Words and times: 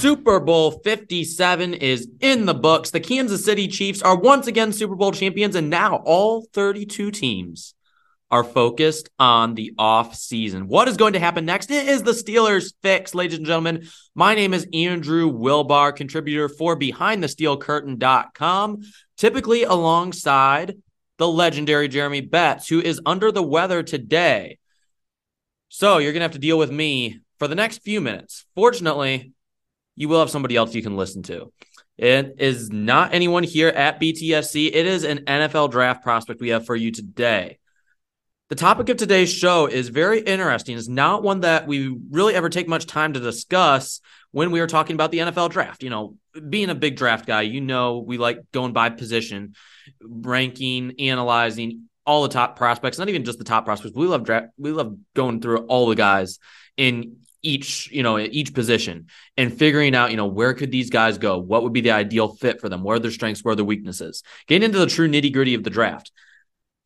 Super 0.00 0.40
Bowl 0.40 0.80
57 0.82 1.74
is 1.74 2.08
in 2.20 2.46
the 2.46 2.54
books. 2.54 2.90
The 2.90 3.00
Kansas 3.00 3.44
City 3.44 3.68
Chiefs 3.68 4.00
are 4.00 4.16
once 4.16 4.46
again 4.46 4.72
Super 4.72 4.94
Bowl 4.94 5.12
champions, 5.12 5.56
and 5.56 5.68
now 5.68 5.96
all 6.06 6.46
32 6.54 7.10
teams 7.10 7.74
are 8.30 8.42
focused 8.42 9.10
on 9.18 9.56
the 9.56 9.74
off 9.76 10.14
season. 10.14 10.68
What 10.68 10.88
is 10.88 10.96
going 10.96 11.12
to 11.12 11.18
happen 11.18 11.44
next? 11.44 11.70
It 11.70 11.86
is 11.86 12.02
the 12.02 12.12
Steelers 12.12 12.72
fix, 12.82 13.14
ladies 13.14 13.36
and 13.36 13.46
gentlemen. 13.46 13.86
My 14.14 14.34
name 14.34 14.54
is 14.54 14.66
Andrew 14.72 15.30
Wilbar, 15.30 15.94
contributor 15.94 16.48
for 16.48 16.78
BehindTheSteelCurtain.com, 16.78 18.78
typically 19.18 19.64
alongside 19.64 20.78
the 21.18 21.28
legendary 21.28 21.88
Jeremy 21.88 22.22
Betts, 22.22 22.68
who 22.68 22.80
is 22.80 23.02
under 23.04 23.30
the 23.30 23.42
weather 23.42 23.82
today. 23.82 24.56
So 25.68 25.98
you're 25.98 26.12
going 26.12 26.20
to 26.20 26.24
have 26.24 26.32
to 26.32 26.38
deal 26.38 26.56
with 26.56 26.70
me 26.70 27.20
for 27.38 27.48
the 27.48 27.54
next 27.54 27.82
few 27.82 28.00
minutes. 28.00 28.46
Fortunately, 28.54 29.34
you 29.96 30.08
will 30.08 30.20
have 30.20 30.30
somebody 30.30 30.56
else 30.56 30.74
you 30.74 30.82
can 30.82 30.96
listen 30.96 31.22
to. 31.24 31.52
It 31.98 32.36
is 32.38 32.70
not 32.70 33.12
anyone 33.12 33.42
here 33.42 33.68
at 33.68 34.00
BTSC. 34.00 34.68
It 34.68 34.86
is 34.86 35.04
an 35.04 35.18
NFL 35.18 35.70
draft 35.70 36.02
prospect 36.02 36.40
we 36.40 36.48
have 36.48 36.64
for 36.64 36.74
you 36.74 36.90
today. 36.90 37.58
The 38.48 38.56
topic 38.56 38.88
of 38.88 38.96
today's 38.96 39.32
show 39.32 39.66
is 39.66 39.90
very 39.90 40.20
interesting. 40.20 40.76
It's 40.76 40.88
not 40.88 41.22
one 41.22 41.40
that 41.40 41.66
we 41.66 41.96
really 42.10 42.34
ever 42.34 42.48
take 42.48 42.66
much 42.66 42.86
time 42.86 43.12
to 43.12 43.20
discuss 43.20 44.00
when 44.32 44.50
we 44.50 44.60
are 44.60 44.66
talking 44.66 44.94
about 44.94 45.12
the 45.12 45.18
NFL 45.18 45.50
draft. 45.50 45.82
You 45.82 45.90
know, 45.90 46.16
being 46.48 46.70
a 46.70 46.74
big 46.74 46.96
draft 46.96 47.26
guy, 47.26 47.42
you 47.42 47.60
know, 47.60 47.98
we 47.98 48.18
like 48.18 48.50
going 48.50 48.72
by 48.72 48.88
position, 48.88 49.54
ranking, 50.02 50.94
analyzing 50.98 51.84
all 52.06 52.22
the 52.22 52.28
top 52.28 52.56
prospects, 52.56 52.98
not 52.98 53.08
even 53.08 53.24
just 53.24 53.38
the 53.38 53.44
top 53.44 53.66
prospects. 53.66 53.94
We 53.94 54.06
love 54.06 54.24
draft. 54.24 54.48
We 54.58 54.72
love 54.72 54.96
going 55.14 55.40
through 55.40 55.66
all 55.66 55.86
the 55.86 55.94
guys 55.94 56.38
in 56.76 57.18
each 57.42 57.90
you 57.90 58.02
know 58.02 58.18
each 58.18 58.54
position 58.54 59.06
and 59.36 59.56
figuring 59.56 59.94
out 59.94 60.10
you 60.10 60.16
know 60.16 60.26
where 60.26 60.54
could 60.54 60.70
these 60.70 60.90
guys 60.90 61.18
go? 61.18 61.38
What 61.38 61.62
would 61.62 61.72
be 61.72 61.80
the 61.80 61.92
ideal 61.92 62.28
fit 62.28 62.60
for 62.60 62.68
them? 62.68 62.82
Where 62.82 62.96
are 62.96 63.00
their 63.00 63.10
strengths? 63.10 63.42
Where 63.42 63.52
are 63.52 63.56
their 63.56 63.64
weaknesses? 63.64 64.22
Getting 64.46 64.66
into 64.66 64.78
the 64.78 64.86
true 64.86 65.08
nitty 65.08 65.32
gritty 65.32 65.54
of 65.54 65.64
the 65.64 65.70
draft. 65.70 66.12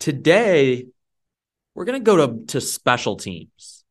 Today 0.00 0.86
we're 1.74 1.84
going 1.84 2.00
to 2.00 2.04
go 2.04 2.26
to 2.26 2.46
to 2.46 2.60
special 2.60 3.16
teams. 3.16 3.84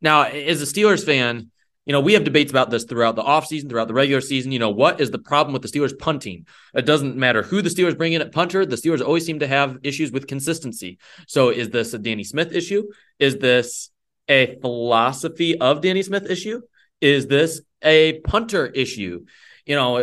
Now 0.00 0.22
as 0.22 0.62
a 0.62 0.66
steelers 0.66 1.04
fan 1.04 1.50
you 1.86 1.92
know 1.92 2.00
we 2.00 2.12
have 2.12 2.24
debates 2.24 2.50
about 2.50 2.70
this 2.70 2.84
throughout 2.84 3.16
the 3.16 3.22
offseason 3.22 3.68
throughout 3.68 3.88
the 3.88 3.94
regular 3.94 4.20
season. 4.20 4.52
You 4.52 4.58
know 4.58 4.70
what 4.70 5.00
is 5.00 5.10
the 5.10 5.18
problem 5.18 5.52
with 5.52 5.62
the 5.62 5.68
steelers 5.68 5.98
punting? 5.98 6.46
It 6.74 6.86
doesn't 6.86 7.16
matter 7.16 7.42
who 7.42 7.62
the 7.62 7.70
steelers 7.70 7.96
bring 7.96 8.12
in 8.12 8.22
at 8.22 8.32
punter 8.32 8.64
the 8.64 8.76
steelers 8.76 9.04
always 9.04 9.26
seem 9.26 9.40
to 9.40 9.46
have 9.46 9.78
issues 9.82 10.12
with 10.12 10.26
consistency. 10.26 10.98
So 11.26 11.50
is 11.50 11.70
this 11.70 11.92
a 11.94 11.98
danny 11.98 12.24
smith 12.24 12.52
issue? 12.52 12.84
Is 13.18 13.38
this 13.38 13.90
a 14.30 14.56
philosophy 14.60 15.58
of 15.60 15.82
Danny 15.82 16.02
Smith 16.02 16.30
issue? 16.30 16.62
Is 17.00 17.26
this 17.26 17.60
a 17.82 18.20
punter 18.20 18.66
issue? 18.66 19.26
You 19.66 19.74
know, 19.76 19.98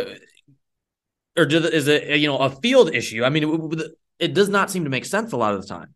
or 1.36 1.44
is 1.46 1.88
it 1.88 2.18
you 2.18 2.28
know 2.28 2.38
a 2.38 2.50
field 2.50 2.94
issue? 2.94 3.24
I 3.24 3.30
mean, 3.30 3.72
it, 3.72 3.92
it 4.18 4.34
does 4.34 4.48
not 4.48 4.70
seem 4.70 4.84
to 4.84 4.90
make 4.90 5.04
sense 5.04 5.32
a 5.32 5.36
lot 5.36 5.54
of 5.54 5.62
the 5.62 5.68
time. 5.68 5.94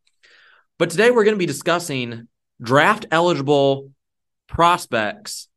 But 0.78 0.91
today 0.91 1.10
we're 1.10 1.25
going 1.25 1.37
to 1.37 1.38
be 1.38 1.47
discussing 1.47 2.28
draft 2.60 3.06
eligible 3.10 3.91
prospects 4.49 5.49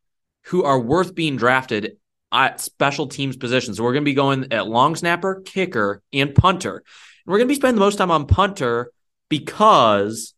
who 0.45 0.63
are 0.63 0.79
worth 0.79 1.15
being 1.15 1.37
drafted 1.37 1.97
at 2.31 2.61
special 2.61 3.07
teams 3.07 3.37
positions. 3.37 3.77
So 3.77 3.83
we're 3.83 3.93
going 3.93 4.03
to 4.03 4.09
be 4.09 4.13
going 4.13 4.51
at 4.51 4.67
long 4.67 4.95
snapper, 4.95 5.41
kicker, 5.45 6.01
and 6.13 6.35
punter. 6.35 6.77
And 6.77 6.83
we're 7.25 7.37
going 7.37 7.47
to 7.47 7.51
be 7.51 7.55
spending 7.55 7.75
the 7.75 7.85
most 7.85 7.97
time 7.97 8.11
on 8.11 8.27
punter 8.27 8.91
because 9.29 10.34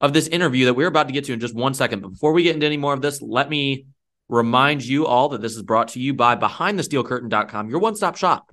of 0.00 0.12
this 0.12 0.28
interview 0.28 0.66
that 0.66 0.74
we're 0.74 0.88
about 0.88 1.06
to 1.06 1.12
get 1.12 1.24
to 1.24 1.32
in 1.32 1.40
just 1.40 1.54
one 1.54 1.74
second. 1.74 2.00
But 2.00 2.10
before 2.10 2.32
we 2.32 2.42
get 2.42 2.54
into 2.54 2.66
any 2.66 2.76
more 2.76 2.92
of 2.92 3.00
this, 3.00 3.22
let 3.22 3.48
me 3.48 3.86
remind 4.28 4.84
you 4.84 5.06
all 5.06 5.30
that 5.30 5.40
this 5.40 5.56
is 5.56 5.62
brought 5.62 5.88
to 5.88 6.00
you 6.00 6.14
by 6.14 6.36
BehindTheSteelCurtain.com, 6.36 7.70
your 7.70 7.78
one 7.78 7.96
stop 7.96 8.16
shop 8.16 8.50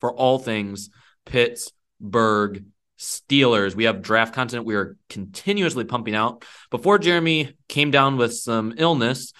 for 0.00 0.12
all 0.12 0.38
things 0.38 0.90
Pittsburgh 1.26 2.64
Steelers. 2.98 3.74
We 3.74 3.84
have 3.84 4.02
draft 4.02 4.34
content 4.34 4.64
we 4.64 4.74
are 4.74 4.96
continuously 5.08 5.84
pumping 5.84 6.14
out. 6.14 6.44
Before 6.70 6.98
Jeremy 6.98 7.54
came 7.68 7.90
down 7.90 8.16
with 8.16 8.34
some 8.34 8.74
illness, 8.76 9.32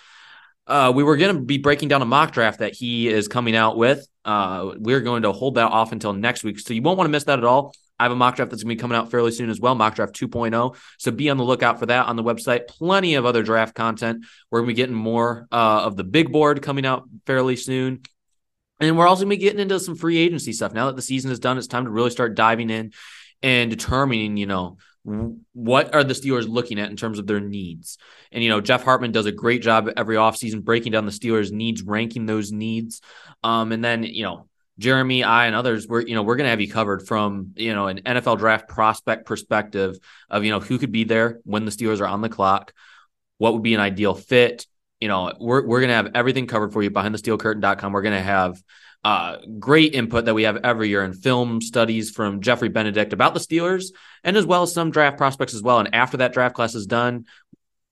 uh, 0.66 0.92
we 0.94 1.02
were 1.02 1.16
going 1.16 1.34
to 1.34 1.42
be 1.42 1.58
breaking 1.58 1.88
down 1.88 2.00
a 2.00 2.06
mock 2.06 2.32
draft 2.32 2.60
that 2.60 2.74
he 2.74 3.08
is 3.08 3.26
coming 3.28 3.56
out 3.56 3.76
with. 3.76 4.06
Uh, 4.24 4.72
we're 4.78 5.00
going 5.00 5.22
to 5.22 5.32
hold 5.32 5.56
that 5.56 5.70
off 5.70 5.92
until 5.92 6.12
next 6.12 6.44
week. 6.44 6.60
So 6.60 6.74
you 6.74 6.82
won't 6.82 6.96
want 6.96 7.08
to 7.08 7.12
miss 7.12 7.24
that 7.24 7.38
at 7.38 7.44
all. 7.44 7.74
I 8.00 8.04
have 8.04 8.12
a 8.12 8.16
mock 8.16 8.36
draft 8.36 8.50
that's 8.50 8.62
going 8.62 8.74
to 8.74 8.76
be 8.76 8.80
coming 8.80 8.96
out 8.96 9.10
fairly 9.10 9.30
soon 9.30 9.50
as 9.50 9.60
well, 9.60 9.74
mock 9.74 9.94
draft 9.94 10.18
2.0. 10.18 10.74
So 10.98 11.10
be 11.10 11.28
on 11.28 11.36
the 11.36 11.44
lookout 11.44 11.78
for 11.78 11.84
that 11.84 12.06
on 12.06 12.16
the 12.16 12.24
website. 12.24 12.66
Plenty 12.66 13.16
of 13.16 13.26
other 13.26 13.42
draft 13.42 13.74
content. 13.74 14.24
We're 14.50 14.60
going 14.60 14.68
to 14.68 14.74
be 14.74 14.76
getting 14.76 14.94
more 14.94 15.46
uh, 15.52 15.82
of 15.84 15.96
the 15.96 16.04
big 16.04 16.32
board 16.32 16.62
coming 16.62 16.86
out 16.86 17.04
fairly 17.26 17.56
soon. 17.56 18.00
And 18.80 18.96
we're 18.96 19.06
also 19.06 19.24
going 19.24 19.32
to 19.32 19.36
be 19.36 19.42
getting 19.42 19.60
into 19.60 19.78
some 19.78 19.96
free 19.96 20.16
agency 20.16 20.54
stuff. 20.54 20.72
Now 20.72 20.86
that 20.86 20.96
the 20.96 21.02
season 21.02 21.30
is 21.30 21.40
done, 21.40 21.58
it's 21.58 21.66
time 21.66 21.84
to 21.84 21.90
really 21.90 22.08
start 22.08 22.34
diving 22.34 22.70
in 22.70 22.92
and 23.42 23.70
determining, 23.70 24.38
you 24.38 24.46
know, 24.46 24.78
what 25.52 25.94
are 25.94 26.02
the 26.02 26.14
Steelers 26.14 26.48
looking 26.48 26.80
at 26.80 26.88
in 26.88 26.96
terms 26.96 27.18
of 27.18 27.26
their 27.26 27.40
needs? 27.40 27.98
And, 28.32 28.42
you 28.42 28.48
know, 28.48 28.62
Jeff 28.62 28.82
Hartman 28.82 29.12
does 29.12 29.26
a 29.26 29.32
great 29.32 29.60
job 29.60 29.90
every 29.94 30.16
offseason 30.16 30.64
breaking 30.64 30.92
down 30.92 31.04
the 31.04 31.12
Steelers' 31.12 31.52
needs, 31.52 31.82
ranking 31.82 32.24
those 32.24 32.50
needs. 32.50 33.02
Um, 33.42 33.72
and 33.72 33.84
then, 33.84 34.04
you 34.04 34.22
know, 34.22 34.46
Jeremy, 34.80 35.22
I, 35.22 35.46
and 35.46 35.54
others, 35.54 35.86
we're, 35.86 36.00
you 36.00 36.14
know, 36.14 36.22
we're 36.22 36.36
going 36.36 36.46
to 36.46 36.50
have 36.50 36.60
you 36.60 36.70
covered 36.70 37.06
from, 37.06 37.52
you 37.54 37.74
know, 37.74 37.86
an 37.86 38.00
NFL 38.00 38.38
draft 38.38 38.66
prospect 38.66 39.26
perspective 39.26 39.98
of, 40.30 40.42
you 40.42 40.50
know, 40.50 40.60
who 40.60 40.78
could 40.78 40.90
be 40.90 41.04
there 41.04 41.38
when 41.44 41.66
the 41.66 41.70
Steelers 41.70 42.00
are 42.00 42.06
on 42.06 42.22
the 42.22 42.30
clock, 42.30 42.72
what 43.38 43.52
would 43.52 43.62
be 43.62 43.74
an 43.74 43.80
ideal 43.80 44.14
fit. 44.14 44.66
You 44.98 45.08
know, 45.08 45.32
we're, 45.38 45.66
we're 45.66 45.80
going 45.80 45.90
to 45.90 45.94
have 45.94 46.10
everything 46.14 46.46
covered 46.46 46.72
for 46.72 46.82
you 46.82 46.90
behind 46.90 47.14
the 47.14 47.18
steelcurtain.com. 47.18 47.92
We're 47.92 48.02
going 48.02 48.16
to 48.16 48.22
have 48.22 48.62
uh, 49.04 49.36
great 49.58 49.94
input 49.94 50.24
that 50.24 50.34
we 50.34 50.44
have 50.44 50.58
every 50.64 50.88
year 50.88 51.04
in 51.04 51.12
film 51.12 51.60
studies 51.60 52.10
from 52.10 52.40
Jeffrey 52.40 52.68
Benedict 52.68 53.12
about 53.12 53.34
the 53.34 53.40
Steelers, 53.40 53.92
and 54.24 54.36
as 54.36 54.46
well 54.46 54.62
as 54.62 54.72
some 54.72 54.90
draft 54.90 55.18
prospects 55.18 55.54
as 55.54 55.62
well. 55.62 55.78
And 55.78 55.94
after 55.94 56.18
that 56.18 56.32
draft 56.32 56.54
class 56.54 56.74
is 56.74 56.86
done, 56.86 57.26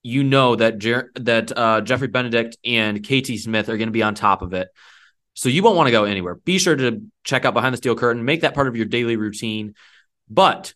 you 0.02 0.24
know 0.24 0.56
that 0.56 0.78
Jer- 0.78 1.10
that 1.16 1.56
uh, 1.56 1.80
Jeffrey 1.82 2.08
Benedict 2.08 2.56
and 2.64 3.02
KT 3.02 3.38
Smith 3.38 3.68
are 3.68 3.76
going 3.76 3.88
to 3.88 3.92
be 3.92 4.02
on 4.02 4.14
top 4.14 4.42
of 4.42 4.54
it. 4.54 4.68
So 5.38 5.48
you 5.48 5.62
won't 5.62 5.76
want 5.76 5.86
to 5.86 5.92
go 5.92 6.04
anywhere. 6.04 6.34
Be 6.34 6.58
sure 6.58 6.76
to 6.76 7.02
check 7.24 7.44
out 7.44 7.54
Behind 7.54 7.72
the 7.72 7.76
Steel 7.78 7.94
Curtain, 7.94 8.24
make 8.24 8.40
that 8.40 8.54
part 8.54 8.68
of 8.68 8.76
your 8.76 8.86
daily 8.86 9.16
routine. 9.16 9.74
But 10.28 10.74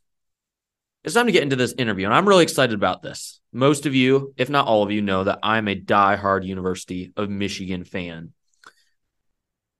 it's 1.05 1.15
time 1.15 1.27
to 1.27 1.33
get 1.33 1.43
into 1.43 1.57
this 1.57 1.75
interview, 1.77 2.07
and 2.07 2.15
I'm 2.15 2.29
really 2.29 2.45
excited 2.45 2.75
about 2.75 3.03
this. 3.03 3.41
Most 3.53 3.87
of 3.87 3.95
you, 3.95 4.35
if 4.37 4.49
not 4.49 4.67
all 4.67 4.83
of 4.83 4.93
you, 4.93 5.03
know 5.03 5.25
that 5.25 5.41
I'm 5.43 5.67
a 5.69 5.75
die-hard 5.75 6.45
University 6.45 7.13
of 7.17 7.29
Michigan 7.29 7.85
fan 7.85 8.33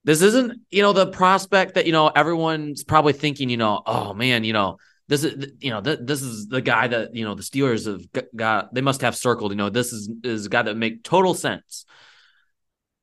this 0.03 0.21
isn't, 0.21 0.61
you 0.69 0.81
know, 0.81 0.93
the 0.93 1.07
prospect 1.07 1.75
that, 1.75 1.85
you 1.85 1.91
know, 1.91 2.07
everyone's 2.07 2.83
probably 2.83 3.13
thinking, 3.13 3.49
you 3.49 3.57
know, 3.57 3.81
oh 3.85 4.13
man, 4.13 4.43
you 4.43 4.53
know, 4.53 4.77
this 5.07 5.23
is, 5.23 5.53
you 5.59 5.69
know, 5.69 5.81
th- 5.81 5.99
this 6.01 6.21
is 6.21 6.47
the 6.47 6.61
guy 6.61 6.87
that, 6.87 7.15
you 7.15 7.23
know, 7.23 7.35
the 7.35 7.43
Steelers 7.43 7.85
have 7.87 8.25
got, 8.35 8.73
they 8.73 8.81
must 8.81 9.01
have 9.01 9.15
circled, 9.15 9.51
you 9.51 9.57
know, 9.57 9.69
this 9.69 9.93
is, 9.93 10.09
is 10.23 10.45
a 10.45 10.49
guy 10.49 10.61
that 10.61 10.75
make 10.75 11.03
total 11.03 11.33
sense. 11.33 11.85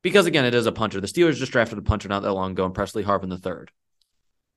Because 0.02 0.26
again, 0.26 0.44
it 0.44 0.54
is 0.54 0.66
a 0.66 0.72
punter. 0.72 1.00
The 1.00 1.06
Steelers 1.06 1.36
just 1.36 1.52
drafted 1.52 1.78
a 1.78 1.82
punter 1.82 2.08
not 2.08 2.22
that 2.22 2.32
long 2.32 2.52
ago 2.52 2.64
in 2.66 2.72
Pressley 2.72 3.04
Harvin 3.04 3.28
the 3.28 3.38
third. 3.38 3.70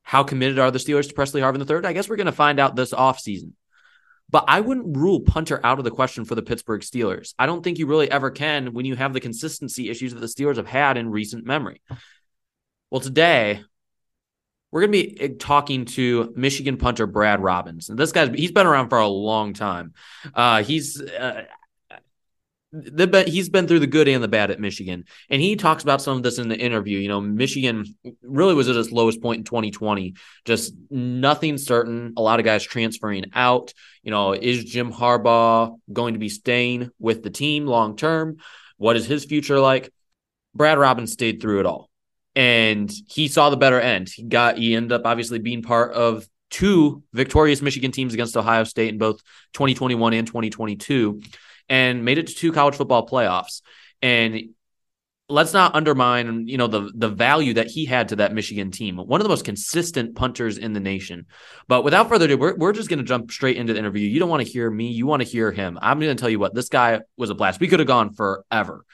How 0.03 0.23
committed 0.23 0.59
are 0.59 0.71
the 0.71 0.79
Steelers 0.79 1.07
to 1.07 1.13
Pressley 1.13 1.41
Harvin 1.41 1.59
the 1.59 1.65
third? 1.65 1.85
I 1.85 1.93
guess 1.93 2.09
we're 2.09 2.17
going 2.17 2.25
to 2.25 2.31
find 2.31 2.59
out 2.59 2.75
this 2.75 2.93
offseason. 2.93 3.53
But 4.29 4.45
I 4.47 4.61
wouldn't 4.61 4.97
rule 4.97 5.19
punter 5.19 5.59
out 5.63 5.79
of 5.79 5.85
the 5.85 5.91
question 5.91 6.25
for 6.25 6.35
the 6.35 6.41
Pittsburgh 6.41 6.81
Steelers. 6.81 7.33
I 7.37 7.45
don't 7.45 7.63
think 7.63 7.77
you 7.77 7.87
really 7.87 8.09
ever 8.09 8.31
can 8.31 8.73
when 8.73 8.85
you 8.85 8.95
have 8.95 9.13
the 9.13 9.19
consistency 9.19 9.89
issues 9.89 10.13
that 10.13 10.19
the 10.19 10.27
Steelers 10.27 10.55
have 10.55 10.67
had 10.67 10.97
in 10.97 11.11
recent 11.11 11.45
memory. 11.45 11.81
Well, 12.89 13.01
today 13.01 13.61
we're 14.71 14.81
going 14.81 14.91
to 14.91 15.03
be 15.03 15.21
eh, 15.21 15.29
talking 15.37 15.85
to 15.85 16.33
Michigan 16.35 16.77
punter 16.77 17.05
Brad 17.05 17.41
Robbins. 17.41 17.89
And 17.89 17.99
this 17.99 18.11
guy's 18.11 18.29
he's 18.29 18.51
been 18.51 18.65
around 18.65 18.89
for 18.89 18.97
a 18.97 19.07
long 19.07 19.53
time. 19.53 19.93
Uh, 20.33 20.63
he's 20.63 20.99
uh, 20.99 21.43
the 22.73 23.23
he's 23.27 23.49
been 23.49 23.67
through 23.67 23.79
the 23.79 23.87
good 23.87 24.07
and 24.07 24.23
the 24.23 24.27
bad 24.27 24.49
at 24.49 24.59
Michigan, 24.59 25.05
and 25.29 25.41
he 25.41 25.55
talks 25.55 25.83
about 25.83 26.01
some 26.01 26.17
of 26.17 26.23
this 26.23 26.39
in 26.39 26.49
the 26.49 26.57
interview. 26.57 26.97
You 26.97 27.07
know, 27.07 27.21
Michigan 27.21 27.85
really 28.23 28.55
was 28.55 28.67
at 28.67 28.75
its 28.75 28.91
lowest 28.91 29.21
point 29.21 29.39
in 29.39 29.43
2020, 29.43 30.15
just 30.43 30.73
nothing 30.89 31.57
certain. 31.59 32.13
A 32.17 32.21
lot 32.21 32.39
of 32.39 32.45
guys 32.45 32.63
transferring 32.63 33.25
out. 33.33 33.73
You 34.01 34.11
know, 34.11 34.33
is 34.33 34.65
Jim 34.65 34.91
Harbaugh 34.91 35.79
going 35.91 36.15
to 36.15 36.19
be 36.19 36.29
staying 36.29 36.89
with 36.99 37.21
the 37.21 37.29
team 37.29 37.67
long 37.67 37.95
term? 37.95 38.37
What 38.77 38.95
is 38.95 39.05
his 39.05 39.23
future 39.23 39.59
like? 39.59 39.93
Brad 40.55 40.79
Robbins 40.79 41.13
stayed 41.13 41.41
through 41.41 41.61
it 41.61 41.65
all 41.65 41.89
and 42.35 42.91
he 43.07 43.27
saw 43.27 43.49
the 43.49 43.57
better 43.57 43.79
end. 43.79 44.09
He 44.09 44.23
got 44.23 44.57
he 44.57 44.75
ended 44.75 44.91
up 44.91 45.03
obviously 45.05 45.39
being 45.39 45.61
part 45.61 45.93
of 45.93 46.27
two 46.49 47.03
victorious 47.13 47.61
Michigan 47.61 47.91
teams 47.91 48.13
against 48.13 48.37
Ohio 48.37 48.63
State 48.63 48.89
in 48.89 48.97
both 48.97 49.21
2021 49.53 50.13
and 50.13 50.27
2022 50.27 51.21
and 51.69 52.06
made 52.06 52.18
it 52.18 52.27
to 52.27 52.36
two 52.36 52.51
college 52.51 52.75
football 52.75 53.07
playoffs. 53.07 53.62
And 54.01 54.50
let's 55.30 55.54
not 55.54 55.75
undermine, 55.75 56.48
you 56.48 56.57
know, 56.57 56.68
the 56.68 56.92
the 56.94 57.10
value 57.10 57.54
that 57.56 57.68
he 57.68 57.86
had 57.86 58.10
to 58.10 58.18
that 58.18 58.33
Michigan 58.33 58.71
team. 58.71 58.98
One 58.98 59.21
of 59.21 59.25
the 59.25 59.30
most 59.30 59.45
consistent 59.45 60.15
punters 60.15 60.57
in 60.57 60.74
the 60.74 60.80
nation. 60.80 61.25
But 61.68 61.83
without 61.83 62.10
further 62.10 62.25
ado, 62.25 62.38
we're, 62.38 62.56
we're 62.56 62.74
just 62.74 62.89
going 62.89 63.00
to 63.00 63.06
jump 63.06 63.31
straight 63.31 63.57
into 63.57 63.74
the 63.74 63.80
interview. 63.80 64.07
You 64.07 64.19
don't 64.19 64.30
want 64.30 64.45
to 64.45 64.51
hear 64.51 64.69
me, 64.69 64.92
you 64.92 65.07
want 65.07 65.21
to 65.21 65.27
hear 65.27 65.51
him. 65.51 65.80
I'm 65.81 66.00
going 66.00 66.15
to 66.15 66.19
tell 66.19 66.30
you 66.30 66.39
what, 66.39 66.54
this 66.54 66.69
guy 66.69 67.01
was 67.18 67.30
a 67.30 67.36
blast. 67.36 67.60
We 67.60 67.68
could 67.68 67.80
have 67.80 67.88
gone 67.88 68.13
forever 68.13 68.86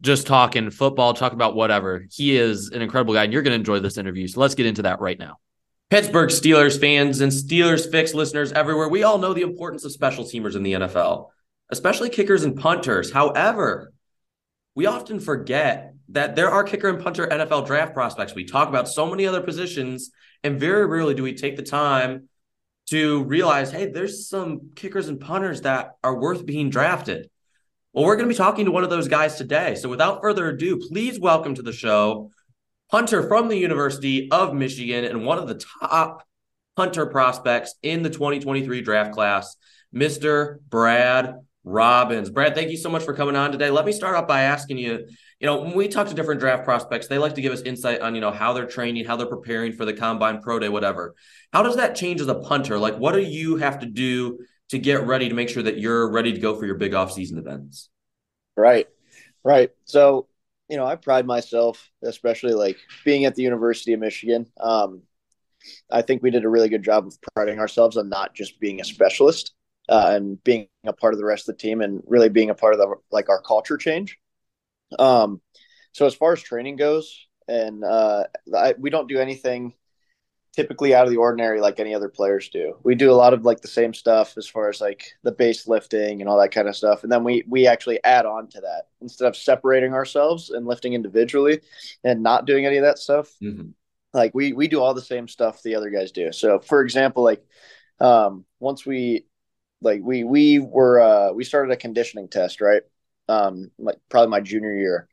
just 0.00 0.26
talking 0.26 0.70
football, 0.70 1.14
talking 1.14 1.36
about 1.36 1.54
whatever. 1.54 2.06
He 2.10 2.36
is 2.36 2.70
an 2.70 2.82
incredible 2.82 3.14
guy, 3.14 3.24
and 3.24 3.32
you're 3.32 3.42
going 3.42 3.52
to 3.52 3.58
enjoy 3.58 3.80
this 3.80 3.98
interview. 3.98 4.26
So 4.26 4.40
let's 4.40 4.54
get 4.54 4.66
into 4.66 4.82
that 4.82 5.00
right 5.00 5.18
now. 5.18 5.38
Pittsburgh 5.90 6.30
Steelers 6.30 6.80
fans 6.80 7.20
and 7.20 7.32
Steelers 7.32 7.90
Fix 7.90 8.14
listeners 8.14 8.52
everywhere, 8.52 8.88
we 8.88 9.02
all 9.02 9.18
know 9.18 9.34
the 9.34 9.42
importance 9.42 9.84
of 9.84 9.92
special 9.92 10.24
teamers 10.24 10.54
in 10.54 10.62
the 10.62 10.74
NFL, 10.74 11.28
especially 11.70 12.10
kickers 12.10 12.44
and 12.44 12.56
punters. 12.56 13.12
However, 13.12 13.92
we 14.74 14.86
often 14.86 15.20
forget 15.20 15.94
that 16.10 16.36
there 16.36 16.50
are 16.50 16.64
kicker 16.64 16.88
and 16.88 17.02
punter 17.02 17.26
NFL 17.26 17.66
draft 17.66 17.94
prospects. 17.94 18.34
We 18.34 18.44
talk 18.44 18.68
about 18.68 18.88
so 18.88 19.08
many 19.08 19.26
other 19.26 19.40
positions, 19.40 20.10
and 20.42 20.58
very 20.58 20.86
rarely 20.86 21.14
do 21.14 21.22
we 21.22 21.34
take 21.34 21.56
the 21.56 21.62
time 21.62 22.28
to 22.88 23.22
realize, 23.24 23.70
hey, 23.70 23.86
there's 23.86 24.28
some 24.28 24.70
kickers 24.74 25.08
and 25.08 25.20
punters 25.20 25.60
that 25.62 25.92
are 26.02 26.18
worth 26.18 26.44
being 26.44 26.70
drafted. 26.70 27.30
Well, 27.92 28.04
we're 28.04 28.16
going 28.16 28.28
to 28.28 28.34
be 28.34 28.38
talking 28.38 28.64
to 28.64 28.72
one 28.72 28.84
of 28.84 28.90
those 28.90 29.08
guys 29.08 29.36
today. 29.36 29.74
So 29.76 29.88
without 29.88 30.20
further 30.22 30.48
ado, 30.48 30.78
please 30.78 31.18
welcome 31.18 31.54
to 31.54 31.62
the 31.62 31.72
show 31.72 32.30
punter 32.90 33.28
from 33.28 33.48
the 33.48 33.56
University 33.56 34.30
of 34.32 34.52
Michigan 34.52 35.04
and 35.04 35.24
one 35.24 35.38
of 35.38 35.46
the 35.46 35.62
top 35.80 36.24
punter 36.74 37.06
prospects 37.06 37.74
in 37.82 38.02
the 38.02 38.10
2023 38.10 38.80
draft 38.80 39.12
class, 39.12 39.56
Mr. 39.94 40.58
Brad 40.68 41.36
Robbins. 41.64 42.30
Brad, 42.30 42.54
thank 42.54 42.70
you 42.70 42.76
so 42.76 42.88
much 42.88 43.04
for 43.04 43.14
coming 43.14 43.36
on 43.36 43.52
today. 43.52 43.70
Let 43.70 43.84
me 43.84 43.92
start 43.92 44.16
off 44.16 44.26
by 44.26 44.42
asking 44.42 44.78
you, 44.78 45.06
you 45.38 45.46
know, 45.46 45.60
when 45.60 45.74
we 45.74 45.88
talk 45.88 46.08
to 46.08 46.14
different 46.14 46.40
draft 46.40 46.64
prospects, 46.64 47.06
they 47.06 47.18
like 47.18 47.34
to 47.34 47.42
give 47.42 47.52
us 47.52 47.62
insight 47.62 48.00
on, 48.00 48.14
you 48.14 48.20
know, 48.20 48.30
how 48.30 48.52
they're 48.52 48.66
training, 48.66 49.04
how 49.04 49.16
they're 49.16 49.26
preparing 49.26 49.72
for 49.72 49.84
the 49.84 49.92
combine, 49.92 50.40
pro 50.40 50.58
day, 50.58 50.68
whatever. 50.68 51.14
How 51.52 51.62
does 51.62 51.76
that 51.76 51.96
change 51.96 52.20
as 52.20 52.28
a 52.28 52.34
punter? 52.34 52.78
Like, 52.78 52.96
what 52.96 53.12
do 53.12 53.20
you 53.20 53.56
have 53.56 53.80
to 53.80 53.86
do 53.86 54.38
to 54.70 54.78
get 54.78 55.04
ready 55.04 55.28
to 55.28 55.34
make 55.34 55.48
sure 55.48 55.64
that 55.64 55.78
you're 55.78 56.10
ready 56.10 56.32
to 56.32 56.38
go 56.38 56.56
for 56.56 56.64
your 56.64 56.76
big 56.76 56.94
off-season 56.94 57.38
events. 57.38 57.88
Right. 58.56 58.86
Right. 59.44 59.70
So, 59.84 60.28
you 60.68 60.76
know, 60.76 60.86
I 60.86 60.94
pride 60.94 61.26
myself, 61.26 61.90
especially 62.04 62.54
like 62.54 62.76
being 63.04 63.24
at 63.24 63.34
the 63.34 63.42
University 63.42 63.92
of 63.92 64.00
Michigan. 64.00 64.46
Um, 64.60 65.02
I 65.90 66.02
think 66.02 66.22
we 66.22 66.30
did 66.30 66.44
a 66.44 66.48
really 66.48 66.68
good 66.68 66.84
job 66.84 67.06
of 67.06 67.18
priding 67.34 67.58
ourselves 67.58 67.96
on 67.96 68.08
not 68.08 68.34
just 68.34 68.60
being 68.60 68.80
a 68.80 68.84
specialist 68.84 69.54
uh, 69.90 70.12
and 70.14 70.42
being 70.44 70.68
a 70.84 70.92
part 70.92 71.12
of 71.12 71.18
the 71.18 71.26
rest 71.26 71.48
of 71.48 71.56
the 71.56 71.60
team 71.60 71.80
and 71.80 72.02
really 72.06 72.28
being 72.28 72.48
a 72.48 72.54
part 72.54 72.72
of 72.72 72.78
the 72.78 72.94
like 73.10 73.28
our 73.28 73.42
culture 73.42 73.76
change. 73.76 74.18
Um, 74.98 75.40
so 75.92 76.06
as 76.06 76.14
far 76.14 76.32
as 76.32 76.40
training 76.40 76.76
goes, 76.76 77.26
and 77.48 77.84
uh, 77.84 78.24
I, 78.56 78.74
we 78.78 78.90
don't 78.90 79.08
do 79.08 79.18
anything 79.18 79.74
typically 80.52 80.94
out 80.94 81.04
of 81.04 81.10
the 81.10 81.16
ordinary 81.16 81.60
like 81.60 81.80
any 81.80 81.94
other 81.94 82.08
players 82.08 82.48
do. 82.48 82.76
We 82.82 82.94
do 82.94 83.10
a 83.10 83.12
lot 83.12 83.34
of 83.34 83.44
like 83.44 83.60
the 83.60 83.68
same 83.68 83.94
stuff 83.94 84.36
as 84.36 84.46
far 84.48 84.68
as 84.68 84.80
like 84.80 85.12
the 85.22 85.32
base 85.32 85.66
lifting 85.66 86.20
and 86.20 86.28
all 86.28 86.38
that 86.40 86.52
kind 86.52 86.68
of 86.68 86.76
stuff. 86.76 87.02
And 87.02 87.10
then 87.10 87.24
we 87.24 87.44
we 87.48 87.66
actually 87.66 88.02
add 88.04 88.26
on 88.26 88.48
to 88.48 88.60
that 88.60 88.84
instead 89.00 89.26
of 89.26 89.36
separating 89.36 89.92
ourselves 89.92 90.50
and 90.50 90.66
lifting 90.66 90.92
individually 90.92 91.60
and 92.04 92.22
not 92.22 92.46
doing 92.46 92.66
any 92.66 92.76
of 92.76 92.84
that 92.84 92.98
stuff. 92.98 93.32
Mm-hmm. 93.42 93.70
Like 94.12 94.34
we 94.34 94.52
we 94.52 94.68
do 94.68 94.80
all 94.80 94.94
the 94.94 95.02
same 95.02 95.26
stuff 95.26 95.62
the 95.62 95.74
other 95.74 95.90
guys 95.90 96.12
do. 96.12 96.30
So 96.32 96.60
for 96.60 96.82
example, 96.82 97.24
like 97.24 97.44
um 98.00 98.44
once 98.60 98.86
we 98.86 99.26
like 99.82 100.00
we 100.02 100.24
we 100.24 100.58
were 100.58 101.00
uh 101.00 101.32
we 101.32 101.44
started 101.44 101.72
a 101.72 101.76
conditioning 101.76 102.28
test, 102.28 102.60
right? 102.60 102.82
Um 103.28 103.70
like 103.78 103.96
probably 104.08 104.30
my 104.30 104.40
junior 104.40 104.74
year. 104.74 105.08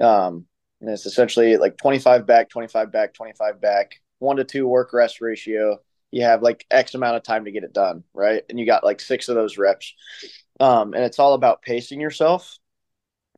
Um 0.00 0.46
and 0.80 0.90
it's 0.90 1.06
essentially 1.06 1.56
like 1.56 1.76
25 1.78 2.26
back, 2.26 2.50
25 2.50 2.92
back, 2.92 3.14
25 3.14 3.60
back, 3.60 4.00
one 4.18 4.36
to 4.36 4.44
two 4.44 4.66
work 4.66 4.92
rest 4.92 5.20
ratio. 5.20 5.78
You 6.10 6.22
have 6.24 6.42
like 6.42 6.66
X 6.70 6.94
amount 6.94 7.16
of 7.16 7.22
time 7.22 7.46
to 7.46 7.50
get 7.50 7.64
it 7.64 7.72
done, 7.72 8.04
right? 8.12 8.42
And 8.48 8.60
you 8.60 8.66
got 8.66 8.84
like 8.84 9.00
six 9.00 9.28
of 9.28 9.34
those 9.34 9.58
reps. 9.58 9.94
Um, 10.60 10.94
and 10.94 11.02
it's 11.02 11.18
all 11.18 11.34
about 11.34 11.62
pacing 11.62 12.00
yourself. 12.00 12.58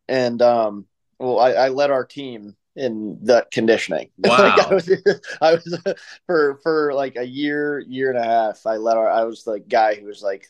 And 0.08 0.42
um, 0.42 0.86
well, 1.18 1.38
I, 1.38 1.52
I 1.52 1.68
led 1.68 1.90
our 1.90 2.04
team 2.04 2.56
in 2.74 3.18
the 3.22 3.46
conditioning. 3.50 4.10
Wow. 4.18 4.36
like 4.38 4.66
I 4.66 4.74
was, 4.74 4.90
I 5.40 5.54
was 5.54 5.78
for 6.26 6.58
for 6.62 6.92
like 6.92 7.16
a 7.16 7.26
year, 7.26 7.78
year 7.78 8.10
and 8.10 8.18
a 8.18 8.24
half. 8.24 8.66
I 8.66 8.76
led 8.76 8.96
our. 8.96 9.08
I 9.08 9.24
was 9.24 9.44
the 9.44 9.58
guy 9.60 9.94
who 9.94 10.06
was 10.06 10.22
like 10.22 10.46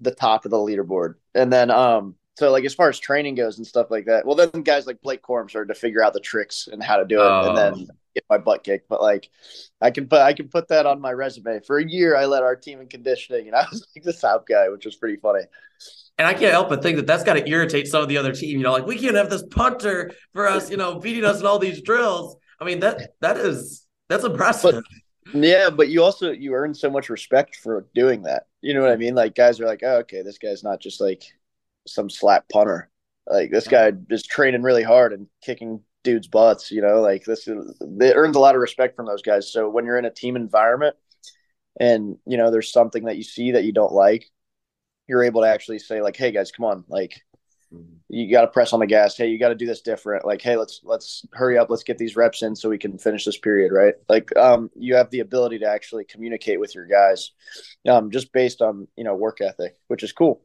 the 0.00 0.14
top 0.14 0.44
of 0.44 0.50
the 0.50 0.56
leaderboard. 0.56 1.14
And 1.34 1.52
then 1.52 1.70
um, 1.70 2.14
so 2.36 2.50
like 2.50 2.64
as 2.64 2.74
far 2.74 2.88
as 2.88 2.98
training 2.98 3.34
goes 3.34 3.56
and 3.56 3.66
stuff 3.66 3.90
like 3.90 4.06
that. 4.06 4.26
Well, 4.26 4.36
then 4.36 4.62
guys 4.62 4.86
like 4.86 5.00
Blake 5.00 5.22
Corum 5.22 5.48
started 5.48 5.72
to 5.72 5.80
figure 5.80 6.04
out 6.04 6.12
the 6.12 6.20
tricks 6.20 6.68
and 6.70 6.82
how 6.82 6.96
to 6.96 7.04
do 7.04 7.20
it, 7.20 7.24
oh. 7.24 7.48
and 7.48 7.56
then 7.56 7.88
get 8.14 8.24
my 8.28 8.38
butt 8.38 8.62
kicked. 8.62 8.88
But 8.88 9.00
like, 9.00 9.30
I 9.80 9.90
can 9.90 10.06
put 10.06 10.20
I 10.20 10.34
can 10.34 10.48
put 10.48 10.68
that 10.68 10.84
on 10.84 11.00
my 11.00 11.12
resume. 11.12 11.60
For 11.60 11.78
a 11.78 11.88
year, 11.88 12.14
I 12.14 12.26
led 12.26 12.42
our 12.42 12.54
team 12.54 12.80
in 12.80 12.88
conditioning, 12.88 13.46
and 13.46 13.56
I 13.56 13.64
was 13.70 13.86
like 13.96 14.04
the 14.04 14.12
South 14.12 14.44
guy, 14.46 14.68
which 14.68 14.84
was 14.84 14.96
pretty 14.96 15.16
funny. 15.16 15.44
And 16.18 16.26
I 16.26 16.32
can't 16.32 16.52
help 16.52 16.68
but 16.68 16.82
think 16.82 16.96
that 16.96 17.06
that's 17.06 17.24
got 17.24 17.34
to 17.34 17.48
irritate 17.48 17.88
some 17.88 18.02
of 18.02 18.08
the 18.08 18.18
other 18.18 18.32
team. 18.32 18.58
You 18.58 18.64
know, 18.64 18.72
like 18.72 18.86
we 18.86 18.98
can't 18.98 19.16
have 19.16 19.30
this 19.30 19.44
punter 19.44 20.12
for 20.34 20.46
us, 20.46 20.70
you 20.70 20.76
know, 20.76 20.98
beating 20.98 21.24
us 21.24 21.40
in 21.40 21.46
all 21.46 21.58
these 21.58 21.80
drills. 21.82 22.36
I 22.60 22.64
mean 22.64 22.80
that 22.80 23.14
that 23.20 23.38
is 23.38 23.86
that's 24.08 24.24
impressive. 24.24 24.74
But, 24.74 24.84
Yeah, 25.34 25.70
but 25.70 25.88
you 25.88 26.02
also 26.02 26.30
you 26.30 26.54
earn 26.54 26.74
so 26.74 26.90
much 26.90 27.10
respect 27.10 27.56
for 27.56 27.86
doing 27.94 28.22
that. 28.22 28.46
You 28.60 28.74
know 28.74 28.82
what 28.82 28.92
I 28.92 28.96
mean? 28.96 29.14
Like 29.14 29.34
guys 29.34 29.60
are 29.60 29.66
like, 29.66 29.82
oh, 29.82 29.98
okay, 29.98 30.22
this 30.22 30.38
guy's 30.38 30.62
not 30.62 30.80
just 30.80 31.00
like 31.00 31.24
some 31.86 32.10
slap 32.10 32.48
punter. 32.48 32.90
Like 33.26 33.50
this 33.50 33.66
guy 33.68 33.88
uh-huh. 33.88 33.98
is 34.10 34.24
training 34.24 34.62
really 34.62 34.82
hard 34.82 35.12
and 35.12 35.26
kicking 35.42 35.80
dudes' 36.04 36.28
butts. 36.28 36.70
You 36.70 36.82
know, 36.82 37.00
like 37.00 37.24
this 37.24 37.48
is, 37.48 37.76
it 37.80 38.14
earns 38.14 38.36
a 38.36 38.40
lot 38.40 38.54
of 38.54 38.60
respect 38.60 38.96
from 38.96 39.06
those 39.06 39.22
guys. 39.22 39.52
So 39.52 39.68
when 39.68 39.84
you're 39.84 39.98
in 39.98 40.04
a 40.04 40.10
team 40.10 40.36
environment, 40.36 40.96
and 41.78 42.16
you 42.26 42.38
know 42.38 42.50
there's 42.50 42.72
something 42.72 43.04
that 43.04 43.16
you 43.16 43.22
see 43.22 43.52
that 43.52 43.64
you 43.64 43.72
don't 43.72 43.92
like, 43.92 44.30
you're 45.06 45.24
able 45.24 45.42
to 45.42 45.48
actually 45.48 45.78
say 45.78 46.00
like, 46.00 46.16
hey 46.16 46.30
guys, 46.30 46.52
come 46.52 46.64
on, 46.64 46.84
like 46.88 47.20
you 48.08 48.30
got 48.30 48.42
to 48.42 48.46
press 48.48 48.72
on 48.72 48.80
the 48.80 48.86
gas. 48.86 49.16
Hey, 49.16 49.28
you 49.28 49.38
got 49.38 49.48
to 49.48 49.54
do 49.54 49.66
this 49.66 49.80
different. 49.80 50.24
Like, 50.24 50.40
hey, 50.40 50.56
let's 50.56 50.80
let's 50.84 51.26
hurry 51.32 51.58
up. 51.58 51.70
Let's 51.70 51.82
get 51.82 51.98
these 51.98 52.16
reps 52.16 52.42
in 52.42 52.54
so 52.54 52.68
we 52.68 52.78
can 52.78 52.98
finish 52.98 53.24
this 53.24 53.38
period, 53.38 53.72
right? 53.72 53.94
Like, 54.08 54.34
um, 54.36 54.70
you 54.76 54.94
have 54.94 55.10
the 55.10 55.20
ability 55.20 55.58
to 55.60 55.66
actually 55.66 56.04
communicate 56.04 56.60
with 56.60 56.74
your 56.74 56.86
guys, 56.86 57.32
um, 57.88 58.10
just 58.10 58.32
based 58.32 58.62
on 58.62 58.86
you 58.96 59.04
know 59.04 59.14
work 59.14 59.40
ethic, 59.40 59.76
which 59.88 60.02
is 60.02 60.12
cool. 60.12 60.42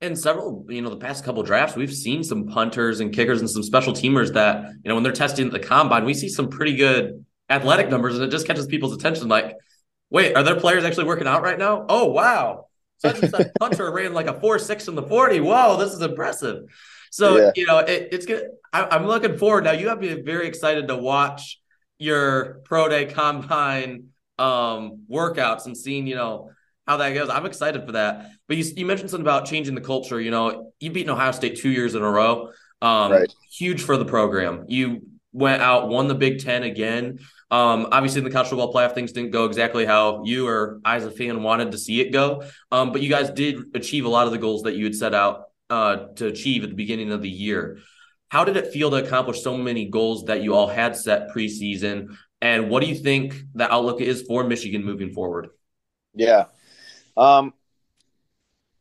And 0.00 0.18
several, 0.18 0.66
you 0.68 0.82
know, 0.82 0.90
the 0.90 0.98
past 0.98 1.24
couple 1.24 1.42
drafts, 1.42 1.74
we've 1.74 1.94
seen 1.94 2.22
some 2.22 2.48
punters 2.48 3.00
and 3.00 3.14
kickers 3.14 3.40
and 3.40 3.48
some 3.48 3.62
special 3.62 3.94
teamers 3.94 4.34
that, 4.34 4.70
you 4.84 4.90
know, 4.90 4.94
when 4.94 5.02
they're 5.02 5.12
testing 5.12 5.48
the 5.48 5.58
combine, 5.58 6.04
we 6.04 6.12
see 6.12 6.28
some 6.28 6.50
pretty 6.50 6.76
good 6.76 7.24
athletic 7.48 7.88
numbers, 7.88 8.14
and 8.14 8.22
it 8.22 8.30
just 8.30 8.46
catches 8.46 8.66
people's 8.66 8.92
attention. 8.92 9.28
Like, 9.28 9.54
wait, 10.10 10.36
are 10.36 10.42
there 10.42 10.60
players 10.60 10.84
actually 10.84 11.06
working 11.06 11.26
out 11.26 11.42
right 11.42 11.58
now? 11.58 11.86
Oh, 11.88 12.06
wow 12.06 12.66
such 12.98 13.20
and 13.20 13.30
such 13.30 13.48
punter 13.58 13.90
ran 13.90 14.14
like 14.14 14.26
a 14.26 14.40
four 14.40 14.58
six 14.58 14.88
in 14.88 14.94
the 14.94 15.02
forty. 15.02 15.40
Whoa, 15.40 15.76
this 15.76 15.92
is 15.92 16.02
impressive. 16.02 16.64
So 17.10 17.36
yeah. 17.36 17.50
you 17.54 17.66
know, 17.66 17.78
it, 17.78 18.08
it's 18.12 18.26
good. 18.26 18.48
I, 18.72 18.96
am 18.96 19.06
looking 19.06 19.38
forward. 19.38 19.64
Now 19.64 19.72
you 19.72 19.88
have 19.88 20.00
me 20.00 20.20
very 20.22 20.46
excited 20.46 20.88
to 20.88 20.96
watch 20.96 21.60
your 21.98 22.60
pro 22.64 22.88
day 22.88 23.06
combine 23.06 24.08
um, 24.38 25.04
workouts 25.10 25.66
and 25.66 25.76
seeing 25.76 26.06
you 26.06 26.14
know 26.14 26.50
how 26.86 26.98
that 26.98 27.14
goes. 27.14 27.28
I'm 27.28 27.46
excited 27.46 27.84
for 27.86 27.92
that. 27.92 28.30
But 28.48 28.56
you 28.56 28.64
you 28.76 28.86
mentioned 28.86 29.10
something 29.10 29.24
about 29.24 29.46
changing 29.46 29.74
the 29.74 29.80
culture. 29.80 30.20
You 30.20 30.30
know, 30.30 30.72
you 30.80 30.90
beat 30.90 31.08
Ohio 31.08 31.32
State 31.32 31.58
two 31.58 31.70
years 31.70 31.94
in 31.94 32.02
a 32.02 32.10
row. 32.10 32.50
Um, 32.82 33.12
right. 33.12 33.34
Huge 33.50 33.82
for 33.82 33.96
the 33.96 34.04
program. 34.04 34.64
You 34.68 35.02
went 35.32 35.62
out, 35.62 35.88
won 35.88 36.08
the 36.08 36.14
Big 36.14 36.42
Ten 36.42 36.62
again. 36.62 37.18
Um, 37.50 37.88
obviously, 37.92 38.18
in 38.18 38.24
the 38.24 38.30
college 38.30 38.48
football 38.48 38.72
playoff, 38.72 38.94
things 38.94 39.12
didn't 39.12 39.30
go 39.30 39.44
exactly 39.44 39.86
how 39.86 40.24
you 40.24 40.48
or 40.48 40.80
I, 40.84 40.96
as 40.96 41.04
a 41.04 41.10
fan, 41.10 41.42
wanted 41.42 41.72
to 41.72 41.78
see 41.78 42.00
it 42.00 42.12
go. 42.12 42.42
Um, 42.72 42.92
but 42.92 43.02
you 43.02 43.08
guys 43.08 43.30
did 43.30 43.76
achieve 43.76 44.04
a 44.04 44.08
lot 44.08 44.26
of 44.26 44.32
the 44.32 44.38
goals 44.38 44.62
that 44.64 44.74
you 44.74 44.84
had 44.84 44.94
set 44.94 45.14
out 45.14 45.44
uh, 45.70 45.96
to 46.16 46.26
achieve 46.26 46.64
at 46.64 46.70
the 46.70 46.76
beginning 46.76 47.12
of 47.12 47.22
the 47.22 47.30
year. 47.30 47.78
How 48.28 48.44
did 48.44 48.56
it 48.56 48.72
feel 48.72 48.90
to 48.90 48.96
accomplish 48.96 49.42
so 49.42 49.56
many 49.56 49.88
goals 49.88 50.24
that 50.24 50.42
you 50.42 50.54
all 50.54 50.66
had 50.66 50.96
set 50.96 51.30
preseason? 51.30 52.16
And 52.40 52.68
what 52.68 52.82
do 52.82 52.88
you 52.88 52.96
think 52.96 53.36
the 53.54 53.72
outlook 53.72 54.00
is 54.00 54.22
for 54.22 54.42
Michigan 54.42 54.84
moving 54.84 55.12
forward? 55.12 55.48
Yeah. 56.14 56.46
Um, 57.16 57.54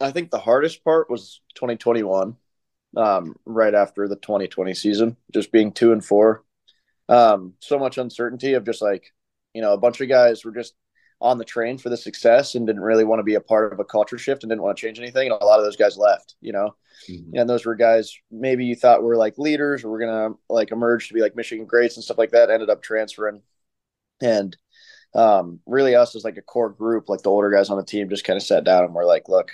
I 0.02 0.12
think 0.12 0.32
the 0.32 0.40
hardest 0.40 0.84
part 0.84 1.10
was 1.10 1.42
2021, 1.54 2.36
um, 2.98 3.36
right 3.46 3.74
after 3.74 4.08
the 4.08 4.16
2020 4.16 4.74
season, 4.74 5.18
just 5.32 5.52
being 5.52 5.72
two 5.72 5.92
and 5.92 6.04
four 6.04 6.45
um, 7.10 7.54
so 7.60 7.78
much 7.78 7.98
uncertainty 7.98 8.54
of 8.54 8.66
just 8.66 8.82
like, 8.82 9.14
you 9.54 9.62
know, 9.62 9.74
a 9.74 9.78
bunch 9.78 10.02
of 10.02 10.10
guys 10.10 10.44
were 10.44 10.52
just 10.52 10.74
on 11.22 11.38
the 11.38 11.46
train 11.46 11.78
for 11.78 11.90
the 11.90 11.98
success 11.98 12.56
and 12.56 12.68
didn't 12.68 12.82
really 12.82 13.06
want 13.06 13.20
to 13.20 13.24
be 13.24 13.36
a 13.36 13.42
part 13.42 13.72
of 13.72 13.80
a 13.80 13.86
culture 13.86 14.18
shift 14.18 14.44
and 14.44 14.50
didn't 14.50 14.62
want 14.62 14.78
to 14.78 14.82
change 14.82 15.00
anything. 15.00 15.32
And 15.32 15.42
a 15.42 15.46
lot 15.46 15.60
of 15.60 15.66
those 15.66 15.78
guys 15.78 15.98
left, 15.98 16.36
you 16.42 16.52
know, 16.52 16.76
mm-hmm. 17.10 17.38
and 17.38 17.50
those 17.50 17.66
were 17.66 17.76
guys 17.76 18.14
maybe 18.30 18.66
you 18.66 18.76
thought 18.76 19.04
were 19.04 19.16
like 19.16 19.38
leaders 19.38 19.84
or 19.84 19.90
were 19.90 20.00
going 20.00 20.32
to 20.34 20.38
like 20.50 20.72
emerge 20.72 21.08
to 21.08 21.14
be 21.14 21.22
like 21.22 21.36
Michigan 21.36 21.66
greats 21.66 21.96
and 21.96 22.04
stuff 22.04 22.18
like 22.18 22.32
that 22.32 22.50
ended 22.50 22.70
up 22.70 22.84
transferring. 22.84 23.42
And 24.22 24.56
um, 25.14 25.60
really 25.66 25.96
us 25.96 26.16
as 26.16 26.26
like 26.26 26.38
a 26.38 26.42
core 26.42 26.70
group, 26.70 27.08
like 27.08 27.22
the 27.22 27.32
older 27.32 27.50
guys 27.50 27.70
on 27.70 27.78
the 27.78 27.86
team 27.86 28.10
just 28.10 28.26
kind 28.26 28.38
of 28.38 28.44
sat 28.44 28.66
down 28.66 28.84
and 28.84 28.94
we're 28.94 29.06
like, 29.06 29.30
look, 29.30 29.52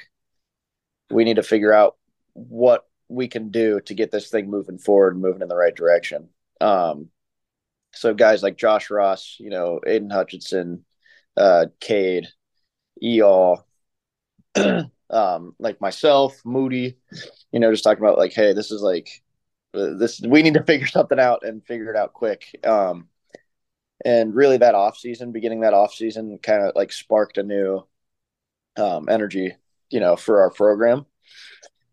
we 1.12 1.24
need 1.24 1.36
to 1.36 1.43
figure 1.43 1.74
out 1.74 1.98
what 2.34 2.88
we 3.08 3.27
can 3.27 3.50
do 3.50 3.79
to 3.81 3.93
get 3.93 4.12
this 4.12 4.29
thing 4.29 4.50
moving 4.50 4.79
forward 4.79 5.13
and 5.13 5.22
moving 5.22 5.41
in 5.41 5.50
the 5.50 5.55
right 5.55 5.75
direction. 5.75 6.29
Um, 6.60 7.10
so 7.93 8.13
guys 8.13 8.43
like 8.43 8.57
Josh 8.57 8.89
Ross, 8.89 9.38
you 9.39 9.50
know, 9.50 9.79
Aidan 9.86 10.10
Hutchinson, 10.10 10.86
uh, 11.38 11.67
Cade, 11.79 12.27
Eall, 13.01 13.65
um, 15.10 15.55
like 15.60 15.81
myself, 15.81 16.41
Moody, 16.45 16.98
you 17.51 17.60
know, 17.60 17.71
just 17.71 17.83
talking 17.83 18.03
about 18.03 18.17
like, 18.17 18.33
hey, 18.33 18.53
this 18.53 18.71
is 18.71 18.81
like 18.81 19.21
uh, 19.74 19.95
this 19.98 20.21
we 20.21 20.41
need 20.41 20.53
to 20.55 20.63
figure 20.67 20.88
something 20.88 21.19
out 21.19 21.45
and 21.45 21.65
figure 21.65 21.89
it 21.91 21.98
out 21.98 22.13
quick. 22.13 22.45
Um, 22.63 23.07
and 24.03 24.33
really 24.33 24.57
that 24.57 24.75
off 24.75 24.98
season, 24.98 25.31
beginning 25.31 25.62
that 25.62 25.74
off 25.74 25.93
season 25.93 26.38
kind 26.41 26.63
of 26.63 26.75
like 26.75 26.91
sparked 26.91 27.38
a 27.38 27.43
new 27.43 27.86
um 28.77 29.10
energy, 29.10 29.53
you 29.89 30.00
know, 30.00 30.15
for 30.15 30.41
our 30.41 30.50
program. 30.50 31.05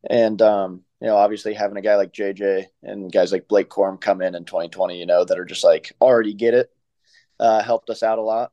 And 0.09 0.41
um, 0.41 0.85
you 1.01 1.07
know, 1.07 1.17
obviously 1.17 1.55
having 1.55 1.77
a 1.77 1.83
guy 1.83 1.97
like 1.97 2.13
JJ 2.13 2.67
and 2.83 3.13
guys 3.13 3.31
like 3.33 3.49
Blake 3.49 3.69
Corum 3.69 4.01
come 4.01 4.21
in 4.21 4.35
in 4.35 4.45
2020, 4.45 4.99
you 4.99 5.07
know, 5.07 5.25
that 5.25 5.39
are 5.39 5.45
just 5.45 5.65
like 5.65 5.93
already 6.01 6.35
get 6.35 6.55
it, 6.55 6.71
uh, 7.39 7.63
helped 7.63 7.89
us 7.91 8.03
out 8.03 8.19
a 8.19 8.23
lot. 8.23 8.53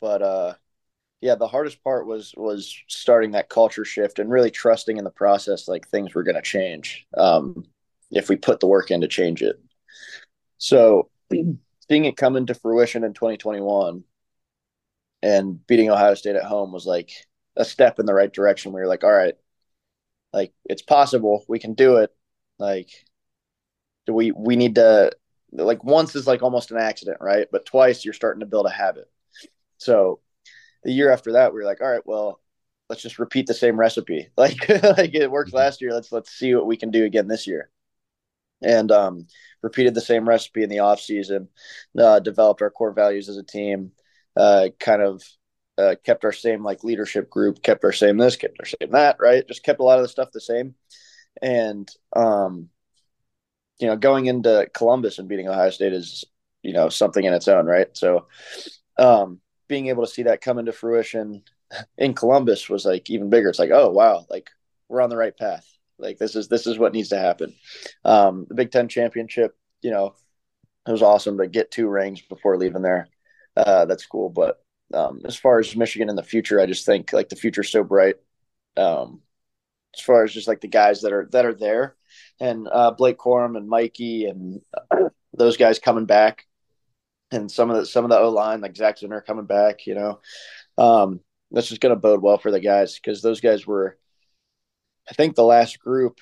But 0.00 0.22
uh, 0.22 0.54
yeah, 1.20 1.36
the 1.36 1.48
hardest 1.48 1.82
part 1.82 2.06
was 2.06 2.34
was 2.36 2.76
starting 2.88 3.30
that 3.30 3.48
culture 3.48 3.84
shift 3.84 4.18
and 4.18 4.30
really 4.30 4.50
trusting 4.50 4.98
in 4.98 5.04
the 5.04 5.10
process, 5.10 5.68
like 5.68 5.88
things 5.88 6.14
were 6.14 6.22
going 6.22 6.36
to 6.36 6.42
change 6.42 7.06
um, 7.16 7.64
if 8.10 8.28
we 8.28 8.36
put 8.36 8.60
the 8.60 8.66
work 8.66 8.90
in 8.90 9.00
to 9.00 9.08
change 9.08 9.42
it. 9.42 9.58
So 10.58 11.08
seeing 11.30 12.04
it 12.04 12.16
come 12.16 12.36
into 12.36 12.54
fruition 12.54 13.04
in 13.04 13.14
2021 13.14 14.04
and 15.22 15.66
beating 15.66 15.90
Ohio 15.90 16.14
State 16.14 16.36
at 16.36 16.44
home 16.44 16.72
was 16.72 16.86
like 16.86 17.10
a 17.56 17.64
step 17.64 17.98
in 17.98 18.06
the 18.06 18.14
right 18.14 18.32
direction. 18.32 18.72
We 18.72 18.80
were 18.80 18.86
like, 18.86 19.04
all 19.04 19.12
right, 19.12 19.34
like 20.34 20.52
it's 20.64 20.82
possible. 20.82 21.44
We 21.48 21.58
can 21.58 21.74
do 21.74 21.96
it. 21.96 22.10
Like 22.58 22.90
do 24.06 24.12
we 24.12 24.32
we 24.32 24.56
need 24.56 24.74
to 24.76 25.12
like 25.52 25.84
once 25.84 26.14
is 26.14 26.26
like 26.26 26.42
almost 26.42 26.70
an 26.70 26.78
accident 26.78 27.18
right? 27.20 27.46
But 27.50 27.66
twice 27.66 28.04
you're 28.04 28.14
starting 28.14 28.40
to 28.40 28.46
build 28.46 28.66
a 28.66 28.70
habit. 28.70 29.10
So 29.78 30.20
the 30.82 30.92
year 30.92 31.10
after 31.10 31.32
that 31.32 31.52
we 31.52 31.60
were 31.60 31.66
like 31.66 31.80
all 31.80 31.90
right 31.90 32.06
well 32.06 32.40
let's 32.90 33.00
just 33.00 33.18
repeat 33.18 33.46
the 33.46 33.54
same 33.54 33.78
recipe. 33.78 34.28
Like 34.36 34.68
like 34.68 35.14
it 35.14 35.30
worked 35.30 35.50
mm-hmm. 35.50 35.56
last 35.56 35.80
year. 35.80 35.92
Let's 35.92 36.12
let's 36.12 36.30
see 36.30 36.54
what 36.54 36.66
we 36.66 36.76
can 36.76 36.90
do 36.90 37.04
again 37.04 37.28
this 37.28 37.46
year. 37.46 37.70
And 38.62 38.90
um 38.92 39.26
repeated 39.62 39.94
the 39.94 40.00
same 40.00 40.28
recipe 40.28 40.62
in 40.62 40.68
the 40.68 40.80
off 40.80 41.00
season 41.00 41.48
uh, 41.98 42.20
developed 42.20 42.60
our 42.60 42.70
core 42.70 42.92
values 42.92 43.30
as 43.30 43.38
a 43.38 43.42
team 43.42 43.92
uh, 44.36 44.68
kind 44.78 45.00
of 45.00 45.22
uh, 45.78 45.94
kept 46.04 46.24
our 46.24 46.32
same 46.32 46.62
like 46.62 46.84
leadership 46.84 47.30
group, 47.30 47.62
kept 47.62 47.84
our 47.84 47.92
same 47.92 48.16
this, 48.16 48.36
kept 48.36 48.58
our 48.60 48.66
same 48.66 48.90
that, 48.92 49.16
right? 49.20 49.46
Just 49.46 49.64
kept 49.64 49.80
a 49.80 49.82
lot 49.82 49.98
of 49.98 50.04
the 50.04 50.08
stuff 50.08 50.30
the 50.32 50.40
same. 50.40 50.74
And 51.42 51.90
um, 52.14 52.68
you 53.80 53.86
know, 53.86 53.96
going 53.96 54.26
into 54.26 54.68
Columbus 54.72 55.18
and 55.18 55.28
beating 55.28 55.48
Ohio 55.48 55.70
State 55.70 55.92
is, 55.92 56.24
you 56.62 56.72
know, 56.72 56.88
something 56.88 57.24
in 57.24 57.34
its 57.34 57.48
own, 57.48 57.66
right? 57.66 57.88
So 57.96 58.26
um 58.98 59.40
being 59.66 59.88
able 59.88 60.06
to 60.06 60.12
see 60.12 60.24
that 60.24 60.40
come 60.40 60.58
into 60.58 60.72
fruition 60.72 61.42
in 61.98 62.14
Columbus 62.14 62.68
was 62.68 62.84
like 62.84 63.10
even 63.10 63.30
bigger. 63.30 63.48
It's 63.48 63.58
like, 63.58 63.70
oh 63.72 63.90
wow, 63.90 64.26
like 64.30 64.50
we're 64.88 65.00
on 65.00 65.10
the 65.10 65.16
right 65.16 65.36
path. 65.36 65.66
Like 65.98 66.18
this 66.18 66.36
is 66.36 66.48
this 66.48 66.66
is 66.66 66.78
what 66.78 66.92
needs 66.92 67.08
to 67.10 67.18
happen. 67.18 67.54
Um 68.04 68.46
the 68.48 68.54
Big 68.54 68.70
Ten 68.70 68.88
championship, 68.88 69.56
you 69.82 69.90
know, 69.90 70.14
it 70.86 70.92
was 70.92 71.02
awesome 71.02 71.38
to 71.38 71.46
get 71.46 71.70
two 71.70 71.88
rings 71.88 72.20
before 72.22 72.56
leaving 72.58 72.82
there. 72.82 73.08
Uh, 73.56 73.84
that's 73.84 74.06
cool. 74.06 74.28
But 74.28 74.63
um, 74.92 75.20
as 75.24 75.36
far 75.36 75.58
as 75.58 75.74
Michigan 75.74 76.08
in 76.08 76.16
the 76.16 76.22
future, 76.22 76.60
I 76.60 76.66
just 76.66 76.86
think 76.86 77.12
like 77.12 77.28
the 77.28 77.36
future's 77.36 77.70
so 77.70 77.82
bright. 77.82 78.16
Um, 78.76 79.20
as 79.94 80.00
far 80.00 80.24
as 80.24 80.32
just 80.32 80.48
like 80.48 80.60
the 80.60 80.68
guys 80.68 81.02
that 81.02 81.12
are 81.12 81.28
that 81.32 81.46
are 81.46 81.54
there, 81.54 81.96
and 82.40 82.68
uh, 82.70 82.90
Blake 82.90 83.18
Corum 83.18 83.56
and 83.56 83.68
Mikey 83.68 84.26
and 84.26 84.60
those 85.32 85.56
guys 85.56 85.78
coming 85.78 86.06
back, 86.06 86.46
and 87.30 87.50
some 87.50 87.70
of 87.70 87.76
the 87.76 87.86
some 87.86 88.04
of 88.04 88.10
the 88.10 88.18
O 88.18 88.30
line 88.30 88.60
like 88.60 88.76
Zach 88.76 89.02
are 89.02 89.20
coming 89.20 89.46
back. 89.46 89.86
You 89.86 89.94
know, 89.94 90.20
um, 90.78 91.20
that's 91.50 91.68
just 91.68 91.80
going 91.80 91.94
to 91.94 92.00
bode 92.00 92.22
well 92.22 92.38
for 92.38 92.50
the 92.50 92.60
guys 92.60 92.94
because 92.96 93.22
those 93.22 93.40
guys 93.40 93.66
were, 93.66 93.96
I 95.08 95.14
think, 95.14 95.34
the 95.34 95.44
last 95.44 95.78
group 95.78 96.18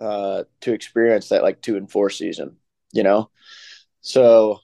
uh, 0.00 0.44
to 0.62 0.72
experience 0.72 1.28
that 1.28 1.42
like 1.42 1.60
two 1.60 1.76
and 1.76 1.90
four 1.90 2.10
season. 2.10 2.56
You 2.92 3.02
know, 3.02 3.30
so 4.00 4.60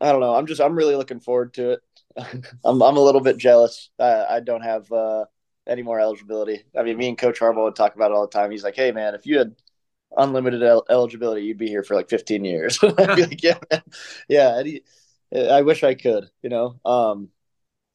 I 0.00 0.12
don't 0.12 0.20
know. 0.20 0.34
I'm 0.34 0.46
just 0.46 0.60
I'm 0.60 0.76
really 0.76 0.96
looking 0.96 1.20
forward 1.20 1.54
to 1.54 1.72
it. 1.72 1.80
I'm 2.64 2.82
I'm 2.82 2.96
a 2.96 3.00
little 3.02 3.20
bit 3.20 3.38
jealous. 3.38 3.90
I, 3.98 4.24
I 4.28 4.40
don't 4.40 4.62
have 4.62 4.90
uh, 4.92 5.24
any 5.66 5.82
more 5.82 6.00
eligibility. 6.00 6.64
I 6.76 6.82
mean, 6.82 6.96
me 6.96 7.08
and 7.08 7.18
Coach 7.18 7.40
Harbaugh 7.40 7.64
would 7.64 7.76
talk 7.76 7.94
about 7.94 8.10
it 8.10 8.14
all 8.14 8.26
the 8.26 8.32
time. 8.32 8.50
He's 8.50 8.64
like, 8.64 8.76
"Hey, 8.76 8.92
man, 8.92 9.14
if 9.14 9.26
you 9.26 9.38
had 9.38 9.54
unlimited 10.16 10.62
el- 10.62 10.86
eligibility, 10.88 11.42
you'd 11.42 11.58
be 11.58 11.68
here 11.68 11.82
for 11.82 11.94
like 11.94 12.08
15 12.08 12.44
years." 12.44 12.78
I'd 12.82 13.16
be 13.16 13.26
like, 13.26 13.42
"Yeah, 13.42 13.58
man. 13.70 13.82
yeah." 14.28 14.62
He, 14.62 14.82
I 15.34 15.62
wish 15.62 15.84
I 15.84 15.94
could. 15.94 16.30
You 16.42 16.50
know, 16.50 16.80
um, 16.84 17.28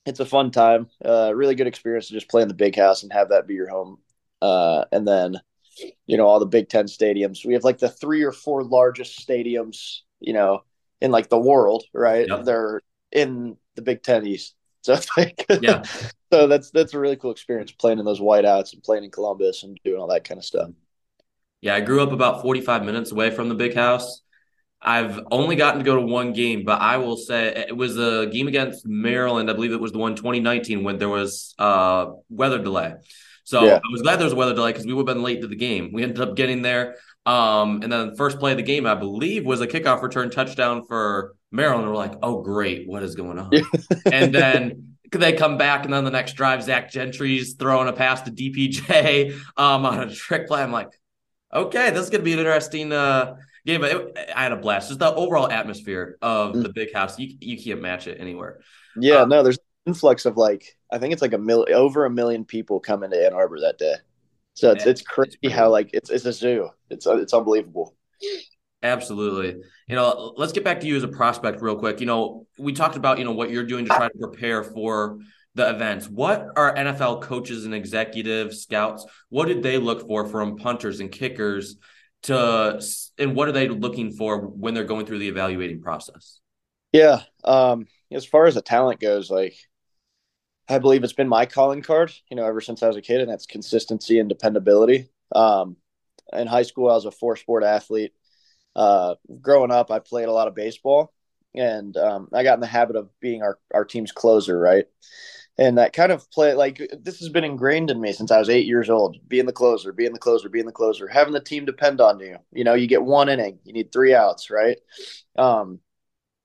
it's 0.05 0.19
a 0.19 0.25
fun 0.25 0.51
time. 0.51 0.87
Uh, 1.03 1.31
really 1.35 1.55
good 1.55 1.67
experience 1.67 2.07
to 2.07 2.13
just 2.13 2.29
play 2.29 2.41
in 2.41 2.47
the 2.47 2.53
big 2.53 2.75
house 2.75 3.03
and 3.03 3.13
have 3.13 3.29
that 3.29 3.47
be 3.47 3.55
your 3.55 3.69
home. 3.69 3.99
Uh, 4.41 4.85
and 4.91 5.07
then, 5.07 5.39
you 6.05 6.17
know, 6.17 6.27
all 6.27 6.39
the 6.39 6.45
Big 6.45 6.69
Ten 6.69 6.85
stadiums. 6.85 7.45
We 7.45 7.53
have 7.53 7.63
like 7.63 7.79
the 7.79 7.89
three 7.89 8.23
or 8.23 8.31
four 8.31 8.63
largest 8.63 9.27
stadiums. 9.27 10.01
You 10.19 10.33
know, 10.33 10.63
in 11.01 11.11
like 11.11 11.29
the 11.29 11.39
world, 11.39 11.83
right? 11.93 12.27
Yep. 12.27 12.45
They're 12.45 12.81
in 13.11 13.57
the 13.75 13.81
Big 13.81 14.03
Ten 14.03 14.25
East. 14.25 14.55
So 14.81 14.93
it's 14.93 15.07
like, 15.17 15.45
yeah. 15.59 15.83
so 16.33 16.47
that's 16.47 16.71
that's 16.71 16.93
a 16.93 16.99
really 16.99 17.15
cool 17.15 17.31
experience 17.31 17.71
playing 17.71 17.99
in 17.99 18.05
those 18.05 18.19
whiteouts 18.19 18.73
and 18.73 18.83
playing 18.83 19.05
in 19.05 19.11
Columbus 19.11 19.63
and 19.63 19.77
doing 19.83 19.99
all 19.99 20.07
that 20.07 20.23
kind 20.25 20.37
of 20.37 20.45
stuff. 20.45 20.71
Yeah, 21.61 21.75
I 21.75 21.81
grew 21.81 22.01
up 22.03 22.11
about 22.11 22.41
45 22.41 22.83
minutes 22.83 23.11
away 23.11 23.31
from 23.31 23.49
the 23.49 23.55
big 23.55 23.73
house. 23.73 24.21
I've 24.81 25.19
only 25.31 25.55
gotten 25.55 25.79
to 25.79 25.85
go 25.85 25.95
to 25.95 26.01
one 26.01 26.33
game, 26.33 26.65
but 26.65 26.81
I 26.81 26.97
will 26.97 27.15
say 27.15 27.65
it 27.69 27.75
was 27.77 27.97
a 27.97 28.27
game 28.31 28.49
against 28.49 28.85
Maryland. 28.85 29.49
I 29.49 29.53
believe 29.53 29.71
it 29.71 29.79
was 29.79 29.93
the 29.93 29.97
one 29.97 30.15
2019 30.15 30.83
when 30.83 30.97
there 30.97 31.07
was 31.09 31.55
uh 31.57 32.07
weather 32.29 32.59
delay. 32.59 32.95
So 33.45 33.65
Yeah. 33.65 33.75
I 33.77 33.91
was 33.91 34.01
glad 34.01 34.17
there 34.17 34.25
was 34.25 34.33
a 34.33 34.37
weather 34.37 34.53
delay 34.53 34.71
because 34.71 34.85
we 34.85 34.93
would 34.93 35.07
have 35.07 35.15
been 35.15 35.23
late 35.23 35.41
to 35.41 35.47
the 35.47 35.55
game. 35.55 35.91
We 35.93 36.03
ended 36.03 36.19
up 36.21 36.35
getting 36.35 36.61
there. 36.61 36.95
Um, 37.25 37.81
and 37.81 37.91
then 37.91 38.09
the 38.09 38.15
first 38.17 38.39
play 38.39 38.51
of 38.51 38.57
the 38.57 38.63
game, 38.63 38.85
I 38.85 38.95
believe, 38.95 39.45
was 39.45 39.61
a 39.61 39.67
kickoff 39.67 40.01
return 40.01 40.29
touchdown 40.29 40.85
for 40.85 41.35
Maryland. 41.53 41.87
We're 41.87 41.95
like, 41.95 42.15
oh 42.21 42.41
great, 42.41 42.87
what 42.87 43.03
is 43.03 43.15
going 43.15 43.39
on? 43.39 43.51
and 44.11 44.33
then 44.33 44.95
they 45.11 45.33
come 45.33 45.57
back, 45.57 45.85
and 45.85 45.93
then 45.93 46.03
the 46.03 46.11
next 46.11 46.33
drive, 46.33 46.63
Zach 46.63 46.91
Gentry's 46.91 47.53
throwing 47.53 47.87
a 47.87 47.93
pass 47.93 48.21
to 48.23 48.31
DPJ 48.31 49.39
um, 49.57 49.85
on 49.85 49.99
a 49.99 50.13
trick 50.13 50.47
play. 50.47 50.61
I'm 50.61 50.71
like, 50.71 50.89
okay, 51.53 51.91
this 51.91 52.03
is 52.03 52.09
going 52.09 52.21
to 52.21 52.25
be 52.25 52.33
an 52.33 52.39
interesting 52.39 52.91
uh, 52.91 53.35
game. 53.65 53.81
But 53.81 53.91
it, 53.91 54.29
I 54.35 54.43
had 54.43 54.51
a 54.51 54.57
blast. 54.57 54.89
Just 54.89 54.99
the 54.99 55.13
overall 55.13 55.49
atmosphere 55.49 56.17
of 56.21 56.61
the 56.61 56.69
big 56.69 56.93
house, 56.93 57.17
you 57.19 57.35
you 57.39 57.61
can't 57.61 57.81
match 57.81 58.07
it 58.07 58.19
anywhere. 58.19 58.61
Yeah, 58.95 59.25
no, 59.25 59.43
there's 59.43 59.57
an 59.57 59.91
influx 59.91 60.25
of 60.25 60.35
like 60.35 60.77
I 60.91 60.97
think 60.97 61.13
it's 61.13 61.21
like 61.21 61.33
a 61.33 61.37
mil 61.37 61.65
over 61.71 62.05
a 62.05 62.09
million 62.09 62.43
people 62.43 62.79
coming 62.79 63.11
to 63.11 63.25
Ann 63.25 63.33
Arbor 63.33 63.59
that 63.61 63.77
day. 63.77 63.95
So 64.55 64.71
it's 64.71 64.85
it's 64.85 65.01
crazy 65.01 65.49
how 65.49 65.69
like 65.69 65.89
it's 65.93 66.09
it's 66.09 66.25
a 66.25 66.33
zoo. 66.33 66.69
It's 66.89 67.05
it's 67.05 67.33
unbelievable. 67.33 67.95
Absolutely. 68.83 69.63
You 69.87 69.95
know, 69.95 70.33
let's 70.35 70.51
get 70.51 70.65
back 70.65 70.81
to 70.81 70.87
you 70.87 70.97
as 70.97 71.03
a 71.03 71.07
prospect 71.07 71.61
real 71.61 71.77
quick. 71.77 72.01
You 72.01 72.05
know, 72.05 72.45
we 72.59 72.73
talked 72.73 72.97
about, 72.97 73.17
you 73.17 73.23
know, 73.23 73.31
what 73.31 73.49
you're 73.49 73.63
doing 73.63 73.85
to 73.85 73.95
try 73.95 74.09
to 74.09 74.17
prepare 74.19 74.63
for 74.63 75.19
the 75.55 75.69
events. 75.69 76.09
What 76.09 76.47
are 76.57 76.75
NFL 76.75 77.21
coaches 77.21 77.63
and 77.63 77.73
executives, 77.73 78.61
scouts, 78.61 79.05
what 79.29 79.47
did 79.47 79.63
they 79.63 79.77
look 79.77 80.05
for 80.05 80.27
from 80.27 80.57
punters 80.57 80.99
and 80.99 81.11
kickers 81.11 81.77
to 82.23 82.81
and 83.17 83.35
what 83.35 83.47
are 83.47 83.53
they 83.53 83.69
looking 83.69 84.11
for 84.11 84.47
when 84.47 84.73
they're 84.73 84.83
going 84.83 85.05
through 85.05 85.19
the 85.19 85.27
evaluating 85.29 85.81
process? 85.81 86.39
Yeah. 86.91 87.21
Um, 87.43 87.87
as 88.11 88.25
far 88.25 88.45
as 88.45 88.55
the 88.55 88.61
talent 88.61 88.99
goes, 88.99 89.31
like 89.31 89.55
I 90.67 90.79
believe 90.79 91.03
it's 91.03 91.13
been 91.13 91.27
my 91.29 91.45
calling 91.45 91.81
card, 91.81 92.13
you 92.29 92.35
know, 92.37 92.45
ever 92.45 92.61
since 92.61 92.83
I 92.83 92.87
was 92.87 92.97
a 92.97 93.01
kid, 93.01 93.21
and 93.21 93.29
that's 93.29 93.45
consistency 93.45 94.19
and 94.19 94.29
dependability. 94.29 95.09
Um, 95.35 95.77
in 96.31 96.47
high 96.47 96.63
school, 96.63 96.89
I 96.89 96.93
was 96.93 97.05
a 97.05 97.11
four 97.11 97.35
sport 97.35 97.63
athlete. 97.63 98.13
Uh, 98.75 99.15
growing 99.41 99.71
up, 99.71 99.91
I 99.91 99.99
played 99.99 100.27
a 100.27 100.33
lot 100.33 100.47
of 100.47 100.55
baseball, 100.55 101.13
and 101.55 101.95
um, 101.97 102.29
I 102.33 102.43
got 102.43 102.55
in 102.55 102.61
the 102.61 102.67
habit 102.67 102.95
of 102.95 103.09
being 103.19 103.43
our, 103.43 103.59
our 103.73 103.85
team's 103.85 104.11
closer, 104.11 104.57
right? 104.59 104.85
And 105.57 105.77
that 105.77 105.93
kind 105.93 106.11
of 106.11 106.29
play, 106.31 106.55
like, 106.55 106.81
this 106.99 107.19
has 107.19 107.29
been 107.29 107.43
ingrained 107.43 107.91
in 107.91 108.01
me 108.01 108.11
since 108.11 108.31
I 108.31 108.39
was 108.39 108.49
eight 108.49 108.65
years 108.65 108.89
old 108.89 109.17
being 109.27 109.45
the 109.45 109.51
closer, 109.53 109.93
being 109.93 110.13
the 110.13 110.17
closer, 110.19 110.49
being 110.49 110.65
the 110.65 110.71
closer, 110.71 111.07
having 111.07 111.33
the 111.33 111.39
team 111.39 111.65
depend 111.65 112.01
on 112.01 112.19
you. 112.19 112.37
You 112.51 112.63
know, 112.63 112.73
you 112.73 112.87
get 112.87 113.03
one 113.03 113.29
inning, 113.29 113.59
you 113.63 113.71
need 113.71 113.91
three 113.91 114.15
outs, 114.15 114.49
right? 114.49 114.77
Um, 115.37 115.79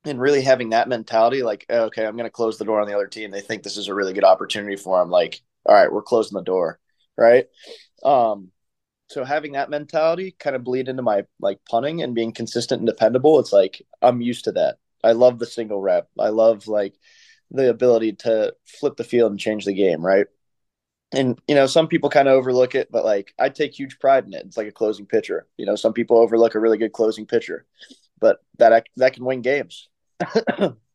and 0.05 0.21
really 0.21 0.43
having 0.43 0.71
that 0.71 0.89
mentality, 0.89 1.43
like, 1.43 1.65
okay, 1.71 2.05
I'm 2.05 2.17
going 2.17 2.25
to 2.25 2.31
close 2.31 2.59
the 2.59 2.67
door 2.67 2.83
on 2.83 2.87
the 2.87 2.95
other 2.95 3.07
team. 3.07 3.31
They 3.31 3.41
think 3.41 3.63
this 3.63 3.79
is 3.79 3.89
a 3.89 3.95
really 3.95 4.13
good 4.13 4.25
opportunity 4.25 4.77
for 4.77 4.99
them. 4.99 5.09
Like, 5.11 5.41
all 5.65 5.75
right, 5.75 5.91
we're 5.91 6.03
closing 6.03 6.37
the 6.37 6.43
door, 6.43 6.79
right? 7.17 7.47
Um, 8.05 8.51
so 9.09 9.25
having 9.25 9.53
that 9.53 9.71
mentality 9.71 10.37
kind 10.39 10.55
of 10.55 10.65
bleed 10.65 10.89
into 10.89 11.03
my 11.03 11.25
like 11.41 11.59
punting 11.69 12.03
and 12.03 12.15
being 12.15 12.33
consistent 12.33 12.81
and 12.81 12.87
dependable. 12.87 13.39
It's 13.41 13.53
like 13.53 13.83
I'm 14.03 14.21
used 14.21 14.45
to 14.45 14.53
that. 14.53 14.77
I 15.03 15.13
love 15.13 15.39
the 15.39 15.47
single 15.47 15.81
rep. 15.81 16.09
I 16.19 16.29
love 16.29 16.67
like 16.69 16.95
the 17.51 17.71
ability 17.71 18.13
to 18.13 18.55
flip 18.67 18.97
the 18.97 19.05
field 19.05 19.31
and 19.33 19.41
change 19.41 19.65
the 19.65 19.73
game, 19.73 20.05
right? 20.05 20.27
And 21.13 21.39
you 21.49 21.55
know, 21.55 21.67
some 21.67 21.89
people 21.89 22.11
kind 22.11 22.29
of 22.29 22.35
overlook 22.35 22.75
it, 22.75 22.93
but 22.93 23.05
like 23.05 23.33
I 23.39 23.49
take 23.49 23.73
huge 23.79 23.99
pride 23.99 24.27
in 24.27 24.35
it. 24.35 24.45
It's 24.45 24.59
like 24.59 24.69
a 24.69 24.73
closing 24.73 25.07
pitcher. 25.07 25.47
You 25.57 25.65
know, 25.65 25.75
some 25.77 25.95
people 25.95 26.19
overlook 26.19 26.55
a 26.55 26.61
really 26.61 26.77
good 26.77 26.93
closing 26.93 27.25
pitcher, 27.25 27.65
but 28.21 28.41
that 28.59 28.87
that 28.97 29.15
can 29.15 29.25
win 29.25 29.41
games. 29.41 29.89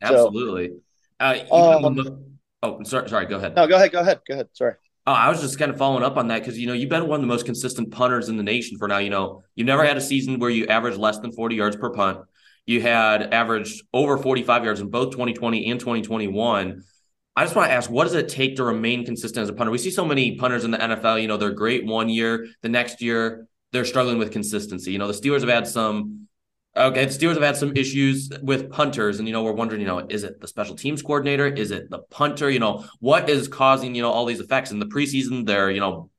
Absolutely. 0.02 0.74
uh, 1.20 1.40
Um, 1.52 1.96
the- 1.96 2.24
oh, 2.62 2.84
sorry. 2.84 3.10
Sorry. 3.10 3.26
Go 3.26 3.38
ahead. 3.38 3.56
No, 3.56 3.66
go 3.66 3.76
ahead. 3.76 3.92
Go 3.92 4.02
ahead. 4.02 4.22
Go 4.28 4.34
ahead. 4.36 4.50
Sorry. 4.54 4.76
Oh, 5.06 5.12
I 5.12 5.30
was 5.30 5.42
just 5.42 5.60
kind 5.60 5.70
of 5.70 5.78
following 5.78 6.04
up 6.04 6.16
on 6.16 6.30
that 6.30 6.40
because 6.40 6.58
you 6.58 6.66
know 6.66 6.74
you've 6.74 6.90
been 6.90 7.08
one 7.08 7.18
of 7.18 7.22
the 7.22 7.28
most 7.28 7.46
consistent 7.46 7.92
punters 7.92 8.30
in 8.30 8.38
the 8.38 8.44
nation 8.44 8.78
for 8.78 8.88
now. 8.88 9.00
You 9.00 9.10
know 9.10 9.44
you've 9.56 9.68
never 9.68 9.84
had 9.84 9.98
a 9.98 10.02
season 10.02 10.40
where 10.40 10.50
you 10.50 10.68
averaged 10.68 10.98
less 10.98 11.20
than 11.20 11.34
40 11.34 11.56
yards 11.56 11.76
per 11.76 11.90
punt. 11.92 12.20
You 12.66 12.82
had 12.82 13.34
averaged 13.34 13.84
over 13.94 14.18
45 14.18 14.64
yards 14.64 14.80
in 14.80 14.90
both 14.90 15.12
2020 15.12 15.70
and 15.70 15.80
2021. 15.80 16.84
I 17.36 17.44
just 17.44 17.56
want 17.56 17.68
to 17.68 17.74
ask, 17.74 17.90
what 17.90 18.06
does 18.06 18.14
it 18.14 18.30
take 18.30 18.56
to 18.58 18.64
remain 18.64 19.06
consistent 19.06 19.44
as 19.44 19.50
a 19.50 19.54
punter? 19.54 19.72
We 19.72 19.78
see 19.78 19.92
so 19.92 20.06
many 20.06 20.38
punters 20.38 20.64
in 20.64 20.72
the 20.72 20.78
NFL. 20.78 21.22
You 21.22 21.28
know 21.28 21.36
they're 21.36 21.52
great 21.52 21.86
one 21.86 22.08
year, 22.08 22.48
the 22.62 22.70
next 22.70 23.02
year 23.02 23.48
they're 23.74 23.86
struggling 23.86 24.20
with 24.20 24.32
consistency. 24.32 24.92
You 24.92 25.00
know 25.00 25.08
the 25.08 25.14
Steelers 25.14 25.42
have 25.42 25.50
had 25.50 25.68
some. 25.68 26.30
Okay, 26.76 27.06
the 27.06 27.12
Steelers 27.12 27.36
have 27.36 27.44
had 27.44 27.56
some 27.58 27.78
issues 27.78 28.30
with 28.42 28.72
punters, 28.72 29.20
and 29.20 29.28
you 29.28 29.34
know 29.34 29.44
we're 29.44 29.52
wondering, 29.54 29.80
you 29.82 29.86
know, 29.86 30.00
is 30.10 30.24
it 30.24 30.42
the 30.42 30.48
special 30.48 30.76
teams 30.76 31.04
coordinator? 31.04 31.46
Is 31.46 31.70
it 31.70 31.90
the 31.92 32.00
punter? 32.00 32.50
You 32.50 32.60
know, 32.60 32.86
what 33.00 33.30
is 33.30 33.48
causing 33.48 33.94
you 33.94 34.02
know 34.02 34.12
all 34.12 34.26
these 34.26 34.40
effects 34.40 34.72
in 34.72 34.80
the 34.80 34.88
preseason? 34.88 35.46
They're 35.46 35.70
you 35.70 35.80
know 35.80 36.10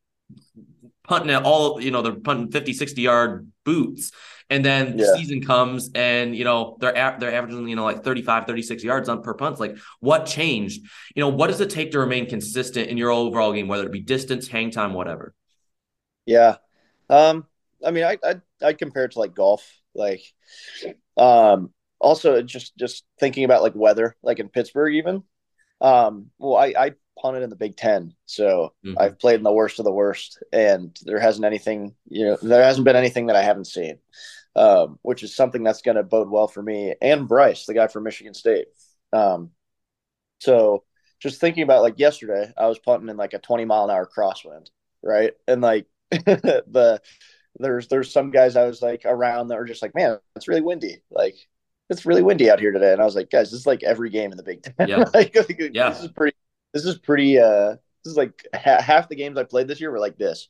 punting 1.05 1.31
at 1.31 1.43
all, 1.45 1.81
you 1.81 1.90
know, 1.90 2.03
they're 2.03 2.14
punting 2.14 2.51
50, 2.51 2.73
60 2.73 3.03
yard 3.03 3.51
boots. 3.64 4.11
And 4.51 4.64
then 4.64 4.97
the 4.97 5.05
season 5.05 5.40
comes 5.43 5.90
and, 5.95 6.37
you 6.37 6.45
know, 6.45 6.77
they're, 6.81 6.93
a- 6.93 7.17
they're 7.19 7.35
averaging, 7.35 7.67
you 7.69 7.77
know, 7.77 7.85
like 7.85 8.05
35, 8.05 8.47
36 8.47 8.85
yards 8.85 9.09
on 9.09 9.23
per 9.23 9.35
punt. 9.35 9.59
Like 9.59 9.77
what 10.01 10.27
changed? 10.27 10.83
You 11.14 11.21
know, 11.21 11.29
what 11.31 11.47
does 11.49 11.61
it 11.61 11.71
take 11.71 11.93
to 11.93 11.99
remain 11.99 12.29
consistent 12.29 12.88
in 12.88 12.97
your 12.99 13.11
overall 13.11 13.53
game, 13.53 13.69
whether 13.69 13.87
it 13.87 13.93
be 13.93 14.01
distance, 14.01 14.47
hang 14.49 14.71
time, 14.71 14.93
whatever? 14.93 15.35
Yeah. 16.27 16.57
Um, 17.09 17.47
I 17.85 17.90
mean, 17.90 18.05
I, 18.05 18.19
I, 18.25 18.40
I 18.62 18.73
compare 18.73 19.05
it 19.05 19.12
to 19.12 19.19
like 19.19 19.35
golf, 19.35 19.62
like, 19.94 20.22
um, 21.16 21.72
also 22.00 22.42
just, 22.42 22.76
just 22.76 23.04
thinking 23.20 23.44
about 23.44 23.62
like 23.62 23.74
weather, 23.74 24.16
like 24.22 24.38
in 24.38 24.48
Pittsburgh, 24.48 24.94
even, 24.94 25.22
um, 25.80 26.30
well, 26.38 26.57
I, 26.57 26.74
I 26.78 26.92
punted 27.20 27.42
in 27.42 27.50
the 27.50 27.57
Big 27.57 27.76
Ten, 27.76 28.14
so 28.26 28.74
Mhm. 28.85 28.94
I've 28.98 29.18
played 29.18 29.37
in 29.37 29.42
the 29.44 29.52
worst 29.52 29.78
of 29.78 29.85
the 29.85 29.92
worst, 29.92 30.42
and 30.52 30.96
there 31.02 31.20
hasn't 31.20 31.44
anything, 31.44 31.94
you 32.09 32.26
know, 32.26 32.37
there 32.42 32.64
hasn't 32.64 32.85
been 32.85 32.96
anything 32.96 33.26
that 33.26 33.37
I 33.37 33.42
haven't 33.42 33.66
seen, 33.66 33.98
um, 34.57 34.98
which 35.02 35.22
is 35.22 35.35
something 35.35 35.62
that's 35.62 35.83
going 35.83 35.96
to 35.96 36.02
bode 36.02 36.30
well 36.30 36.48
for 36.48 36.62
me 36.62 36.94
and 37.00 37.28
Bryce, 37.28 37.66
the 37.66 37.74
guy 37.74 37.87
from 37.87 38.04
Michigan 38.04 38.35
State. 38.35 38.66
Um, 39.12 39.50
so 40.40 40.85
just 41.20 41.40
thinking 41.40 41.62
about 41.62 41.83
like 41.83 41.98
yesterday, 41.98 42.52
I 42.57 42.66
was 42.66 42.78
punting 42.78 43.09
in 43.09 43.16
like 43.16 43.33
a 43.33 43.38
20 43.38 43.64
mile 43.64 43.85
an 43.85 43.90
hour 43.90 44.07
crosswind, 44.07 44.68
right? 45.02 45.33
And 45.48 45.62
like 45.62 45.87
the 46.11 47.00
there's 47.59 47.88
there's 47.88 48.12
some 48.12 48.31
guys 48.31 48.57
I 48.57 48.67
was 48.67 48.83
like 48.83 49.03
around 49.05 49.49
that 49.49 49.59
were 49.59 49.64
just 49.64 49.83
like, 49.83 49.95
man, 49.95 50.19
it's 50.37 50.49
really 50.49 50.61
windy. 50.61 51.03
Like 51.11 51.37
it's 51.90 52.07
really 52.07 52.23
windy 52.23 52.51
out 52.51 52.61
here 52.61 52.73
today. 52.73 52.93
And 52.93 53.01
I 53.01 53.05
was 53.05 53.14
like, 53.14 53.31
guys, 53.31 53.51
this 53.51 53.61
is 53.61 53.67
like 53.67 53.83
every 53.83 54.11
game 54.11 54.31
in 54.31 54.37
the 54.37 54.43
Big 54.43 54.62
Ten. 54.62 54.88
Yeah. 54.88 55.05
like, 55.14 55.35
like, 55.35 55.71
Yeah. 55.73 55.90
This 55.90 56.03
is 56.03 56.12
pretty. 56.12 56.37
This 56.73 56.85
is 56.85 56.99
pretty. 56.99 57.38
Uh, 57.38 57.77
this 58.05 58.11
is 58.12 58.17
like 58.17 58.47
ha- 58.55 58.83
half 58.83 59.09
the 59.09 59.17
games 59.17 59.38
I 59.38 59.45
played 59.45 59.69
this 59.69 59.81
year 59.81 59.90
were 59.90 60.01
like 60.01 60.19
this. 60.19 60.49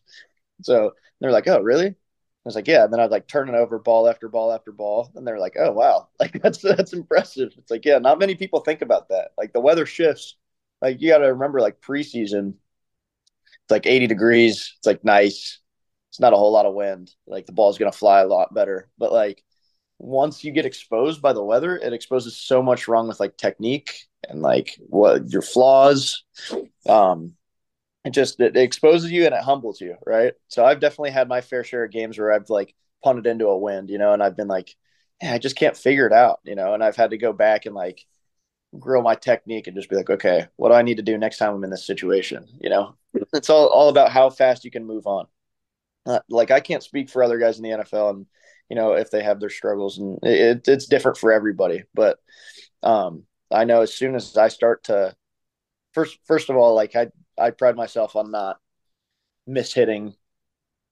So 0.62 0.93
they're 1.21 1.33
like, 1.33 1.49
oh, 1.49 1.61
really? 1.61 1.88
I 1.88 1.95
was 2.45 2.55
like, 2.55 2.69
yeah. 2.69 2.85
And 2.85 2.93
then 2.93 3.01
I 3.01 3.05
was 3.05 3.12
like 3.12 3.27
turning 3.27 3.55
over 3.55 3.79
ball 3.79 4.09
after 4.09 4.29
ball 4.29 4.53
after 4.53 4.73
ball, 4.73 5.11
and 5.14 5.27
they're 5.27 5.38
like, 5.38 5.57
oh, 5.59 5.73
wow, 5.73 6.09
like 6.21 6.40
that's 6.43 6.59
that's 6.59 6.93
impressive. 6.93 7.53
It's 7.59 7.71
like, 7.71 7.85
yeah, 7.85 7.99
not 7.99 8.19
many 8.19 8.35
people 8.35 8.61
think 8.61 8.83
about 8.83 9.09
that. 9.09 9.33
Like 9.37 9.53
the 9.53 9.61
weather 9.61 9.87
shifts. 9.87 10.37
Like 10.83 11.01
you 11.01 11.11
got 11.11 11.19
to 11.19 11.33
remember, 11.33 11.61
like 11.61 11.81
preseason, 11.81 12.55
it's 13.64 13.71
like 13.71 13.87
80 13.87 14.07
degrees. 14.07 14.75
It's 14.77 14.87
like 14.87 15.05
nice. 15.05 15.61
It's 16.14 16.20
not 16.20 16.33
a 16.33 16.37
whole 16.37 16.53
lot 16.53 16.64
of 16.64 16.74
wind. 16.74 17.11
Like 17.27 17.44
the 17.44 17.50
ball's 17.50 17.77
gonna 17.77 17.90
fly 17.90 18.20
a 18.20 18.29
lot 18.29 18.55
better. 18.55 18.88
But 18.96 19.12
like 19.12 19.42
once 19.98 20.44
you 20.44 20.53
get 20.53 20.64
exposed 20.64 21.20
by 21.20 21.33
the 21.33 21.42
weather, 21.42 21.77
it 21.77 21.92
exposes 21.92 22.37
so 22.37 22.62
much 22.62 22.87
wrong 22.87 23.09
with 23.09 23.18
like 23.18 23.37
technique 23.37 24.07
and 24.29 24.40
like 24.40 24.79
what 24.79 25.29
your 25.29 25.42
flaws. 25.42 26.22
Um, 26.88 27.33
it 28.05 28.11
just 28.11 28.38
it 28.38 28.57
exposes 28.57 29.11
you 29.11 29.27
and 29.27 29.35
it 29.35 29.42
humbles 29.42 29.81
you, 29.81 29.96
right? 30.07 30.35
So 30.46 30.64
I've 30.64 30.79
definitely 30.79 31.11
had 31.11 31.27
my 31.27 31.40
fair 31.40 31.64
share 31.64 31.83
of 31.83 31.90
games 31.90 32.16
where 32.16 32.33
I've 32.33 32.48
like 32.48 32.77
punted 33.03 33.27
into 33.27 33.48
a 33.48 33.59
wind, 33.59 33.90
you 33.90 33.98
know, 33.98 34.12
and 34.12 34.22
I've 34.22 34.37
been 34.37 34.46
like, 34.46 34.72
I 35.20 35.38
just 35.38 35.57
can't 35.57 35.77
figure 35.77 36.07
it 36.07 36.12
out, 36.12 36.38
you 36.44 36.55
know, 36.55 36.74
and 36.74 36.85
I've 36.85 36.94
had 36.94 37.11
to 37.11 37.18
go 37.18 37.33
back 37.33 37.66
and 37.66 37.74
like 37.74 38.07
grow 38.79 39.03
my 39.03 39.16
technique 39.16 39.66
and 39.66 39.77
just 39.77 39.90
be 39.90 39.96
like, 39.96 40.11
okay, 40.11 40.46
what 40.55 40.68
do 40.68 40.77
I 40.77 40.83
need 40.83 40.98
to 40.98 41.03
do 41.03 41.18
next 41.18 41.38
time 41.38 41.55
I'm 41.55 41.64
in 41.64 41.70
this 41.70 41.88
situation? 41.88 42.46
You 42.61 42.70
know, 42.70 42.94
it's 43.33 43.50
all 43.50 43.66
all 43.66 43.88
about 43.88 44.12
how 44.12 44.31
fast 44.31 44.64
you 44.64 44.70
can 44.70 44.85
move 44.85 45.09
on. 45.09 45.27
Uh, 46.07 46.21
like 46.29 46.51
I 46.51 46.61
can't 46.61 46.83
speak 46.83 47.09
for 47.09 47.23
other 47.23 47.38
guys 47.38 47.59
in 47.59 47.62
the 47.64 47.71
NFL 47.71 48.11
and 48.11 48.27
you 48.69 48.77
know 48.77 48.93
if 48.93 49.11
they 49.11 49.23
have 49.23 49.40
their 49.40 49.51
struggles 49.51 49.99
and 49.99 50.19
it, 50.23 50.67
it's 50.69 50.87
different 50.87 51.17
for 51.19 51.33
everybody, 51.33 51.85
but 51.95 52.19
um, 52.83 53.25
I 53.51 53.64
know 53.64 53.81
as 53.83 53.95
soon 53.95 54.14
as 54.14 54.37
I 54.37 54.49
start 54.49 54.85
to 54.85 55.14
first 55.93 56.19
first 56.27 56.51
of 56.51 56.57
all, 56.57 56.75
like 56.75 56.95
I 56.97 57.09
I 57.38 57.51
pride 57.51 57.77
myself 57.77 58.17
on 58.17 58.31
not 58.31 58.59
mishitting 59.49 60.14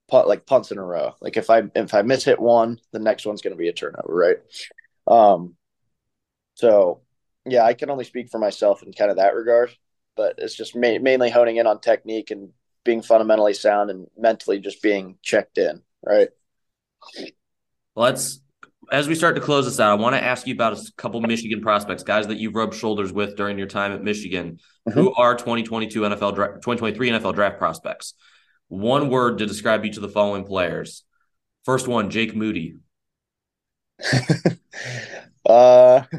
punt 0.08 0.28
like 0.28 0.46
punts 0.46 0.70
in 0.70 0.78
a 0.78 0.84
row. 0.84 1.14
Like 1.20 1.36
if 1.36 1.50
I 1.50 1.62
if 1.74 1.94
I 1.94 2.02
miss 2.02 2.24
hit 2.24 2.40
one, 2.40 2.80
the 2.92 2.98
next 2.98 3.26
one's 3.26 3.42
going 3.42 3.54
to 3.54 3.58
be 3.58 3.68
a 3.68 3.72
turnover, 3.72 4.14
right? 4.14 4.36
Um, 5.06 5.56
so 6.54 7.00
yeah, 7.44 7.64
I 7.64 7.74
can 7.74 7.90
only 7.90 8.04
speak 8.04 8.30
for 8.30 8.38
myself 8.38 8.82
in 8.82 8.92
kind 8.92 9.10
of 9.10 9.16
that 9.16 9.34
regard, 9.34 9.74
but 10.16 10.36
it's 10.38 10.54
just 10.54 10.76
ma- 10.76 10.98
mainly 11.00 11.30
honing 11.30 11.56
in 11.56 11.66
on 11.66 11.80
technique 11.80 12.30
and 12.30 12.50
being 12.84 13.02
fundamentally 13.02 13.54
sound 13.54 13.90
and 13.90 14.06
mentally 14.16 14.58
just 14.58 14.82
being 14.82 15.16
checked 15.22 15.58
in, 15.58 15.82
right? 16.04 16.28
Let's 17.94 18.40
as 18.90 19.08
we 19.08 19.14
start 19.14 19.36
to 19.36 19.40
close 19.40 19.64
this 19.64 19.78
out, 19.80 19.98
I 19.98 20.02
want 20.02 20.16
to 20.16 20.22
ask 20.22 20.46
you 20.46 20.54
about 20.54 20.74
a 20.74 20.92
couple 20.96 21.20
Michigan 21.20 21.60
prospects, 21.62 22.02
guys 22.02 22.26
that 22.26 22.38
you've 22.38 22.54
rubbed 22.54 22.74
shoulders 22.74 23.12
with 23.12 23.36
during 23.36 23.56
your 23.56 23.66
time 23.66 23.92
at 23.92 24.02
Michigan, 24.02 24.58
mm-hmm. 24.88 24.98
who 24.98 25.14
are 25.14 25.34
2022 25.34 26.00
NFL 26.00 26.34
2023 26.34 27.10
NFL 27.10 27.34
draft 27.34 27.58
prospects. 27.58 28.14
One 28.68 29.08
word 29.08 29.38
to 29.38 29.46
describe 29.46 29.84
each 29.84 29.96
of 29.96 30.02
the 30.02 30.08
following 30.08 30.44
players. 30.44 31.04
First 31.64 31.86
one, 31.88 32.10
Jake 32.10 32.34
Moody. 32.34 32.76
uh 35.46 36.02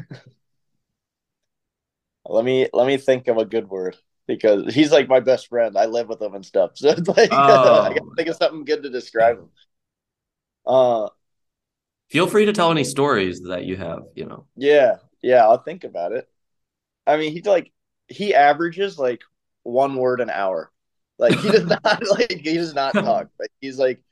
let 2.26 2.44
me 2.44 2.68
let 2.72 2.86
me 2.86 2.96
think 2.96 3.28
of 3.28 3.36
a 3.36 3.44
good 3.44 3.68
word 3.68 3.96
because 4.26 4.74
he's 4.74 4.92
like 4.92 5.08
my 5.08 5.20
best 5.20 5.48
friend. 5.48 5.76
I 5.76 5.86
live 5.86 6.08
with 6.08 6.20
him 6.20 6.34
and 6.34 6.44
stuff. 6.44 6.72
So 6.76 6.90
it's 6.90 7.08
like 7.08 7.30
oh. 7.32 7.82
I 7.82 7.88
gotta 7.88 8.14
think 8.16 8.28
of 8.28 8.36
something 8.36 8.64
good 8.64 8.82
to 8.82 8.90
describe 8.90 9.38
him. 9.38 9.48
Uh 10.66 11.08
feel 12.10 12.26
free 12.26 12.46
to 12.46 12.52
tell 12.52 12.70
any 12.70 12.84
stories 12.84 13.42
that 13.42 13.64
you 13.64 13.76
have, 13.76 14.04
you 14.14 14.26
know. 14.26 14.46
Yeah, 14.56 14.96
yeah, 15.22 15.44
I'll 15.44 15.62
think 15.62 15.84
about 15.84 16.12
it. 16.12 16.28
I 17.06 17.16
mean, 17.16 17.32
he's 17.32 17.46
like 17.46 17.72
he 18.08 18.34
averages 18.34 18.98
like 18.98 19.22
one 19.62 19.96
word 19.96 20.20
an 20.20 20.30
hour. 20.30 20.70
Like 21.18 21.38
he 21.38 21.50
does 21.50 21.64
not 21.84 22.02
like 22.10 22.32
he 22.32 22.54
does 22.54 22.74
not 22.74 22.94
talk. 22.94 23.28
Like 23.38 23.52
he's 23.60 23.78
like 23.78 24.02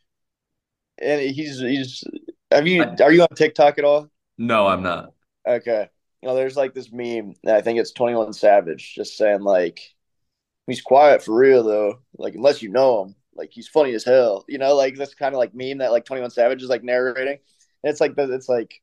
and 0.98 1.20
he's 1.20 1.60
he's 1.60 2.04
have 2.50 2.66
you 2.66 2.84
are 3.00 3.12
you 3.12 3.22
on 3.22 3.28
TikTok 3.34 3.78
at 3.78 3.84
all? 3.84 4.10
No, 4.38 4.66
I'm 4.66 4.82
not. 4.82 5.12
Okay. 5.46 5.88
You 6.20 6.28
know, 6.28 6.34
there's 6.34 6.56
like 6.56 6.72
this 6.74 6.92
meme, 6.92 7.34
I 7.46 7.62
think 7.62 7.80
it's 7.80 7.92
21 7.92 8.32
Savage, 8.32 8.94
just 8.94 9.16
saying 9.16 9.40
like 9.40 9.80
he's 10.66 10.82
quiet 10.82 11.22
for 11.22 11.34
real 11.34 11.62
though. 11.62 12.00
Like 12.16 12.34
unless 12.34 12.62
you 12.62 12.68
know 12.70 13.04
him, 13.04 13.14
like 13.34 13.50
he's 13.52 13.68
funny 13.68 13.94
as 13.94 14.04
hell. 14.04 14.44
You 14.48 14.58
know, 14.58 14.74
like 14.74 14.96
that's 14.96 15.14
kind 15.14 15.34
of 15.34 15.38
like 15.38 15.54
meme 15.54 15.78
that 15.78 15.92
like 15.92 16.04
21 16.04 16.30
Savage 16.30 16.62
is 16.62 16.68
like 16.68 16.84
narrating. 16.84 17.38
And 17.82 17.90
it's 17.90 18.00
like 18.00 18.14
it's 18.16 18.48
like 18.48 18.80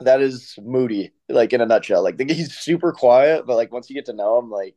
that 0.00 0.20
is 0.20 0.54
Moody, 0.62 1.12
like 1.28 1.52
in 1.52 1.60
a 1.60 1.66
nutshell. 1.66 2.02
Like 2.02 2.20
he's 2.28 2.54
super 2.54 2.92
quiet, 2.92 3.46
but 3.46 3.56
like 3.56 3.72
once 3.72 3.88
you 3.90 3.94
get 3.94 4.06
to 4.06 4.12
know 4.12 4.38
him, 4.38 4.50
like 4.50 4.76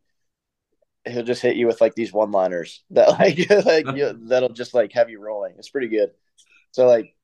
he'll 1.05 1.23
just 1.23 1.41
hit 1.41 1.55
you 1.55 1.67
with 1.67 1.81
like 1.81 1.95
these 1.95 2.13
one 2.13 2.31
liners 2.31 2.83
that 2.91 3.09
like 3.19 3.49
like 3.65 3.85
you, 3.95 4.17
that'll 4.27 4.49
just 4.49 4.73
like 4.73 4.93
have 4.93 5.09
you 5.09 5.19
rolling. 5.19 5.55
It's 5.57 5.69
pretty 5.69 5.87
good. 5.87 6.11
So 6.71 6.87
like 6.87 7.15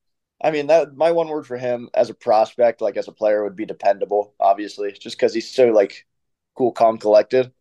I 0.42 0.50
mean, 0.50 0.66
that 0.66 0.94
my 0.94 1.12
one 1.12 1.28
word 1.28 1.46
for 1.46 1.56
him 1.56 1.88
as 1.94 2.10
a 2.10 2.14
prospect, 2.14 2.82
like 2.82 2.96
as 2.98 3.08
a 3.08 3.12
player, 3.12 3.42
would 3.44 3.56
be 3.56 3.64
dependable. 3.64 4.34
Obviously, 4.38 4.92
just 4.92 5.16
because 5.16 5.32
he's 5.32 5.50
so 5.50 5.68
like 5.68 6.06
cool, 6.54 6.72
calm, 6.72 6.98
collected. 6.98 7.52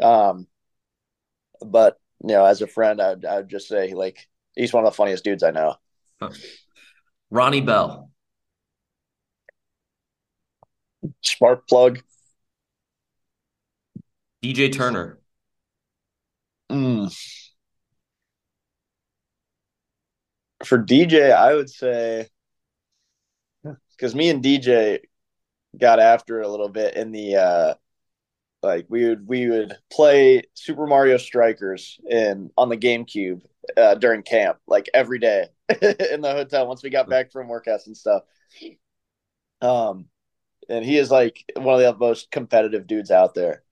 Um, 0.00 0.46
but 1.64 1.98
you 2.22 2.28
know, 2.28 2.44
as 2.44 2.62
a 2.62 2.66
friend, 2.66 3.00
I'd 3.00 3.24
I'd 3.24 3.48
just 3.48 3.68
say 3.68 3.94
like 3.94 4.26
he's 4.54 4.72
one 4.72 4.84
of 4.84 4.92
the 4.92 4.96
funniest 4.96 5.24
dudes 5.24 5.42
I 5.42 5.50
know. 5.50 5.76
Huh. 6.20 6.30
Ronnie 7.30 7.60
Bell, 7.60 8.10
spark 11.22 11.68
plug. 11.68 12.00
DJ 14.42 14.72
Turner. 14.72 15.18
Mm. 16.70 17.12
for 20.64 20.78
DJ, 20.78 21.32
I 21.32 21.54
would 21.54 21.70
say 21.70 22.28
because 23.62 24.14
me 24.14 24.30
and 24.30 24.42
DJ 24.42 25.00
got 25.78 26.00
after 26.00 26.40
it 26.40 26.46
a 26.46 26.48
little 26.48 26.68
bit 26.68 26.96
in 26.96 27.12
the 27.12 27.36
uh 27.36 27.74
like 28.66 28.86
we 28.88 29.08
would 29.08 29.26
we 29.26 29.48
would 29.48 29.76
play 29.90 30.42
Super 30.54 30.86
Mario 30.86 31.16
Strikers 31.16 31.98
in 32.08 32.50
on 32.56 32.68
the 32.68 32.76
GameCube 32.76 33.42
uh, 33.76 33.94
during 33.94 34.22
camp 34.22 34.58
like 34.66 34.88
every 34.92 35.18
day 35.18 35.46
in 35.68 36.20
the 36.20 36.32
hotel 36.32 36.66
once 36.66 36.82
we 36.82 36.90
got 36.90 37.08
back 37.08 37.32
from 37.32 37.48
workouts 37.48 37.86
and 37.86 37.96
stuff. 37.96 38.22
Um, 39.60 40.06
and 40.68 40.84
he 40.84 40.98
is 40.98 41.10
like 41.10 41.44
one 41.56 41.74
of 41.74 41.80
the 41.80 41.98
most 41.98 42.30
competitive 42.30 42.86
dudes 42.86 43.10
out 43.10 43.34
there. 43.34 43.62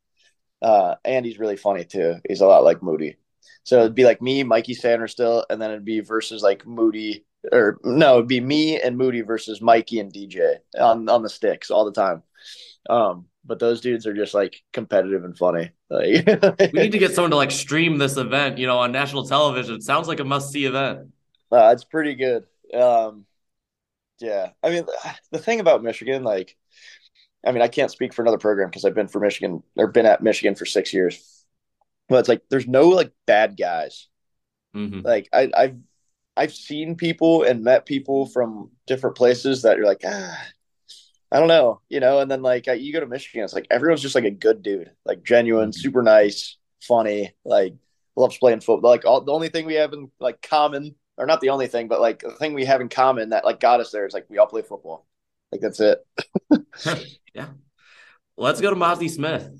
Uh, 0.62 0.94
and 1.04 1.26
he's 1.26 1.38
really 1.38 1.57
funny 1.57 1.85
too. 1.85 2.16
He's 2.26 2.40
a 2.40 2.46
lot 2.46 2.64
like 2.64 2.83
Moody. 2.83 3.16
So 3.64 3.80
it'd 3.80 3.94
be 3.94 4.04
like 4.04 4.22
me, 4.22 4.42
Mikey 4.42 4.74
Sainristil, 4.74 5.44
and 5.50 5.61
then 5.61 5.70
it'd 5.70 5.85
be 5.85 6.00
versus 6.00 6.42
like 6.42 6.66
Moody 6.66 7.24
or 7.52 7.78
no, 7.85 8.16
it'd 8.16 8.28
be 8.28 8.40
me 8.40 8.80
and 8.80 8.96
Moody 8.96 9.20
versus 9.20 9.61
Mikey 9.61 10.00
and 10.00 10.12
DJ 10.12 10.57
on 10.78 11.09
on 11.09 11.22
the 11.22 11.28
sticks 11.28 11.70
all 11.70 11.85
the 11.85 11.92
time. 11.92 12.22
Um, 12.88 13.26
but 13.44 13.59
those 13.59 13.80
dudes 13.80 14.07
are 14.07 14.14
just 14.14 14.35
like 14.35 14.62
competitive 14.72 15.24
and 15.24 15.37
funny. 15.37 15.70
Like 15.90 16.26
we 16.72 16.80
need 16.80 16.92
to 16.92 16.98
get 16.98 17.14
someone 17.14 17.30
to 17.30 17.37
like 17.37 17.50
stream 17.64 17.98
this 17.98 18.16
event, 18.16 18.59
you 18.59 18.66
know, 18.66 18.78
on 18.78 18.92
national 18.92 19.26
television. 19.26 19.76
It 19.76 19.83
sounds 19.83 20.09
like 20.09 20.20
a 20.20 20.24
must 20.24 20.52
see 20.52 20.64
event. 20.64 21.09
Uh, 21.52 21.70
it's 21.72 21.85
pretty 21.85 22.14
good. 22.14 22.44
Um, 22.72 23.26
yeah, 24.20 24.50
I 24.62 24.70
mean, 24.70 24.87
the 25.30 25.38
thing 25.38 25.61
about 25.61 25.83
Michigan, 25.83 26.22
like, 26.22 26.57
I 27.46 27.52
mean, 27.52 27.62
I 27.62 27.68
can't 27.68 27.90
speak 27.90 28.14
for 28.14 28.22
another 28.22 28.38
program 28.38 28.70
because 28.70 28.85
I've 28.85 28.94
been 28.94 29.09
for 29.09 29.20
Michigan 29.20 29.62
or 29.76 29.88
been 29.88 30.07
at 30.07 30.22
Michigan 30.22 30.54
for 30.54 30.64
six 30.64 30.92
years 30.92 31.35
but 32.09 32.18
it's 32.18 32.28
like 32.28 32.42
there's 32.50 32.66
no 32.66 32.88
like 32.88 33.12
bad 33.26 33.57
guys. 33.57 34.09
Mm-hmm. 34.74 35.00
Like 35.00 35.28
I, 35.33 35.50
I've 35.57 35.76
I've 36.37 36.54
seen 36.54 36.96
people 36.96 37.44
and 37.44 37.62
met 37.62 37.87
people 37.87 38.26
from 38.26 38.70
different 38.87 39.16
places 39.16 39.62
that 39.62 39.76
you're 39.76 39.87
like, 39.87 40.02
ah, 40.04 40.44
I 41.35 41.40
don't 41.40 41.49
know, 41.49 41.81
you 41.88 41.99
know. 41.99 42.20
And 42.20 42.31
then 42.31 42.42
like 42.42 42.68
you 42.68 42.92
go 42.92 43.01
to 43.01 43.07
Michigan, 43.07 43.42
it's 43.42 43.53
like 43.53 43.66
everyone's 43.68 44.01
just 44.03 44.14
like 44.14 44.25
a 44.25 44.31
good 44.31 44.62
dude, 44.62 44.92
like 45.05 45.25
genuine, 45.25 45.70
mm-hmm. 45.70 45.81
super 45.81 46.01
nice, 46.01 46.57
funny, 46.81 47.35
like 47.44 47.75
loves 48.14 48.38
playing 48.38 48.61
football. 48.61 48.92
Like 48.92 49.05
all 49.05 49.20
the 49.20 49.33
only 49.33 49.49
thing 49.49 49.66
we 49.66 49.75
have 49.75 49.92
in 49.92 50.12
like 50.20 50.40
common, 50.42 50.94
or 51.18 51.27
not 51.27 51.40
the 51.40 51.49
only 51.49 51.66
thing, 51.66 51.88
but 51.88 52.01
like 52.01 52.20
the 52.20 52.31
thing 52.31 52.55
we 52.55 52.66
have 52.66 52.81
in 52.81 52.88
common 52.88 53.31
that 53.31 53.44
like 53.44 53.59
got 53.59 53.81
us 53.81 53.90
there 53.90 54.07
is 54.07 54.14
like 54.14 54.27
we 54.31 54.38
all 54.38 54.47
play 54.47 54.62
football. 54.62 55.07
Like 55.51 55.61
that's 55.61 55.81
it. 55.81 56.07
yeah. 57.35 57.49
Let's 58.37 58.61
go 58.61 58.70
to 58.70 58.77
Mazi 58.77 59.11
Smith. 59.11 59.51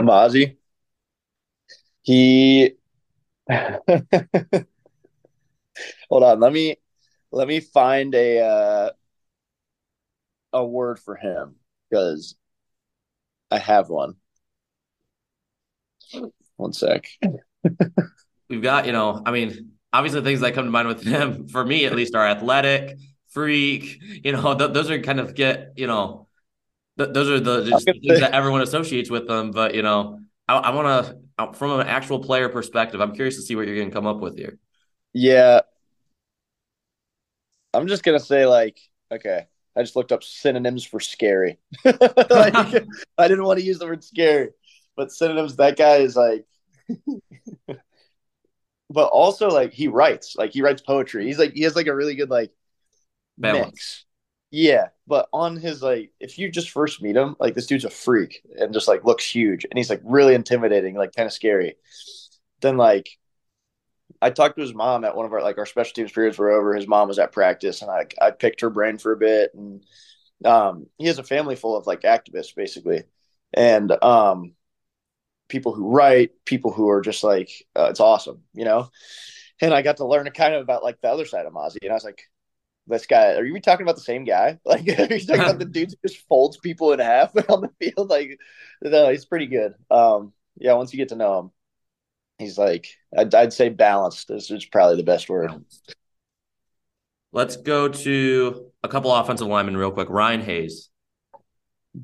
Mazi 0.00 0.56
he 2.04 2.74
hold 6.08 6.22
on 6.22 6.38
let 6.40 6.52
me 6.52 6.76
let 7.32 7.48
me 7.48 7.58
find 7.60 8.14
a 8.14 8.40
uh, 8.40 8.90
a 10.54 10.64
word 10.64 10.98
for 10.98 11.16
him 11.16 11.56
because 11.88 12.34
i 13.50 13.58
have 13.58 13.88
one 13.90 14.14
one 16.56 16.72
sec 16.72 17.06
we've 18.48 18.62
got 18.62 18.86
you 18.86 18.92
know 18.92 19.22
i 19.26 19.30
mean 19.30 19.72
obviously 19.92 20.22
things 20.22 20.40
that 20.40 20.54
come 20.54 20.64
to 20.64 20.70
mind 20.70 20.88
with 20.88 21.02
him 21.02 21.48
for 21.48 21.64
me 21.64 21.84
at 21.84 21.94
least 21.94 22.14
are 22.14 22.26
athletic 22.26 22.96
freak 23.28 24.00
you 24.24 24.32
know 24.32 24.56
th- 24.56 24.72
those 24.72 24.90
are 24.90 25.00
kind 25.00 25.20
of 25.20 25.34
get 25.34 25.72
you 25.76 25.86
know 25.86 26.28
th- 26.98 27.10
those 27.12 27.28
are 27.28 27.40
the 27.40 27.64
things 27.80 28.20
that 28.20 28.32
everyone 28.32 28.62
associates 28.62 29.10
with 29.10 29.26
them 29.26 29.50
but 29.50 29.74
you 29.74 29.82
know 29.82 30.20
I, 30.48 30.56
I 30.56 30.70
want 30.70 31.06
to 31.06 31.18
uh, 31.38 31.52
from 31.52 31.80
an 31.80 31.86
actual 31.86 32.20
player 32.20 32.48
perspective, 32.48 33.00
I'm 33.00 33.14
curious 33.14 33.36
to 33.36 33.42
see 33.42 33.56
what 33.56 33.66
you're 33.66 33.76
going 33.76 33.88
to 33.88 33.94
come 33.94 34.06
up 34.06 34.20
with 34.20 34.36
here. 34.36 34.58
Yeah. 35.12 35.60
I'm 37.72 37.88
just 37.88 38.04
going 38.04 38.18
to 38.18 38.24
say, 38.24 38.46
like, 38.46 38.78
okay, 39.10 39.46
I 39.76 39.82
just 39.82 39.96
looked 39.96 40.12
up 40.12 40.22
synonyms 40.22 40.84
for 40.84 41.00
scary. 41.00 41.58
like, 41.84 42.54
I 43.18 43.28
didn't 43.28 43.44
want 43.44 43.58
to 43.58 43.64
use 43.64 43.78
the 43.78 43.86
word 43.86 44.04
scary, 44.04 44.50
but 44.96 45.12
synonyms, 45.12 45.56
that 45.56 45.76
guy 45.76 45.96
is 45.96 46.16
like, 46.16 46.46
but 48.90 49.06
also, 49.06 49.48
like, 49.48 49.72
he 49.72 49.88
writes, 49.88 50.36
like, 50.36 50.52
he 50.52 50.62
writes 50.62 50.82
poetry. 50.82 51.26
He's 51.26 51.38
like, 51.38 51.52
he 51.54 51.62
has 51.62 51.76
like 51.76 51.86
a 51.86 51.94
really 51.94 52.14
good, 52.14 52.30
like, 52.30 52.52
Balance. 53.38 53.66
mix. 53.66 54.04
Yeah, 54.50 54.90
but 55.08 55.28
on 55.32 55.56
his 55.56 55.82
like, 55.82 56.12
if 56.20 56.38
you 56.38 56.48
just 56.48 56.70
first 56.70 57.02
meet 57.02 57.16
him, 57.16 57.34
like 57.40 57.54
this 57.56 57.66
dude's 57.66 57.84
a 57.84 57.90
freak 57.90 58.40
and 58.56 58.72
just 58.72 58.86
like 58.86 59.04
looks 59.04 59.28
huge, 59.28 59.64
and 59.64 59.76
he's 59.76 59.90
like 59.90 60.00
really 60.04 60.34
intimidating, 60.34 60.94
like 60.94 61.12
kind 61.12 61.26
of 61.26 61.32
scary. 61.32 61.74
Then 62.60 62.76
like, 62.76 63.08
I 64.24 64.30
talked 64.30 64.56
to 64.56 64.62
his 64.62 64.74
mom 64.74 65.04
at 65.04 65.14
one 65.14 65.26
of 65.26 65.32
our 65.34 65.42
like 65.42 65.58
our 65.58 65.66
special 65.66 65.92
teams 65.92 66.10
periods 66.10 66.38
were 66.38 66.50
over. 66.50 66.74
His 66.74 66.88
mom 66.88 67.08
was 67.08 67.18
at 67.18 67.30
practice, 67.30 67.82
and 67.82 67.90
I 67.90 68.06
I 68.20 68.30
picked 68.30 68.62
her 68.62 68.70
brain 68.70 68.96
for 68.96 69.12
a 69.12 69.18
bit, 69.18 69.52
and 69.52 69.84
um, 70.46 70.86
he 70.96 71.06
has 71.08 71.18
a 71.18 71.22
family 71.22 71.56
full 71.56 71.76
of 71.76 71.86
like 71.86 72.00
activists 72.02 72.54
basically, 72.54 73.02
and 73.52 73.92
um, 74.02 74.54
people 75.48 75.74
who 75.74 75.90
write, 75.90 76.30
people 76.46 76.72
who 76.72 76.88
are 76.88 77.02
just 77.02 77.22
like 77.22 77.50
uh, 77.76 77.88
it's 77.90 78.00
awesome, 78.00 78.40
you 78.54 78.64
know. 78.64 78.88
And 79.60 79.74
I 79.74 79.82
got 79.82 79.98
to 79.98 80.06
learn 80.06 80.28
kind 80.30 80.54
of 80.54 80.62
about 80.62 80.82
like 80.82 81.02
the 81.02 81.08
other 81.08 81.26
side 81.26 81.44
of 81.44 81.52
Mazi, 81.52 81.78
and 81.82 81.90
I 81.90 81.94
was 81.94 82.04
like, 82.04 82.22
this 82.86 83.06
guy 83.06 83.34
are 83.34 83.44
you 83.44 83.60
talking 83.60 83.84
about 83.84 83.96
the 83.96 84.00
same 84.00 84.24
guy? 84.24 84.58
Like 84.64 84.88
are 84.88 85.14
you 85.14 85.26
talking 85.26 85.42
about 85.42 85.58
the 85.58 85.66
dude 85.66 85.90
who 85.90 86.08
just 86.08 86.26
folds 86.28 86.56
people 86.56 86.94
in 86.94 86.98
half 86.98 87.36
on 87.50 87.60
the 87.60 87.70
field? 87.78 88.08
Like 88.08 88.38
no 88.80 89.10
he's 89.10 89.26
pretty 89.26 89.48
good. 89.48 89.74
Um 89.90 90.32
yeah 90.56 90.72
once 90.74 90.94
you 90.94 90.98
get 90.98 91.10
to 91.10 91.16
know 91.16 91.40
him 91.40 91.50
he's 92.38 92.58
like 92.58 92.88
i'd, 93.16 93.34
I'd 93.34 93.52
say 93.52 93.68
balanced 93.68 94.30
is, 94.30 94.50
is 94.50 94.64
probably 94.64 94.96
the 94.96 95.02
best 95.02 95.28
word 95.28 95.52
let's 97.32 97.56
go 97.56 97.88
to 97.88 98.70
a 98.82 98.88
couple 98.88 99.14
offensive 99.14 99.46
linemen 99.46 99.76
real 99.76 99.90
quick 99.90 100.08
ryan 100.10 100.40
hayes 100.40 100.90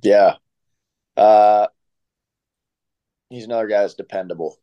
yeah 0.03 0.37
Uh, 1.17 1.67
he's 3.29 3.45
another 3.45 3.67
guy 3.67 3.81
that's 3.83 3.95
dependable. 3.95 4.57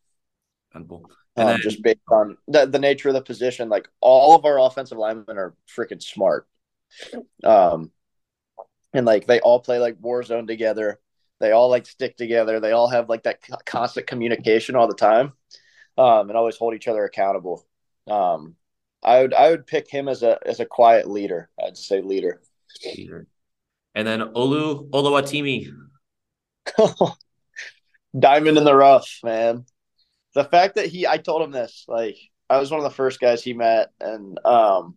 Dependable. 0.72 1.12
Um, 1.36 1.46
then, 1.48 1.62
just 1.62 1.84
based 1.84 2.00
on 2.10 2.38
the, 2.48 2.66
the 2.66 2.80
nature 2.80 3.10
of 3.10 3.14
the 3.14 3.22
position, 3.22 3.70
like 3.70 3.88
all 4.02 4.36
of 4.36 4.46
our 4.46 4.60
offensive 4.60 4.98
linemen 4.98 5.38
are 5.38 5.54
freaking 5.70 6.02
smart. 6.02 6.48
Um, 7.44 7.92
and 8.94 9.06
like 9.06 9.28
they 9.28 9.40
all 9.40 9.60
play 9.60 9.78
like 9.78 9.98
war 10.02 10.24
zone 10.24 10.48
together. 10.48 11.00
They 11.40 11.52
all 11.52 11.70
like 11.70 11.86
stick 11.86 12.18
together. 12.18 12.60
They 12.60 12.72
all 12.72 12.90
have 12.90 13.10
like 13.10 13.24
that 13.24 13.40
constant 13.66 14.08
communication 14.08 14.76
all 14.76 14.88
the 14.88 14.96
time, 14.96 15.34
um, 15.98 16.30
and 16.30 16.38
always 16.38 16.58
hold 16.58 16.74
each 16.74 16.88
other 16.88 17.06
accountable. 17.06 17.66
Um, 18.08 18.56
I 19.04 19.22
would 19.22 19.34
I 19.34 19.52
would 19.52 19.68
pick 19.68 19.90
him 19.90 20.08
as 20.08 20.24
a 20.24 20.40
as 20.46 20.60
a 20.60 20.66
quiet 20.66 21.08
leader. 21.10 21.50
I'd 21.64 21.78
say 21.78 22.02
leader. 22.02 22.42
And 23.94 24.08
then 24.08 24.20
Olu 24.20 24.90
Oluwatimi. 24.90 25.72
Diamond 28.20 28.58
in 28.58 28.64
the 28.64 28.76
rough, 28.76 29.20
man. 29.24 29.66
The 30.34 30.44
fact 30.44 30.76
that 30.76 30.88
he 30.88 31.08
I 31.08 31.18
told 31.18 31.42
him 31.42 31.52
this, 31.52 31.86
like 31.88 32.18
I 32.50 32.60
was 32.60 32.72
one 32.72 32.80
of 32.80 32.84
the 32.84 32.96
first 32.96 33.20
guys 33.20 33.44
he 33.44 33.54
met 33.54 33.92
and 34.00 34.38
um 34.46 34.96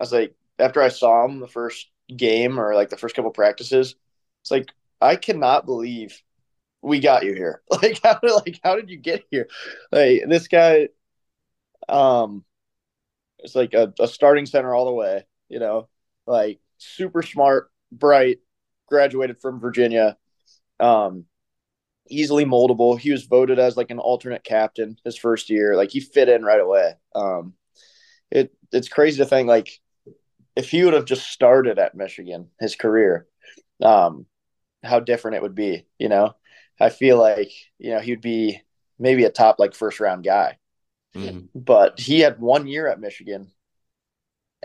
I 0.00 0.04
was 0.04 0.12
like 0.12 0.34
after 0.58 0.80
I 0.80 0.88
saw 0.88 1.24
him 1.24 1.40
the 1.40 1.48
first 1.48 1.90
game 2.14 2.58
or 2.58 2.74
like 2.74 2.88
the 2.88 2.96
first 2.96 3.14
couple 3.14 3.30
practices, 3.30 3.94
it's 4.42 4.50
like 4.50 4.70
I 5.00 5.16
cannot 5.16 5.66
believe 5.66 6.20
we 6.82 7.00
got 7.00 7.24
you 7.24 7.34
here. 7.34 7.62
Like 7.70 8.00
how 8.02 8.18
did 8.18 8.32
like 8.32 8.60
how 8.62 8.76
did 8.76 8.90
you 8.90 8.96
get 8.96 9.24
here? 9.30 9.48
Like 9.92 10.22
this 10.28 10.48
guy 10.48 10.88
um 11.88 12.44
it's 13.38 13.54
like 13.54 13.74
a, 13.74 13.92
a 14.00 14.08
starting 14.08 14.46
center 14.46 14.74
all 14.74 14.86
the 14.86 14.92
way, 14.92 15.26
you 15.48 15.58
know, 15.58 15.88
like 16.26 16.58
super 16.78 17.22
smart, 17.22 17.70
bright, 17.92 18.38
graduated 18.88 19.40
from 19.40 19.60
Virginia, 19.60 20.16
um, 20.80 21.24
easily 22.08 22.44
moldable. 22.44 22.98
He 22.98 23.10
was 23.12 23.24
voted 23.24 23.58
as 23.58 23.76
like 23.76 23.90
an 23.90 23.98
alternate 23.98 24.44
captain 24.44 24.96
his 25.04 25.16
first 25.16 25.50
year. 25.50 25.76
Like 25.76 25.90
he 25.90 26.00
fit 26.00 26.28
in 26.28 26.44
right 26.44 26.60
away. 26.60 26.94
Um, 27.14 27.54
it 28.30 28.52
it's 28.72 28.88
crazy 28.88 29.18
to 29.18 29.26
think 29.26 29.48
like 29.48 29.80
if 30.56 30.70
he 30.70 30.84
would 30.84 30.94
have 30.94 31.04
just 31.04 31.30
started 31.30 31.78
at 31.78 31.94
Michigan 31.94 32.48
his 32.58 32.74
career, 32.74 33.26
um, 33.82 34.26
how 34.82 35.00
different 35.00 35.36
it 35.36 35.42
would 35.42 35.54
be. 35.54 35.86
You 35.98 36.08
know, 36.08 36.34
I 36.80 36.90
feel 36.90 37.18
like 37.18 37.50
you 37.78 37.90
know 37.92 38.00
he 38.00 38.12
would 38.12 38.20
be 38.20 38.62
maybe 38.98 39.24
a 39.24 39.30
top 39.30 39.58
like 39.58 39.74
first 39.74 40.00
round 40.00 40.24
guy. 40.24 40.58
Mm-hmm. 41.14 41.58
But 41.58 41.98
he 41.98 42.20
had 42.20 42.40
one 42.40 42.66
year 42.66 42.88
at 42.88 43.00
Michigan, 43.00 43.50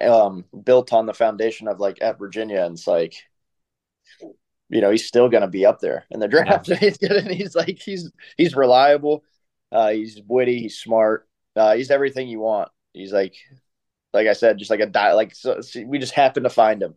um, 0.02 0.46
built 0.64 0.94
on 0.94 1.06
the 1.06 1.14
foundation 1.14 1.68
of 1.68 1.80
like 1.80 2.00
at 2.02 2.20
Virginia, 2.20 2.64
and 2.66 2.74
it's 2.74 2.88
like, 2.88 3.16
you 4.70 4.82
know, 4.82 4.92
he's 4.92 5.08
still 5.08 5.30
going 5.30 5.42
to 5.42 5.48
be 5.48 5.66
up 5.66 5.80
there 5.80 6.06
in 6.12 6.20
the 6.20 6.28
draft. 6.28 6.68
Yeah. 6.68 6.76
he's 6.80 6.98
gonna, 6.98 7.34
he's 7.34 7.56
like 7.56 7.80
he's 7.80 8.12
he's 8.38 8.56
reliable, 8.56 9.24
uh, 9.72 9.90
he's 9.90 10.22
witty, 10.28 10.60
he's 10.60 10.78
smart, 10.78 11.28
uh, 11.56 11.76
he's 11.76 11.92
everything 11.92 12.28
you 12.28 12.40
want. 12.40 12.70
He's 12.94 13.14
like, 13.14 13.36
like 14.14 14.28
I 14.28 14.34
said, 14.34 14.58
just 14.58 14.72
like 14.72 14.82
a 14.82 14.86
die. 14.86 15.14
Like 15.14 15.34
so, 15.34 15.62
we 15.86 16.00
just 16.00 16.14
happened 16.14 16.44
to 16.44 16.50
find 16.50 16.82
him, 16.82 16.96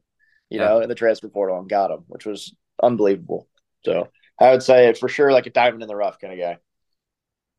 you 0.50 0.58
yeah. 0.58 0.66
know, 0.66 0.80
in 0.80 0.88
the 0.88 0.94
transfer 0.94 1.28
portal 1.28 1.58
and 1.58 1.68
got 1.68 1.92
him, 1.92 2.04
which 2.08 2.26
was 2.26 2.54
unbelievable. 2.82 3.48
So 3.84 4.08
I 4.40 4.50
would 4.50 4.62
say 4.62 4.92
for 4.94 5.08
sure, 5.08 5.32
like 5.32 5.46
a 5.46 5.50
diamond 5.50 5.82
in 5.82 5.88
the 5.88 5.96
rough 5.96 6.18
kind 6.20 6.32
of 6.32 6.38
guy. 6.38 6.58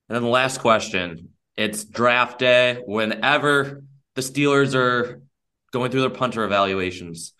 And 0.10 0.15
then 0.15 0.23
the 0.23 0.30
last 0.30 0.60
question 0.60 1.30
it's 1.58 1.86
draft 1.86 2.39
day. 2.39 2.82
Whenever 2.86 3.84
the 4.15 4.21
Steelers 4.21 4.75
are 4.75 5.21
going 5.71 5.91
through 5.91 6.01
their 6.01 6.10
punter 6.10 6.43
evaluations, 6.43 7.34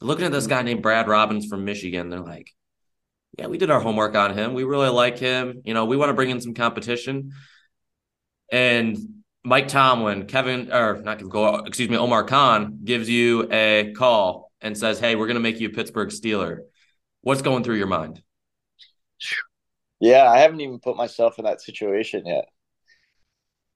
looking 0.00 0.26
at 0.26 0.32
this 0.32 0.46
guy 0.46 0.62
named 0.62 0.82
Brad 0.82 1.08
Robbins 1.08 1.46
from 1.46 1.64
Michigan, 1.64 2.10
they're 2.10 2.20
like, 2.20 2.50
yeah, 3.38 3.46
we 3.46 3.58
did 3.58 3.70
our 3.70 3.80
homework 3.80 4.14
on 4.14 4.36
him. 4.36 4.54
We 4.54 4.64
really 4.64 4.90
like 4.90 5.18
him. 5.18 5.62
You 5.64 5.74
know, 5.74 5.86
we 5.86 5.96
want 5.96 6.10
to 6.10 6.14
bring 6.14 6.30
in 6.30 6.40
some 6.40 6.54
competition. 6.54 7.32
And 8.52 8.96
Mike 9.42 9.68
Tomlin, 9.68 10.26
Kevin, 10.26 10.72
or 10.72 11.00
not 11.02 11.18
Kevin, 11.18 11.66
excuse 11.66 11.88
me, 11.88 11.96
Omar 11.96 12.24
Khan 12.24 12.80
gives 12.84 13.08
you 13.08 13.48
a 13.50 13.92
call 13.96 14.52
and 14.60 14.76
says, 14.76 15.00
hey, 15.00 15.16
we're 15.16 15.26
going 15.26 15.34
to 15.36 15.40
make 15.40 15.58
you 15.58 15.68
a 15.68 15.72
Pittsburgh 15.72 16.10
Steeler. 16.10 16.60
What's 17.24 17.42
going 17.42 17.64
through 17.64 17.76
your 17.76 17.86
mind? 17.86 18.22
Yeah, 20.00 20.30
I 20.30 20.38
haven't 20.38 20.60
even 20.60 20.78
put 20.78 20.96
myself 20.96 21.38
in 21.38 21.44
that 21.44 21.60
situation 21.60 22.26
yet 22.26 22.46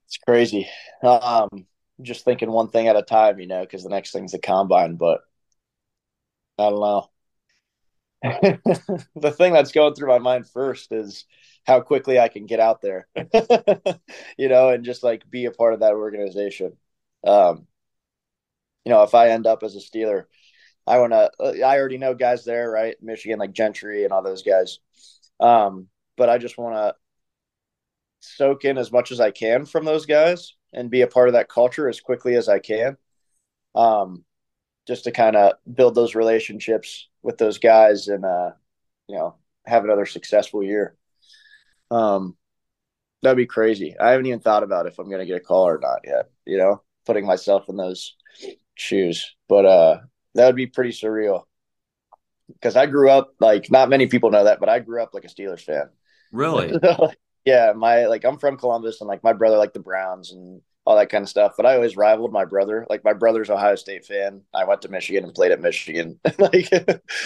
it's 0.08 0.16
crazy. 0.16 0.66
Um, 1.02 1.66
just 2.00 2.24
thinking 2.24 2.50
one 2.50 2.68
thing 2.70 2.88
at 2.88 2.96
a 2.96 3.02
time, 3.02 3.38
you 3.38 3.46
know, 3.46 3.61
because 3.61 3.82
the 3.82 3.90
next 3.90 4.12
thing's 4.12 4.32
the 4.32 4.38
combine. 4.38 4.96
But 4.96 5.20
I 6.58 6.70
don't 6.70 6.80
know. 6.80 7.11
the 8.22 9.30
thing 9.30 9.52
that's 9.52 9.72
going 9.72 9.94
through 9.94 10.08
my 10.08 10.18
mind 10.18 10.48
first 10.48 10.92
is 10.92 11.26
how 11.66 11.82
quickly 11.82 12.18
I 12.18 12.28
can 12.28 12.46
get 12.46 12.58
out 12.58 12.80
there, 12.80 13.06
you 14.38 14.48
know, 14.48 14.70
and 14.70 14.82
just 14.82 15.02
like 15.02 15.28
be 15.30 15.44
a 15.44 15.50
part 15.50 15.74
of 15.74 15.80
that 15.80 15.92
organization. 15.92 16.72
Um, 17.24 17.66
you 18.87 18.92
know, 18.92 19.02
if 19.02 19.14
I 19.14 19.28
end 19.28 19.46
up 19.46 19.62
as 19.62 19.76
a 19.76 19.80
Steeler, 19.80 20.24
I 20.88 20.98
want 20.98 21.12
to. 21.12 21.31
I 21.64 21.79
already 21.79 21.98
know 21.98 22.14
guys 22.14 22.44
there, 22.44 22.70
right? 22.70 22.96
Michigan, 23.03 23.38
like 23.38 23.53
Gentry 23.53 24.05
and 24.05 24.12
all 24.12 24.22
those 24.22 24.42
guys. 24.42 24.79
Um, 25.38 25.88
but 26.16 26.29
I 26.29 26.38
just 26.38 26.59
want 26.59 26.74
to 26.74 26.94
soak 28.20 28.64
in 28.64 28.79
as 28.79 28.90
much 28.90 29.12
as 29.12 29.20
I 29.20 29.31
can 29.31 29.64
from 29.64 29.85
those 29.85 30.07
guys 30.07 30.55
and 30.72 30.90
be 30.90 31.03
a 31.03 31.07
part 31.07 31.29
of 31.29 31.35
that 31.35 31.48
culture 31.48 31.88
as 31.88 32.01
quickly 32.01 32.35
as 32.35 32.48
I 32.48 32.59
can. 32.59 32.96
Um, 33.74 34.24
just 34.87 35.05
to 35.05 35.12
kind 35.12 35.37
of 35.37 35.53
build 35.72 35.94
those 35.94 36.14
relationships 36.14 37.09
with 37.22 37.37
those 37.37 37.59
guys 37.59 38.09
and, 38.09 38.24
uh, 38.24 38.53
you 39.07 39.16
know, 39.16 39.37
have 39.66 39.85
another 39.85 40.07
successful 40.07 40.62
year. 40.62 40.96
Um, 41.90 42.37
that'd 43.22 43.37
be 43.37 43.44
crazy. 43.44 43.94
I 44.01 44.12
haven't 44.12 44.27
even 44.27 44.40
thought 44.40 44.62
about 44.62 44.87
if 44.87 44.98
I'm 44.98 45.11
going 45.11 45.20
to 45.20 45.27
get 45.27 45.37
a 45.37 45.40
call 45.40 45.68
or 45.68 45.79
not 45.79 46.01
yet, 46.05 46.31
you 46.46 46.57
know, 46.57 46.83
putting 47.05 47.27
myself 47.27 47.68
in 47.68 47.77
those 47.77 48.16
shoes, 48.77 49.37
but, 49.46 49.66
uh, 49.66 49.98
that 50.38 50.46
would 50.46 50.57
be 50.57 50.66
pretty 50.66 50.90
surreal 50.90 51.42
because 52.53 52.77
I 52.77 52.87
grew 52.87 53.11
up 53.11 53.35
like 53.40 53.70
not 53.70 53.88
many 53.88 54.07
people 54.07 54.31
know 54.31 54.44
that, 54.44 54.61
but 54.61 54.68
I 54.68 54.79
grew 54.79 55.03
up 55.03 55.14
like 55.14 55.24
a 55.24 55.29
Steelers 55.29 55.61
fan. 55.61 55.90
Really? 56.33 56.79
yeah, 57.44 57.72
my 57.74 58.07
like 58.07 58.24
I'm 58.24 58.38
from 58.38 58.57
Columbus 58.57 59.01
and 59.01 59.09
like 59.09 59.22
my 59.22 59.33
brother 59.33 59.59
liked 59.59 59.74
the 59.74 59.81
Browns 59.81 60.33
and 60.33 60.61
all 60.85 60.96
that 60.96 61.11
kind 61.11 61.22
of 61.22 61.29
stuff. 61.29 61.55
But 61.57 61.66
I 61.66 61.74
always 61.74 61.96
rivaled 61.96 62.33
my 62.33 62.44
brother. 62.44 62.87
Like 62.88 63.05
my 63.05 63.12
brother's 63.12 63.51
Ohio 63.51 63.74
State 63.74 64.07
fan. 64.07 64.42
I 64.55 64.64
went 64.64 64.83
to 64.83 64.88
Michigan 64.88 65.24
and 65.24 65.35
played 65.35 65.53
at 65.53 65.61
Michigan. 65.61 66.18
like 66.38 66.68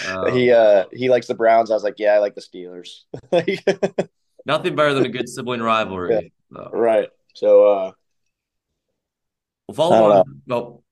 oh. 0.09 0.31
he 0.33 0.51
uh 0.51 0.85
he 0.92 1.09
likes 1.09 1.27
the 1.27 1.35
Browns. 1.35 1.70
I 1.70 1.75
was 1.75 1.85
like, 1.85 1.98
yeah, 1.98 2.14
I 2.14 2.18
like 2.18 2.35
the 2.35 2.40
Steelers. 2.40 3.03
Nothing 4.46 4.75
better 4.75 4.94
than 4.94 5.07
a 5.07 5.09
good 5.09 5.29
sibling 5.29 5.62
rivalry. 5.62 6.33
Yeah. 6.51 6.68
Right. 6.72 7.09
So 7.35 7.66
uh 7.66 7.92
we'll 9.68 9.77
follow 9.77 10.12
on 10.12 10.42
well, 10.46 10.83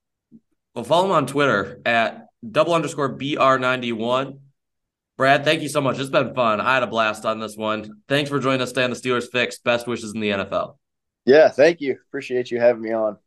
we'll 0.75 0.85
follow 0.85 1.07
him 1.07 1.13
on 1.13 1.27
Twitter 1.27 1.81
at 1.85 2.27
double 2.49 2.75
underscore 2.75 3.17
BR91. 3.17 4.39
Brad, 5.17 5.45
thank 5.45 5.61
you 5.63 5.69
so 5.69 5.81
much. 5.81 5.99
It's 5.99 6.09
been 6.09 6.35
fun. 6.35 6.61
I 6.61 6.75
had 6.75 6.83
a 6.83 6.87
blast 6.87 7.27
on 7.27 7.41
this 7.41 7.57
one. 7.57 8.03
Thanks 8.09 8.31
for 8.31 8.39
joining 8.39 8.63
us 8.63 8.71
today 8.71 8.85
on 8.85 8.91
the 8.91 8.97
Steelers 8.97 9.31
Fix. 9.31 9.59
Best 9.59 9.87
wishes 9.87 10.15
in 10.15 10.21
the 10.21 10.31
NFL. 10.31 10.77
Yeah, 11.27 11.51
thank 11.51 11.81
you. 11.81 11.99
Appreciate 12.09 12.51
you 12.51 12.59
having 12.59 12.83
me 12.83 12.93
on. 12.93 13.19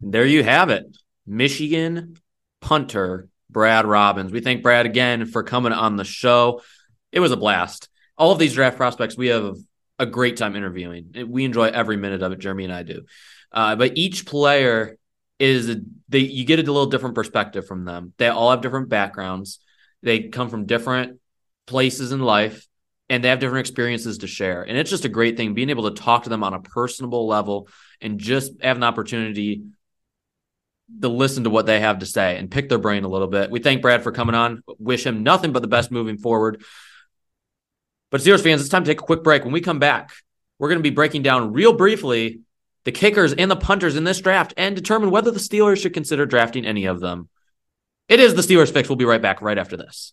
There 0.00 0.24
you 0.24 0.44
have 0.44 0.70
it. 0.70 0.84
Michigan 1.26 2.16
punter 2.60 3.28
Brad 3.50 3.86
Robbins. 3.86 4.32
We 4.32 4.40
thank 4.40 4.62
Brad 4.62 4.86
again 4.86 5.26
for 5.26 5.42
coming 5.42 5.72
on 5.72 5.96
the 5.96 6.04
show. 6.04 6.62
It 7.10 7.20
was 7.20 7.32
a 7.32 7.36
blast. 7.36 7.88
All 8.16 8.32
of 8.32 8.38
these 8.38 8.54
draft 8.54 8.76
prospects, 8.76 9.16
we 9.16 9.28
have 9.28 9.56
a 9.98 10.06
great 10.06 10.36
time 10.36 10.56
interviewing. 10.56 11.26
We 11.28 11.44
enjoy 11.44 11.66
every 11.66 11.96
minute 11.96 12.22
of 12.22 12.32
it. 12.32 12.38
Jeremy 12.38 12.64
and 12.64 12.72
I 12.72 12.82
do. 12.82 13.02
Uh, 13.50 13.76
but 13.76 13.96
each 13.96 14.26
player 14.26 14.96
is 15.42 15.76
they 16.08 16.20
you 16.20 16.44
get 16.44 16.60
a 16.60 16.62
little 16.62 16.86
different 16.86 17.16
perspective 17.16 17.66
from 17.66 17.84
them. 17.84 18.12
They 18.16 18.28
all 18.28 18.52
have 18.52 18.60
different 18.60 18.88
backgrounds. 18.88 19.58
They 20.00 20.28
come 20.28 20.48
from 20.48 20.66
different 20.66 21.18
places 21.66 22.12
in 22.12 22.20
life 22.20 22.68
and 23.08 23.24
they 23.24 23.28
have 23.28 23.40
different 23.40 23.66
experiences 23.66 24.18
to 24.18 24.28
share. 24.28 24.62
And 24.62 24.78
it's 24.78 24.88
just 24.88 25.04
a 25.04 25.08
great 25.08 25.36
thing 25.36 25.52
being 25.52 25.70
able 25.70 25.90
to 25.90 26.00
talk 26.00 26.22
to 26.24 26.28
them 26.30 26.44
on 26.44 26.54
a 26.54 26.60
personable 26.60 27.26
level 27.26 27.66
and 28.00 28.20
just 28.20 28.52
have 28.62 28.76
an 28.76 28.84
opportunity 28.84 29.64
to 31.00 31.08
listen 31.08 31.42
to 31.42 31.50
what 31.50 31.66
they 31.66 31.80
have 31.80 31.98
to 31.98 32.06
say 32.06 32.36
and 32.36 32.48
pick 32.48 32.68
their 32.68 32.78
brain 32.78 33.02
a 33.02 33.08
little 33.08 33.26
bit. 33.26 33.50
We 33.50 33.58
thank 33.58 33.82
Brad 33.82 34.04
for 34.04 34.12
coming 34.12 34.36
on. 34.36 34.62
Wish 34.78 35.04
him 35.04 35.24
nothing 35.24 35.50
but 35.50 35.62
the 35.62 35.68
best 35.68 35.90
moving 35.90 36.18
forward. 36.18 36.62
But 38.12 38.20
Steelers 38.20 38.44
fans, 38.44 38.60
it's 38.60 38.70
time 38.70 38.84
to 38.84 38.90
take 38.90 39.00
a 39.00 39.04
quick 39.04 39.24
break. 39.24 39.42
When 39.42 39.52
we 39.52 39.60
come 39.60 39.80
back, 39.80 40.12
we're 40.60 40.68
going 40.68 40.78
to 40.78 40.88
be 40.88 40.94
breaking 40.94 41.22
down 41.22 41.52
real 41.52 41.72
briefly 41.72 42.42
the 42.84 42.92
kickers 42.92 43.32
and 43.32 43.50
the 43.50 43.56
punters 43.56 43.96
in 43.96 44.04
this 44.04 44.20
draft 44.20 44.54
and 44.56 44.74
determine 44.74 45.10
whether 45.10 45.30
the 45.30 45.38
Steelers 45.38 45.80
should 45.80 45.94
consider 45.94 46.26
drafting 46.26 46.66
any 46.66 46.86
of 46.86 47.00
them. 47.00 47.28
It 48.08 48.20
is 48.20 48.34
the 48.34 48.42
Steelers 48.42 48.72
Fix. 48.72 48.88
We'll 48.88 48.96
be 48.96 49.04
right 49.04 49.22
back 49.22 49.40
right 49.42 49.58
after 49.58 49.76
this. 49.76 50.12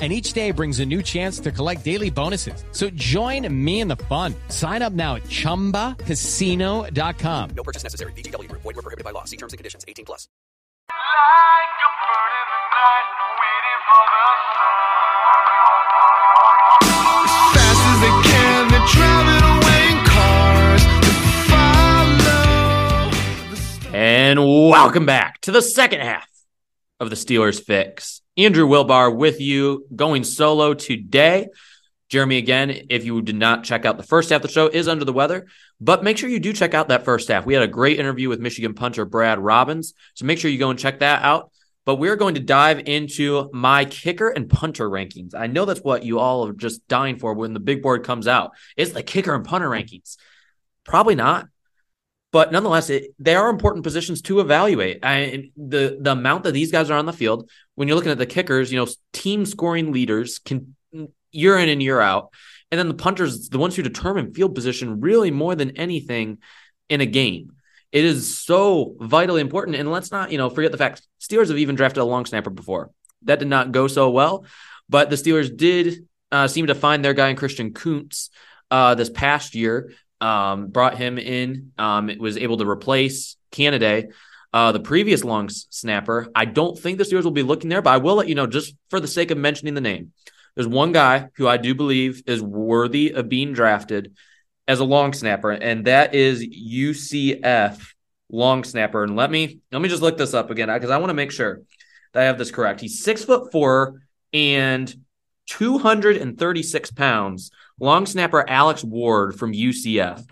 And 0.00 0.14
each 0.14 0.32
day 0.32 0.50
brings 0.50 0.80
a 0.80 0.86
new 0.86 1.02
chance 1.02 1.38
to 1.40 1.52
collect 1.52 1.84
daily 1.84 2.08
bonuses. 2.08 2.64
So 2.72 2.88
join 2.90 3.46
me 3.52 3.80
in 3.80 3.88
the 3.88 3.96
fun. 4.08 4.34
Sign 4.48 4.80
up 4.80 4.94
now 4.94 5.16
at 5.16 5.24
chumbacasino.com. 5.24 7.50
No 7.54 7.62
purchase 7.62 7.82
necessary. 7.82 8.12
VGW 8.12 8.48
Group. 8.48 8.62
Void 8.62 8.76
were 8.76 8.82
prohibited 8.82 9.04
by 9.04 9.10
law. 9.10 9.24
See 9.24 9.36
terms 9.36 9.52
and 9.52 9.58
conditions. 9.58 9.84
18 9.86 10.06
plus. 10.06 10.26
Fast 17.52 17.82
as 17.92 17.98
they 18.00 18.14
can, 18.30 18.68
they're 18.68 18.86
driving 18.86 19.44
away 19.52 19.82
in 19.90 19.98
cars 20.06 20.82
to 21.04 21.10
follow. 21.50 22.40
And 23.94 24.38
welcome 24.70 25.04
back 25.04 25.40
to 25.42 25.52
the 25.52 25.60
second 25.60 26.00
half 26.00 26.26
of 27.00 27.10
the 27.10 27.16
Steelers 27.16 27.62
Fix. 27.62 28.20
Andrew 28.36 28.66
Wilbar 28.66 29.14
with 29.14 29.40
you, 29.40 29.86
going 29.94 30.22
solo 30.24 30.74
today. 30.74 31.48
Jeremy, 32.08 32.38
again, 32.38 32.86
if 32.90 33.04
you 33.04 33.22
did 33.22 33.36
not 33.36 33.64
check 33.64 33.84
out 33.84 33.96
the 33.96 34.02
first 34.02 34.30
half 34.30 34.38
of 34.38 34.42
the 34.42 34.52
show, 34.52 34.66
is 34.66 34.88
under 34.88 35.04
the 35.04 35.12
weather, 35.12 35.46
but 35.80 36.02
make 36.02 36.18
sure 36.18 36.28
you 36.28 36.40
do 36.40 36.52
check 36.52 36.74
out 36.74 36.88
that 36.88 37.04
first 37.04 37.28
half. 37.28 37.46
We 37.46 37.54
had 37.54 37.62
a 37.62 37.68
great 37.68 38.00
interview 38.00 38.28
with 38.28 38.40
Michigan 38.40 38.74
punter 38.74 39.04
Brad 39.04 39.38
Robbins, 39.38 39.94
so 40.14 40.26
make 40.26 40.38
sure 40.38 40.50
you 40.50 40.58
go 40.58 40.70
and 40.70 40.78
check 40.78 41.00
that 41.00 41.22
out. 41.22 41.52
But 41.86 41.96
we're 41.96 42.16
going 42.16 42.34
to 42.34 42.40
dive 42.40 42.82
into 42.86 43.48
my 43.52 43.84
kicker 43.84 44.28
and 44.28 44.50
punter 44.50 44.88
rankings. 44.88 45.34
I 45.34 45.46
know 45.46 45.64
that's 45.64 45.80
what 45.80 46.04
you 46.04 46.18
all 46.18 46.46
are 46.46 46.52
just 46.52 46.86
dying 46.88 47.18
for 47.18 47.32
when 47.34 47.54
the 47.54 47.60
big 47.60 47.82
board 47.82 48.04
comes 48.04 48.28
out. 48.28 48.52
It's 48.76 48.92
the 48.92 49.02
kicker 49.02 49.34
and 49.34 49.44
punter 49.44 49.68
rankings. 49.68 50.16
Probably 50.84 51.14
not. 51.14 51.46
But 52.32 52.52
nonetheless, 52.52 52.90
it, 52.90 53.14
they 53.18 53.34
are 53.34 53.48
important 53.48 53.82
positions 53.82 54.22
to 54.22 54.40
evaluate. 54.40 55.04
I, 55.04 55.50
the 55.56 55.98
the 56.00 56.12
amount 56.12 56.44
that 56.44 56.52
these 56.52 56.70
guys 56.70 56.90
are 56.90 56.98
on 56.98 57.06
the 57.06 57.12
field, 57.12 57.50
when 57.74 57.88
you're 57.88 57.96
looking 57.96 58.12
at 58.12 58.18
the 58.18 58.26
kickers, 58.26 58.70
you 58.70 58.78
know, 58.78 58.90
team 59.12 59.44
scoring 59.44 59.92
leaders 59.92 60.38
can 60.38 60.76
year 61.32 61.58
in 61.58 61.68
and 61.68 61.82
year 61.82 62.00
out, 62.00 62.32
and 62.70 62.78
then 62.78 62.88
the 62.88 62.94
punters, 62.94 63.48
the 63.48 63.58
ones 63.58 63.74
who 63.74 63.82
determine 63.82 64.32
field 64.32 64.54
position, 64.54 65.00
really 65.00 65.30
more 65.30 65.54
than 65.56 65.76
anything 65.76 66.38
in 66.88 67.00
a 67.00 67.06
game. 67.06 67.52
It 67.90 68.04
is 68.04 68.38
so 68.38 68.94
vitally 69.00 69.40
important. 69.40 69.76
And 69.76 69.90
let's 69.90 70.12
not, 70.12 70.30
you 70.30 70.38
know, 70.38 70.50
forget 70.50 70.70
the 70.70 70.78
fact 70.78 71.02
Steelers 71.20 71.48
have 71.48 71.58
even 71.58 71.74
drafted 71.74 72.02
a 72.02 72.04
long 72.04 72.24
snapper 72.26 72.50
before. 72.50 72.90
That 73.22 73.40
did 73.40 73.48
not 73.48 73.72
go 73.72 73.88
so 73.88 74.10
well, 74.10 74.44
but 74.88 75.10
the 75.10 75.16
Steelers 75.16 75.54
did 75.54 76.06
uh, 76.30 76.46
seem 76.46 76.68
to 76.68 76.74
find 76.74 77.04
their 77.04 77.14
guy 77.14 77.28
in 77.28 77.36
Christian 77.36 77.72
Kuntz 77.72 78.30
uh, 78.70 78.94
this 78.94 79.10
past 79.10 79.56
year. 79.56 79.92
Um, 80.20 80.68
brought 80.68 80.98
him 80.98 81.18
in. 81.18 81.72
Um, 81.78 82.10
it 82.10 82.20
was 82.20 82.36
able 82.36 82.58
to 82.58 82.68
replace 82.68 83.36
Canaday, 83.52 84.12
uh, 84.52 84.72
the 84.72 84.80
previous 84.80 85.24
long 85.24 85.48
snapper. 85.48 86.28
I 86.34 86.44
don't 86.44 86.78
think 86.78 86.98
the 86.98 87.04
Steelers 87.04 87.24
will 87.24 87.30
be 87.30 87.42
looking 87.42 87.70
there, 87.70 87.82
but 87.82 87.90
I 87.90 87.96
will 87.98 88.16
let 88.16 88.28
you 88.28 88.34
know 88.34 88.46
just 88.46 88.74
for 88.90 89.00
the 89.00 89.08
sake 89.08 89.30
of 89.30 89.38
mentioning 89.38 89.74
the 89.74 89.80
name. 89.80 90.12
There's 90.54 90.66
one 90.68 90.92
guy 90.92 91.28
who 91.36 91.48
I 91.48 91.56
do 91.56 91.74
believe 91.74 92.22
is 92.26 92.42
worthy 92.42 93.12
of 93.12 93.28
being 93.28 93.52
drafted 93.52 94.14
as 94.66 94.80
a 94.80 94.84
long 94.84 95.12
snapper, 95.12 95.52
and 95.52 95.86
that 95.86 96.14
is 96.14 96.46
UCF 96.46 97.80
long 98.30 98.64
snapper. 98.64 99.02
And 99.02 99.16
let 99.16 99.30
me 99.30 99.60
let 99.72 99.80
me 99.82 99.88
just 99.88 100.02
look 100.02 100.18
this 100.18 100.34
up 100.34 100.50
again 100.50 100.68
because 100.68 100.90
I 100.90 100.98
want 100.98 101.10
to 101.10 101.14
make 101.14 101.32
sure 101.32 101.62
that 102.12 102.22
I 102.22 102.26
have 102.26 102.38
this 102.38 102.50
correct. 102.50 102.80
He's 102.80 103.02
six 103.02 103.24
foot 103.24 103.52
four 103.52 104.02
and 104.32 104.94
236 105.46 106.90
pounds. 106.92 107.50
Long 107.80 108.06
snapper 108.06 108.48
Alex 108.48 108.84
Ward 108.84 109.38
from 109.38 109.52
UCF. 109.52 110.24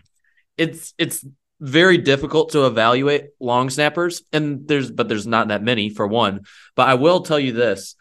It's 0.57 0.95
it's 0.99 1.25
very 1.61 1.99
difficult 1.99 2.51
to 2.53 2.67
evaluate 2.67 3.31
long 3.41 3.71
snappers, 3.71 4.23
and 4.33 4.69
there's 4.69 4.91
but 4.91 5.09
there's 5.09 5.27
not 5.27 5.49
that 5.49 5.63
many 5.63 5.91
for 5.91 6.07
one. 6.07 6.43
But 6.77 6.89
I 6.89 6.95
will 6.95 7.23
tell 7.23 7.41
you 7.41 7.53
this: 7.53 7.97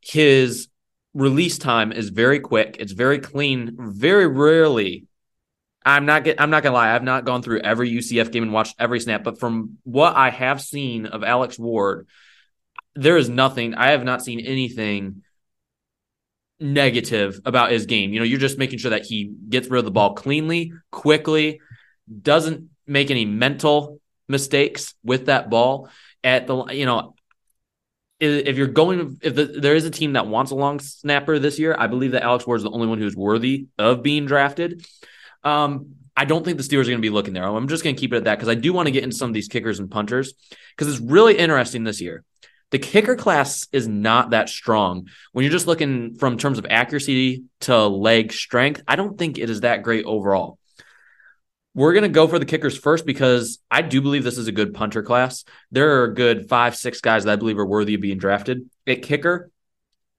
his 0.00 0.68
release 1.14 1.58
time 1.58 1.90
is 1.90 2.10
very 2.10 2.38
quick. 2.38 2.76
It's 2.78 2.92
very 2.92 3.18
clean. 3.18 3.76
Very 3.78 4.28
rarely 4.28 5.08
I'm 5.84 6.04
not 6.04 6.24
get, 6.24 6.40
I'm 6.40 6.50
not 6.50 6.62
gonna 6.62 6.74
lie. 6.74 6.94
I've 6.94 7.02
not 7.02 7.24
gone 7.24 7.42
through 7.42 7.60
every 7.60 7.90
UCF 7.90 8.30
game 8.30 8.42
and 8.42 8.52
watched 8.52 8.76
every 8.78 9.00
snap, 9.00 9.24
but 9.24 9.40
from 9.40 9.78
what 9.84 10.14
I 10.14 10.30
have 10.30 10.60
seen 10.60 11.06
of 11.06 11.24
Alex 11.24 11.58
Ward, 11.58 12.06
there 12.94 13.16
is 13.16 13.28
nothing. 13.28 13.74
I 13.74 13.92
have 13.92 14.04
not 14.04 14.22
seen 14.22 14.40
anything 14.40 15.22
negative 16.60 17.40
about 17.44 17.70
his 17.70 17.86
game. 17.86 18.12
You 18.12 18.20
know, 18.20 18.24
you're 18.24 18.38
just 18.38 18.58
making 18.58 18.78
sure 18.78 18.90
that 18.90 19.04
he 19.04 19.32
gets 19.48 19.68
rid 19.68 19.78
of 19.78 19.84
the 19.84 19.90
ball 19.90 20.14
cleanly, 20.14 20.72
quickly, 20.90 21.60
doesn't 22.22 22.68
make 22.86 23.10
any 23.10 23.24
mental 23.24 24.00
mistakes 24.28 24.94
with 25.02 25.26
that 25.26 25.50
ball. 25.50 25.88
At 26.22 26.46
the 26.46 26.66
you 26.66 26.84
know, 26.84 27.14
if 28.20 28.58
you're 28.58 28.66
going, 28.66 29.18
if 29.22 29.34
the, 29.34 29.46
there 29.46 29.74
is 29.74 29.86
a 29.86 29.90
team 29.90 30.12
that 30.12 30.26
wants 30.26 30.50
a 30.50 30.54
long 30.54 30.78
snapper 30.78 31.38
this 31.38 31.58
year, 31.58 31.74
I 31.78 31.86
believe 31.86 32.12
that 32.12 32.22
Alex 32.22 32.46
Ward 32.46 32.58
is 32.58 32.64
the 32.64 32.70
only 32.70 32.86
one 32.86 32.98
who's 32.98 33.16
worthy 33.16 33.68
of 33.78 34.02
being 34.02 34.26
drafted. 34.26 34.86
Um, 35.42 35.94
I 36.14 36.26
don't 36.26 36.44
think 36.44 36.58
the 36.58 36.62
Steelers 36.62 36.82
are 36.82 36.90
going 36.90 36.98
to 36.98 37.02
be 37.02 37.08
looking 37.08 37.32
there. 37.32 37.44
I'm 37.44 37.68
just 37.68 37.82
going 37.82 37.96
to 37.96 38.00
keep 38.00 38.12
it 38.12 38.18
at 38.18 38.24
that 38.24 38.34
because 38.36 38.50
I 38.50 38.54
do 38.54 38.74
want 38.74 38.86
to 38.86 38.92
get 38.92 39.04
into 39.04 39.16
some 39.16 39.30
of 39.30 39.34
these 39.34 39.48
kickers 39.48 39.78
and 39.78 39.90
punters 39.90 40.34
because 40.76 40.92
it's 40.92 41.00
really 41.02 41.38
interesting 41.38 41.84
this 41.84 42.00
year. 42.00 42.24
The 42.70 42.78
kicker 42.78 43.16
class 43.16 43.66
is 43.72 43.88
not 43.88 44.30
that 44.30 44.48
strong. 44.48 45.08
When 45.32 45.44
you're 45.44 45.52
just 45.52 45.66
looking 45.66 46.14
from 46.14 46.38
terms 46.38 46.58
of 46.58 46.66
accuracy 46.70 47.44
to 47.60 47.86
leg 47.86 48.32
strength, 48.32 48.82
I 48.86 48.96
don't 48.96 49.18
think 49.18 49.38
it 49.38 49.50
is 49.50 49.62
that 49.62 49.82
great 49.82 50.04
overall. 50.04 50.58
We're 51.74 51.92
going 51.92 52.02
to 52.02 52.08
go 52.08 52.26
for 52.26 52.38
the 52.38 52.44
kickers 52.44 52.76
first 52.76 53.06
because 53.06 53.58
I 53.70 53.82
do 53.82 54.00
believe 54.00 54.24
this 54.24 54.38
is 54.38 54.48
a 54.48 54.52
good 54.52 54.74
punter 54.74 55.02
class. 55.02 55.44
There 55.70 56.02
are 56.02 56.08
good 56.08 56.48
five, 56.48 56.76
six 56.76 57.00
guys 57.00 57.24
that 57.24 57.32
I 57.32 57.36
believe 57.36 57.58
are 57.58 57.66
worthy 57.66 57.94
of 57.94 58.00
being 58.00 58.18
drafted. 58.18 58.68
At 58.86 59.02
kicker, 59.02 59.50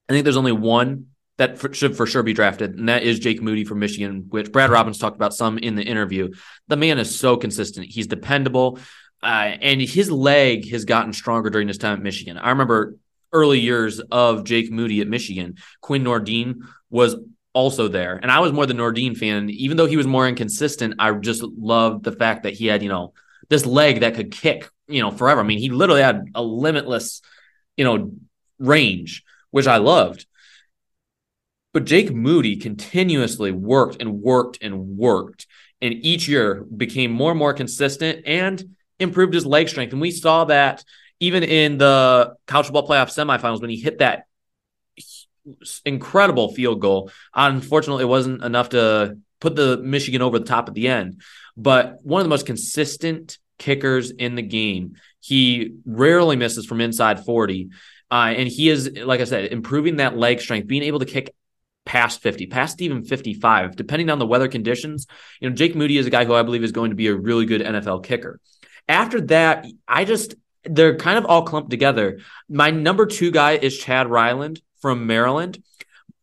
I 0.10 0.14
think 0.14 0.24
there's 0.24 0.38
only 0.38 0.54
one 0.54 1.08
that 1.38 1.58
for, 1.58 1.74
should 1.74 1.98
for 1.98 2.06
sure 2.06 2.22
be 2.22 2.34
drafted, 2.34 2.78
and 2.78 2.88
that 2.88 3.04
is 3.04 3.18
Jake 3.18 3.42
Moody 3.42 3.64
from 3.64 3.80
Michigan, 3.80 4.26
which 4.30 4.52
Brad 4.52 4.70
Robbins 4.70 5.00
talked 5.00 5.16
about 5.16 5.34
some 5.34 5.58
in 5.58 5.76
the 5.76 5.84
interview. 5.84 6.32
The 6.68 6.78
man 6.78 7.00
is 7.00 7.18
so 7.18 7.36
consistent. 7.36 7.88
He's 7.88 8.08
dependable, 8.08 8.78
uh, 9.24 9.56
and 9.62 9.82
his 9.82 10.10
leg 10.10 10.70
has 10.72 10.86
gotten 10.86 11.14
stronger 11.14 11.50
during 11.50 11.68
his 11.68 11.78
time 11.78 11.94
at 11.94 12.02
Michigan. 12.02 12.38
I 12.38 12.50
remember 12.50 12.96
early 13.34 13.60
years 13.60 14.00
of 14.12 14.44
Jake 14.44 14.72
Moody 14.72 15.02
at 15.02 15.08
Michigan. 15.08 15.56
Quinn 15.80 16.04
Nordine 16.04 16.62
was 16.90 17.16
also 17.54 17.88
there, 17.88 18.20
and 18.22 18.32
I 18.32 18.40
was 18.40 18.52
more 18.52 18.66
the 18.66 18.74
Nordine 18.74 19.16
fan. 19.16 19.50
Even 19.50 19.78
though 19.78 19.86
he 19.86 19.98
was 19.98 20.08
more 20.08 20.28
inconsistent, 20.28 20.96
I 21.00 21.12
just 21.14 21.44
loved 21.44 22.04
the 22.04 22.12
fact 22.12 22.44
that 22.44 22.54
he 22.54 22.68
had, 22.68 22.82
you 22.82 22.90
know, 22.90 23.14
this 23.50 23.66
leg 23.66 24.00
that 24.00 24.16
could 24.16 24.32
kick, 24.32 24.70
you 24.88 25.02
know, 25.02 25.12
forever. 25.12 25.42
I 25.42 25.44
mean, 25.44 25.60
he 25.60 25.70
literally 25.70 26.02
had 26.02 26.26
a 26.34 26.42
limitless, 26.42 27.22
you 27.78 27.86
know, 27.86 28.12
range, 28.60 29.24
which 29.52 29.68
I 29.68 29.78
loved. 29.78 30.26
But 31.74 31.86
Jake 31.86 32.12
Moody 32.12 32.58
continuously 32.58 33.52
worked 33.52 34.02
and 34.02 34.22
worked 34.22 34.58
and 34.62 34.98
worked, 34.98 35.48
and 35.82 35.94
each 35.94 36.28
year 36.28 36.66
became 36.76 37.12
more 37.12 37.32
and 37.32 37.40
more 37.40 37.54
consistent 37.54 38.26
and 38.26 38.76
improved 39.02 39.34
his 39.34 39.46
leg 39.46 39.70
strength. 39.70 39.92
And 39.92 40.02
we 40.02 40.12
saw 40.12 40.46
that 40.46 40.84
even 41.20 41.44
in 41.44 41.78
the 41.78 42.36
college 42.48 42.68
football 42.68 42.88
playoff 42.88 43.14
semifinals 43.14 43.62
when 43.62 43.70
he 43.70 43.78
hit 43.78 44.00
that 44.00 44.26
incredible 45.86 46.54
field 46.54 46.80
goal. 46.80 47.12
Unfortunately, 47.34 48.04
it 48.04 48.08
wasn't 48.08 48.44
enough 48.44 48.70
to 48.70 49.18
put 49.40 49.56
the 49.56 49.78
Michigan 49.78 50.22
over 50.22 50.40
the 50.40 50.46
top 50.46 50.68
at 50.68 50.76
the 50.76 50.88
end. 50.88 51.22
But 51.58 52.00
one 52.04 52.22
of 52.22 52.26
the 52.26 52.30
most 52.30 52.46
consistent 52.46 53.38
kickers 53.62 54.10
in 54.10 54.36
the 54.36 54.42
game. 54.42 54.96
He 55.20 55.76
rarely 55.86 56.36
misses 56.36 56.66
from 56.66 56.82
inside 56.82 57.24
40. 57.24 57.70
Uh, 58.10 58.34
and 58.36 58.48
he 58.48 58.70
is, 58.70 58.92
like 58.98 59.22
I 59.22 59.26
said, 59.26 59.52
improving 59.52 59.98
that 59.98 60.18
leg 60.18 60.42
strength, 60.42 60.68
being 60.68 60.84
able 60.84 61.00
to 61.00 61.06
kick 61.06 61.34
past 61.86 62.22
50, 62.22 62.48
past 62.48 62.82
even 62.82 63.04
55, 63.04 63.76
depending 63.76 64.10
on 64.10 64.20
the 64.20 64.26
weather 64.26 64.48
conditions. 64.48 65.06
You 65.40 65.50
know, 65.50 65.56
Jake 65.56 65.76
Moody 65.76 65.98
is 65.98 66.08
a 66.08 66.10
guy 66.10 66.26
who 66.26 66.34
I 66.34 66.42
believe 66.42 66.64
is 66.64 66.72
going 66.72 66.90
to 66.90 66.96
be 66.96 67.08
a 67.08 67.16
really 67.16 67.46
good 67.46 67.62
NFL 67.62 68.04
kicker. 68.04 68.40
After 68.92 69.22
that, 69.22 69.66
I 69.88 70.04
just 70.04 70.36
they're 70.66 70.98
kind 70.98 71.18
of 71.18 71.26
all 71.26 71.44
clumped 71.44 71.70
together. 71.70 72.20
My 72.50 72.72
number 72.72 73.06
two 73.06 73.32
guy 73.32 73.54
is 73.54 73.78
Chad 73.78 74.08
Ryland 74.10 74.62
from 74.82 75.08
Maryland. 75.08 75.64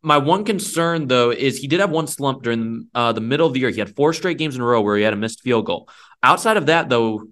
My 0.03 0.19
one 0.19 0.45
concern 0.45 1.07
though 1.07 1.31
is 1.31 1.57
he 1.57 1.67
did 1.67 1.79
have 1.79 1.89
one 1.89 2.05
slump 2.05 2.43
during 2.43 2.87
uh, 2.93 3.11
the 3.11 3.21
middle 3.21 3.47
of 3.47 3.53
the 3.53 3.59
year. 3.59 3.71
He 3.71 3.79
had 3.79 3.95
four 3.95 4.13
straight 4.13 4.37
games 4.37 4.55
in 4.55 4.61
a 4.61 4.65
row 4.65 4.81
where 4.81 4.97
he 4.97 5.03
had 5.03 5.13
a 5.13 5.17
missed 5.17 5.41
field 5.41 5.65
goal. 5.65 5.89
Outside 6.21 6.57
of 6.57 6.67
that, 6.67 6.89
though, 6.89 7.23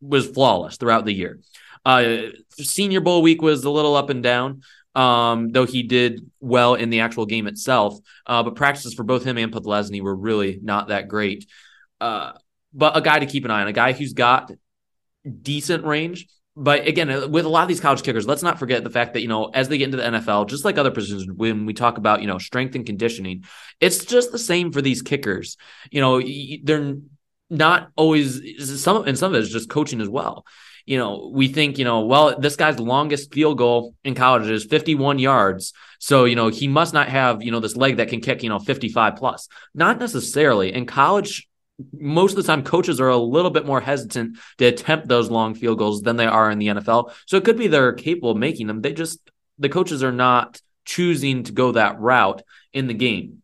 was 0.00 0.26
flawless 0.28 0.78
throughout 0.78 1.04
the 1.04 1.12
year. 1.12 1.40
Uh, 1.84 2.28
Senior 2.52 3.02
Bowl 3.02 3.20
week 3.20 3.42
was 3.42 3.64
a 3.64 3.70
little 3.70 3.94
up 3.94 4.08
and 4.08 4.22
down, 4.22 4.62
um, 4.94 5.50
though 5.50 5.66
he 5.66 5.82
did 5.82 6.30
well 6.40 6.74
in 6.74 6.88
the 6.88 7.00
actual 7.00 7.26
game 7.26 7.46
itself. 7.46 7.98
Uh, 8.24 8.42
but 8.42 8.56
practices 8.56 8.94
for 8.94 9.04
both 9.04 9.24
him 9.24 9.36
and 9.36 9.52
Podlesny 9.52 10.00
were 10.00 10.16
really 10.16 10.58
not 10.62 10.88
that 10.88 11.06
great. 11.06 11.46
Uh, 12.00 12.32
but 12.74 12.96
a 12.96 13.00
guy 13.00 13.18
to 13.18 13.26
keep 13.26 13.44
an 13.44 13.50
eye 13.50 13.62
on, 13.62 13.68
a 13.68 13.72
guy 13.72 13.92
who's 13.92 14.12
got 14.12 14.50
decent 15.42 15.84
range. 15.84 16.26
But 16.56 16.86
again, 16.86 17.10
uh, 17.10 17.26
with 17.26 17.46
a 17.46 17.48
lot 17.48 17.62
of 17.62 17.68
these 17.68 17.80
college 17.80 18.02
kickers, 18.02 18.26
let's 18.26 18.42
not 18.42 18.58
forget 18.58 18.84
the 18.84 18.90
fact 18.90 19.14
that, 19.14 19.22
you 19.22 19.28
know, 19.28 19.46
as 19.46 19.68
they 19.68 19.78
get 19.78 19.86
into 19.86 19.96
the 19.96 20.04
NFL, 20.04 20.48
just 20.48 20.64
like 20.64 20.78
other 20.78 20.90
positions, 20.90 21.26
when 21.28 21.66
we 21.66 21.72
talk 21.72 21.98
about, 21.98 22.20
you 22.20 22.28
know, 22.28 22.38
strength 22.38 22.74
and 22.74 22.86
conditioning, 22.86 23.44
it's 23.80 24.04
just 24.04 24.30
the 24.30 24.38
same 24.38 24.70
for 24.70 24.80
these 24.80 25.02
kickers. 25.02 25.56
You 25.90 26.00
know, 26.00 26.22
they're 26.62 26.96
not 27.50 27.90
always 27.96 28.40
some, 28.82 29.06
and 29.06 29.18
some 29.18 29.32
of 29.32 29.38
it 29.38 29.42
is 29.42 29.50
just 29.50 29.68
coaching 29.68 30.00
as 30.00 30.08
well 30.08 30.44
you 30.86 30.98
know, 30.98 31.30
we 31.32 31.48
think, 31.48 31.78
you 31.78 31.84
know, 31.84 32.04
well, 32.04 32.38
this 32.38 32.56
guy's 32.56 32.78
longest 32.78 33.32
field 33.32 33.56
goal 33.58 33.94
in 34.04 34.14
college 34.14 34.48
is 34.48 34.64
51 34.64 35.18
yards. 35.18 35.72
So, 35.98 36.26
you 36.26 36.36
know, 36.36 36.48
he 36.48 36.68
must 36.68 36.92
not 36.92 37.08
have, 37.08 37.42
you 37.42 37.50
know, 37.50 37.60
this 37.60 37.76
leg 37.76 37.96
that 37.96 38.08
can 38.08 38.20
kick, 38.20 38.42
you 38.42 38.50
know, 38.50 38.58
55 38.58 39.16
plus. 39.16 39.48
Not 39.74 39.98
necessarily. 39.98 40.74
In 40.74 40.84
college, 40.84 41.48
most 41.92 42.32
of 42.32 42.36
the 42.36 42.46
time 42.46 42.62
coaches 42.62 43.00
are 43.00 43.08
a 43.08 43.16
little 43.16 43.50
bit 43.50 43.66
more 43.66 43.80
hesitant 43.80 44.38
to 44.58 44.66
attempt 44.66 45.08
those 45.08 45.30
long 45.30 45.54
field 45.54 45.78
goals 45.78 46.02
than 46.02 46.16
they 46.16 46.26
are 46.26 46.50
in 46.50 46.58
the 46.58 46.68
NFL. 46.68 47.12
So 47.26 47.36
it 47.36 47.44
could 47.44 47.58
be 47.58 47.66
they're 47.66 47.92
capable 47.92 48.30
of 48.30 48.36
making 48.36 48.66
them. 48.66 48.80
They 48.80 48.92
just 48.92 49.18
the 49.58 49.68
coaches 49.68 50.02
are 50.02 50.12
not 50.12 50.60
choosing 50.84 51.44
to 51.44 51.52
go 51.52 51.72
that 51.72 51.98
route 51.98 52.42
in 52.72 52.86
the 52.86 52.94
game. 52.94 53.42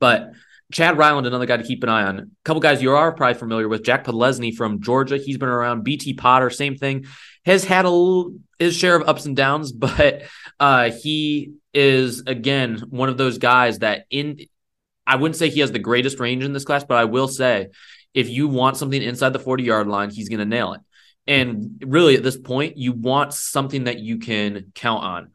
But 0.00 0.32
Chad 0.72 0.98
Ryland, 0.98 1.26
another 1.26 1.46
guy 1.46 1.56
to 1.56 1.62
keep 1.62 1.82
an 1.82 1.88
eye 1.88 2.04
on. 2.04 2.18
A 2.18 2.26
couple 2.44 2.60
guys 2.60 2.82
you 2.82 2.92
are 2.92 3.12
probably 3.12 3.38
familiar 3.38 3.68
with. 3.68 3.84
Jack 3.84 4.04
Podlesny 4.04 4.54
from 4.54 4.80
Georgia. 4.80 5.18
He's 5.18 5.38
been 5.38 5.48
around. 5.48 5.84
BT 5.84 6.14
Potter, 6.14 6.50
same 6.50 6.76
thing. 6.76 7.06
Has 7.44 7.64
had 7.64 7.84
a 7.86 8.24
his 8.58 8.76
share 8.76 8.96
of 8.96 9.08
ups 9.08 9.26
and 9.26 9.36
downs, 9.36 9.72
but 9.72 10.22
uh, 10.58 10.90
he 10.90 11.52
is 11.72 12.22
again 12.26 12.82
one 12.88 13.08
of 13.08 13.18
those 13.18 13.38
guys 13.38 13.80
that 13.80 14.06
in 14.10 14.38
I 15.06 15.16
wouldn't 15.16 15.36
say 15.36 15.50
he 15.50 15.60
has 15.60 15.72
the 15.72 15.78
greatest 15.78 16.18
range 16.20 16.44
in 16.44 16.52
this 16.52 16.64
class, 16.64 16.84
but 16.84 16.98
I 16.98 17.04
will 17.04 17.28
say 17.28 17.68
if 18.14 18.28
you 18.28 18.48
want 18.48 18.76
something 18.76 19.02
inside 19.02 19.32
the 19.32 19.38
40 19.38 19.64
yard 19.64 19.88
line, 19.88 20.10
he's 20.10 20.28
going 20.28 20.38
to 20.38 20.44
nail 20.44 20.72
it. 20.72 20.80
And 21.26 21.82
really, 21.84 22.16
at 22.16 22.22
this 22.22 22.36
point, 22.36 22.76
you 22.76 22.92
want 22.92 23.32
something 23.32 23.84
that 23.84 23.98
you 23.98 24.18
can 24.18 24.72
count 24.74 25.04
on, 25.04 25.30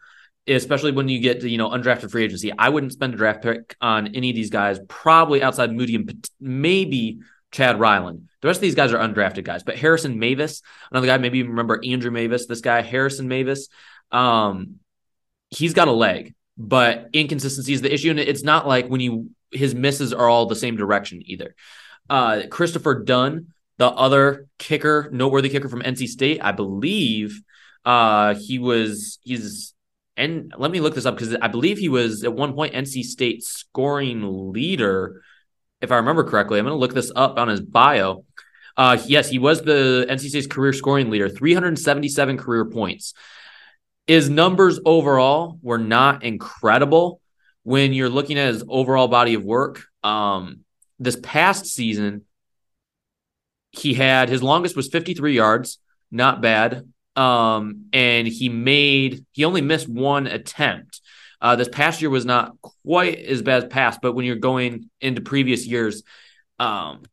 especially 0.47 0.91
when 0.91 1.09
you 1.09 1.19
get 1.19 1.41
to, 1.41 1.49
you 1.49 1.57
know, 1.57 1.69
undrafted 1.69 2.11
free 2.11 2.23
agency. 2.23 2.51
I 2.57 2.69
wouldn't 2.69 2.93
spend 2.93 3.13
a 3.13 3.17
draft 3.17 3.41
pick 3.41 3.75
on 3.81 4.15
any 4.15 4.29
of 4.29 4.35
these 4.35 4.51
guys, 4.51 4.79
probably 4.87 5.41
outside 5.41 5.71
Moody 5.71 5.95
and 5.95 6.29
maybe 6.39 7.19
Chad 7.51 7.79
Ryland. 7.79 8.29
The 8.41 8.47
rest 8.47 8.59
of 8.59 8.61
these 8.61 8.75
guys 8.75 8.93
are 8.93 8.99
undrafted 8.99 9.43
guys, 9.43 9.63
but 9.63 9.77
Harrison 9.77 10.19
Mevis, 10.19 10.61
another 10.91 11.07
guy, 11.07 11.17
maybe 11.17 11.39
you 11.39 11.47
remember 11.47 11.81
Andrew 11.83 12.11
Mevis, 12.11 12.45
this 12.45 12.61
guy, 12.61 12.81
Harrison 12.81 13.27
Mevis, 13.27 13.67
um, 14.11 14.75
he's 15.49 15.73
got 15.73 15.87
a 15.87 15.91
leg, 15.93 16.35
but 16.57 17.09
inconsistency 17.13 17.73
is 17.73 17.81
the 17.81 17.93
issue. 17.93 18.11
And 18.11 18.19
it's 18.19 18.43
not 18.43 18.67
like 18.67 18.87
when 18.87 19.01
you 19.01 19.31
his 19.51 19.73
misses 19.73 20.13
are 20.13 20.27
all 20.27 20.45
the 20.45 20.55
same 20.55 20.75
direction 20.75 21.21
either. 21.25 21.55
Uh, 22.09 22.43
Christopher 22.49 23.03
Dunn, 23.03 23.53
the 23.77 23.87
other 23.87 24.47
kicker, 24.57 25.09
noteworthy 25.11 25.49
kicker 25.49 25.69
from 25.69 25.81
NC 25.81 26.07
State, 26.07 26.39
I 26.43 26.51
believe 26.51 27.41
uh, 27.85 28.35
he 28.35 28.59
was 28.59 29.19
he's 29.21 29.73
and 30.19 30.53
let 30.57 30.69
me 30.69 30.81
look 30.81 30.95
this 30.95 31.05
up 31.05 31.15
because 31.15 31.35
I 31.41 31.47
believe 31.47 31.77
he 31.77 31.87
was 31.87 32.23
at 32.23 32.33
one 32.33 32.53
point 32.53 32.73
NC 32.73 33.03
State 33.03 33.41
scoring 33.43 34.51
leader, 34.51 35.21
if 35.81 35.91
I 35.91 35.95
remember 35.95 36.25
correctly. 36.25 36.59
I'm 36.59 36.65
going 36.65 36.75
to 36.75 36.79
look 36.79 36.93
this 36.93 37.11
up 37.15 37.39
on 37.39 37.47
his 37.47 37.61
bio. 37.61 38.25
Uh, 38.75 38.97
yes, 39.05 39.29
he 39.29 39.39
was 39.39 39.61
the 39.61 40.05
NC 40.09 40.29
State's 40.29 40.47
career 40.47 40.73
scoring 40.73 41.09
leader, 41.09 41.29
377 41.29 42.37
career 42.37 42.65
points. 42.65 43.13
His 44.07 44.29
numbers 44.29 44.79
overall 44.85 45.57
were 45.61 45.77
not 45.77 46.23
incredible, 46.23 47.21
when 47.63 47.93
you're 47.93 48.09
looking 48.09 48.37
at 48.37 48.53
his 48.53 48.63
overall 48.67 49.07
body 49.07 49.33
of 49.33 49.43
work, 49.43 49.83
um, 50.03 50.61
this 50.99 51.17
past 51.21 51.65
season, 51.65 52.25
he 53.71 53.93
had 53.93 54.29
his 54.29 54.43
longest 54.43 54.75
was 54.75 54.87
53 54.87 55.33
yards, 55.33 55.79
not 56.11 56.41
bad. 56.41 56.87
Um, 57.15 57.85
and 57.91 58.27
he 58.27 58.49
made 58.49 59.25
he 59.31 59.45
only 59.45 59.61
missed 59.61 59.87
one 59.87 60.27
attempt. 60.27 61.01
Uh, 61.41 61.55
this 61.55 61.69
past 61.69 62.01
year 62.01 62.09
was 62.09 62.25
not 62.25 62.53
quite 62.61 63.19
as 63.19 63.41
bad 63.41 63.63
as 63.63 63.69
past, 63.69 63.99
but 64.01 64.13
when 64.13 64.25
you're 64.25 64.35
going 64.35 64.89
into 64.99 65.21
previous 65.21 65.65
years, 65.65 66.03
um, 66.59 67.03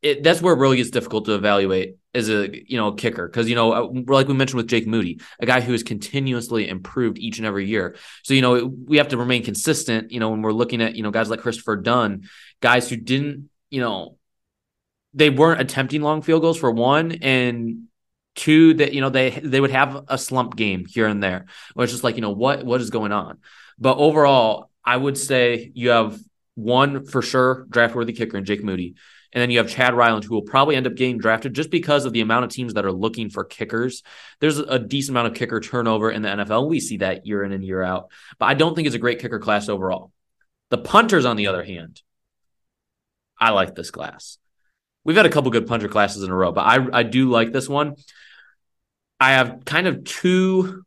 it, 0.00 0.22
that's 0.22 0.40
where 0.40 0.54
it 0.54 0.58
really 0.58 0.78
gets 0.78 0.90
difficult 0.90 1.26
to 1.26 1.34
evaluate 1.34 1.97
as 2.14 2.28
a 2.30 2.48
you 2.70 2.76
know 2.76 2.92
kicker 2.92 3.28
because 3.28 3.48
you 3.48 3.54
know 3.54 3.72
uh, 3.72 3.88
like 4.06 4.28
we 4.28 4.34
mentioned 4.34 4.56
with 4.56 4.68
Jake 4.68 4.86
Moody, 4.86 5.20
a 5.40 5.46
guy 5.46 5.60
who 5.60 5.72
has 5.72 5.82
continuously 5.82 6.68
improved 6.68 7.18
each 7.18 7.38
and 7.38 7.46
every 7.46 7.66
year. 7.66 7.96
So 8.22 8.34
you 8.34 8.42
know 8.42 8.66
we 8.86 8.96
have 8.98 9.08
to 9.08 9.16
remain 9.16 9.44
consistent. 9.44 10.10
You 10.10 10.20
know 10.20 10.30
when 10.30 10.42
we're 10.42 10.52
looking 10.52 10.82
at 10.82 10.96
you 10.96 11.02
know 11.02 11.10
guys 11.10 11.30
like 11.30 11.40
Christopher 11.40 11.76
Dunn, 11.76 12.28
guys 12.60 12.88
who 12.88 12.96
didn't 12.96 13.50
you 13.70 13.80
know 13.80 14.16
they 15.14 15.30
weren't 15.30 15.60
attempting 15.60 16.02
long 16.02 16.22
field 16.22 16.42
goals 16.42 16.58
for 16.58 16.70
one 16.70 17.12
and 17.12 17.88
two 18.34 18.74
that 18.74 18.92
you 18.92 19.00
know 19.00 19.10
they 19.10 19.30
they 19.30 19.60
would 19.60 19.70
have 19.70 20.04
a 20.08 20.16
slump 20.16 20.54
game 20.54 20.86
here 20.86 21.06
and 21.06 21.22
there 21.22 21.46
where 21.74 21.84
it's 21.84 21.92
just 21.92 22.04
like 22.04 22.14
you 22.14 22.20
know 22.20 22.30
what 22.30 22.64
what 22.64 22.80
is 22.80 22.90
going 22.90 23.10
on 23.10 23.38
but 23.78 23.98
overall 23.98 24.70
i 24.84 24.96
would 24.96 25.18
say 25.18 25.72
you 25.74 25.90
have 25.90 26.18
one 26.54 27.04
for 27.04 27.20
sure 27.20 27.66
draft 27.68 27.96
worthy 27.96 28.12
kicker 28.12 28.38
in 28.38 28.44
jake 28.44 28.62
moody 28.62 28.94
and 29.32 29.42
then 29.42 29.50
you 29.50 29.58
have 29.58 29.68
Chad 29.68 29.94
Ryland, 29.94 30.24
who 30.24 30.34
will 30.34 30.42
probably 30.42 30.76
end 30.76 30.86
up 30.86 30.94
getting 30.94 31.18
drafted 31.18 31.54
just 31.54 31.70
because 31.70 32.04
of 32.04 32.12
the 32.12 32.20
amount 32.20 32.44
of 32.44 32.50
teams 32.50 32.74
that 32.74 32.84
are 32.84 32.92
looking 32.92 33.30
for 33.30 33.44
kickers. 33.44 34.02
There's 34.40 34.58
a 34.58 34.78
decent 34.78 35.14
amount 35.14 35.28
of 35.28 35.34
kicker 35.34 35.60
turnover 35.60 36.10
in 36.10 36.22
the 36.22 36.28
NFL. 36.28 36.68
We 36.68 36.80
see 36.80 36.98
that 36.98 37.26
year 37.26 37.44
in 37.44 37.52
and 37.52 37.64
year 37.64 37.82
out. 37.82 38.10
But 38.38 38.46
I 38.46 38.54
don't 38.54 38.74
think 38.74 38.86
it's 38.86 38.96
a 38.96 39.00
great 39.00 39.20
kicker 39.20 39.38
class 39.38 39.68
overall. 39.68 40.12
The 40.70 40.78
punters, 40.78 41.24
on 41.24 41.36
the 41.36 41.46
other 41.46 41.62
hand, 41.62 42.02
I 43.38 43.50
like 43.50 43.74
this 43.74 43.90
class. 43.90 44.38
We've 45.04 45.16
had 45.16 45.26
a 45.26 45.30
couple 45.30 45.50
good 45.50 45.66
punter 45.66 45.88
classes 45.88 46.22
in 46.22 46.30
a 46.30 46.34
row, 46.34 46.52
but 46.52 46.66
I, 46.66 46.98
I 46.98 47.02
do 47.02 47.30
like 47.30 47.52
this 47.52 47.68
one. 47.68 47.96
I 49.20 49.32
have 49.32 49.64
kind 49.64 49.86
of 49.86 50.04
two 50.04 50.84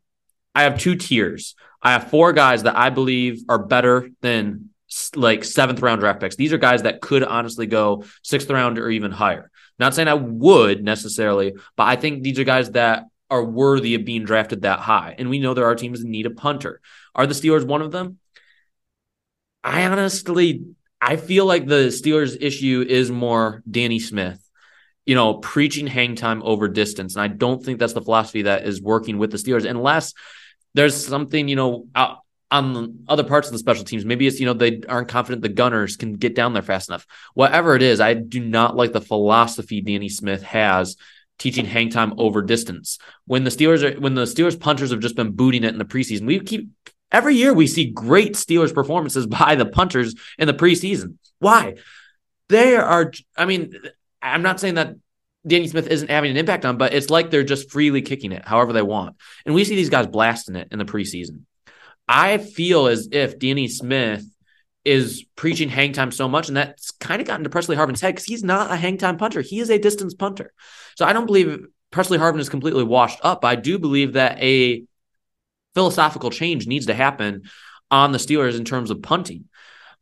I 0.54 0.64
have 0.64 0.78
two 0.78 0.96
tiers. 0.96 1.54
I 1.80 1.92
have 1.92 2.10
four 2.10 2.32
guys 2.32 2.64
that 2.64 2.76
I 2.76 2.90
believe 2.90 3.44
are 3.48 3.58
better 3.58 4.10
than 4.20 4.70
like 5.14 5.44
seventh 5.44 5.80
round 5.80 6.00
draft 6.00 6.20
picks. 6.20 6.36
These 6.36 6.52
are 6.52 6.58
guys 6.58 6.82
that 6.82 7.00
could 7.00 7.22
honestly 7.24 7.66
go 7.66 8.04
sixth 8.22 8.50
round 8.50 8.78
or 8.78 8.90
even 8.90 9.10
higher. 9.10 9.50
Not 9.78 9.94
saying 9.94 10.08
I 10.08 10.14
would 10.14 10.84
necessarily, 10.84 11.54
but 11.76 11.84
I 11.84 11.96
think 11.96 12.22
these 12.22 12.38
are 12.38 12.44
guys 12.44 12.70
that 12.72 13.04
are 13.30 13.44
worthy 13.44 13.94
of 13.94 14.04
being 14.04 14.24
drafted 14.24 14.62
that 14.62 14.80
high. 14.80 15.14
And 15.18 15.30
we 15.30 15.38
know 15.38 15.54
there 15.54 15.66
are 15.66 15.74
teams 15.74 16.00
that 16.00 16.08
need 16.08 16.26
a 16.26 16.30
punter. 16.30 16.80
Are 17.14 17.26
the 17.26 17.34
Steelers 17.34 17.66
one 17.66 17.80
of 17.80 17.90
them? 17.90 18.18
I 19.64 19.86
honestly, 19.86 20.64
I 21.00 21.16
feel 21.16 21.46
like 21.46 21.66
the 21.66 21.86
Steelers' 21.88 22.36
issue 22.40 22.84
is 22.86 23.10
more 23.10 23.62
Danny 23.70 23.98
Smith. 23.98 24.38
You 25.06 25.16
know, 25.16 25.34
preaching 25.34 25.88
hang 25.88 26.14
time 26.14 26.42
over 26.44 26.68
distance. 26.68 27.16
And 27.16 27.22
I 27.22 27.28
don't 27.28 27.64
think 27.64 27.80
that's 27.80 27.92
the 27.92 28.02
philosophy 28.02 28.42
that 28.42 28.66
is 28.66 28.80
working 28.80 29.18
with 29.18 29.32
the 29.32 29.36
Steelers 29.36 29.68
unless 29.68 30.14
there's 30.74 30.94
something, 30.94 31.48
you 31.48 31.56
know, 31.56 31.86
out, 31.94 32.18
on 32.52 33.04
other 33.08 33.24
parts 33.24 33.48
of 33.48 33.52
the 33.52 33.58
special 33.58 33.84
teams. 33.84 34.04
Maybe 34.04 34.26
it's, 34.26 34.38
you 34.38 34.46
know, 34.46 34.52
they 34.52 34.82
aren't 34.88 35.08
confident 35.08 35.42
the 35.42 35.48
gunners 35.48 35.96
can 35.96 36.12
get 36.12 36.34
down 36.34 36.52
there 36.52 36.62
fast 36.62 36.88
enough. 36.88 37.06
Whatever 37.34 37.74
it 37.74 37.82
is, 37.82 38.00
I 38.00 38.14
do 38.14 38.40
not 38.40 38.76
like 38.76 38.92
the 38.92 39.00
philosophy 39.00 39.80
Danny 39.80 40.10
Smith 40.10 40.42
has 40.42 40.96
teaching 41.38 41.64
hang 41.64 41.88
time 41.88 42.12
over 42.18 42.42
distance. 42.42 42.98
When 43.24 43.44
the 43.44 43.50
Steelers 43.50 43.82
are 43.82 43.98
when 43.98 44.14
the 44.14 44.24
Steelers 44.24 44.58
punchers 44.58 44.90
have 44.90 45.00
just 45.00 45.16
been 45.16 45.32
booting 45.32 45.64
it 45.64 45.72
in 45.72 45.78
the 45.78 45.84
preseason, 45.84 46.26
we 46.26 46.40
keep 46.40 46.68
every 47.10 47.34
year 47.36 47.54
we 47.54 47.66
see 47.66 47.90
great 47.90 48.34
Steelers 48.34 48.74
performances 48.74 49.26
by 49.40 49.54
the 49.54 49.66
punchers 49.66 50.14
in 50.38 50.46
the 50.46 50.54
preseason. 50.54 51.16
Why? 51.38 51.76
They 52.50 52.76
are 52.76 53.12
I 53.34 53.46
mean, 53.46 53.74
I'm 54.20 54.42
not 54.42 54.60
saying 54.60 54.74
that 54.74 54.94
Danny 55.46 55.68
Smith 55.68 55.88
isn't 55.88 56.10
having 56.10 56.30
an 56.30 56.36
impact 56.36 56.66
on, 56.66 56.76
but 56.76 56.92
it's 56.92 57.08
like 57.08 57.30
they're 57.30 57.42
just 57.42 57.70
freely 57.70 58.02
kicking 58.02 58.30
it 58.30 58.46
however 58.46 58.74
they 58.74 58.82
want. 58.82 59.16
And 59.46 59.54
we 59.54 59.64
see 59.64 59.74
these 59.74 59.90
guys 59.90 60.06
blasting 60.06 60.54
it 60.54 60.68
in 60.70 60.78
the 60.78 60.84
preseason. 60.84 61.44
I 62.12 62.36
feel 62.36 62.88
as 62.88 63.08
if 63.10 63.38
Danny 63.38 63.68
Smith 63.68 64.22
is 64.84 65.24
preaching 65.34 65.70
hang 65.70 65.94
time 65.94 66.12
so 66.12 66.28
much, 66.28 66.48
and 66.48 66.56
that's 66.56 66.90
kind 66.90 67.22
of 67.22 67.26
gotten 67.26 67.44
to 67.44 67.50
Pressley 67.50 67.74
Harvin's 67.74 68.02
head 68.02 68.14
because 68.14 68.26
he's 68.26 68.44
not 68.44 68.70
a 68.70 68.76
hang 68.76 68.98
time 68.98 69.16
punter. 69.16 69.40
He 69.40 69.60
is 69.60 69.70
a 69.70 69.78
distance 69.78 70.12
punter. 70.12 70.52
So 70.94 71.06
I 71.06 71.14
don't 71.14 71.24
believe 71.24 71.64
Pressley 71.90 72.18
Harvin 72.18 72.38
is 72.38 72.50
completely 72.50 72.84
washed 72.84 73.18
up. 73.22 73.46
I 73.46 73.54
do 73.54 73.78
believe 73.78 74.12
that 74.12 74.42
a 74.42 74.84
philosophical 75.74 76.28
change 76.28 76.66
needs 76.66 76.86
to 76.86 76.94
happen 76.94 77.44
on 77.90 78.12
the 78.12 78.18
Steelers 78.18 78.58
in 78.58 78.66
terms 78.66 78.90
of 78.90 79.00
punting. 79.00 79.44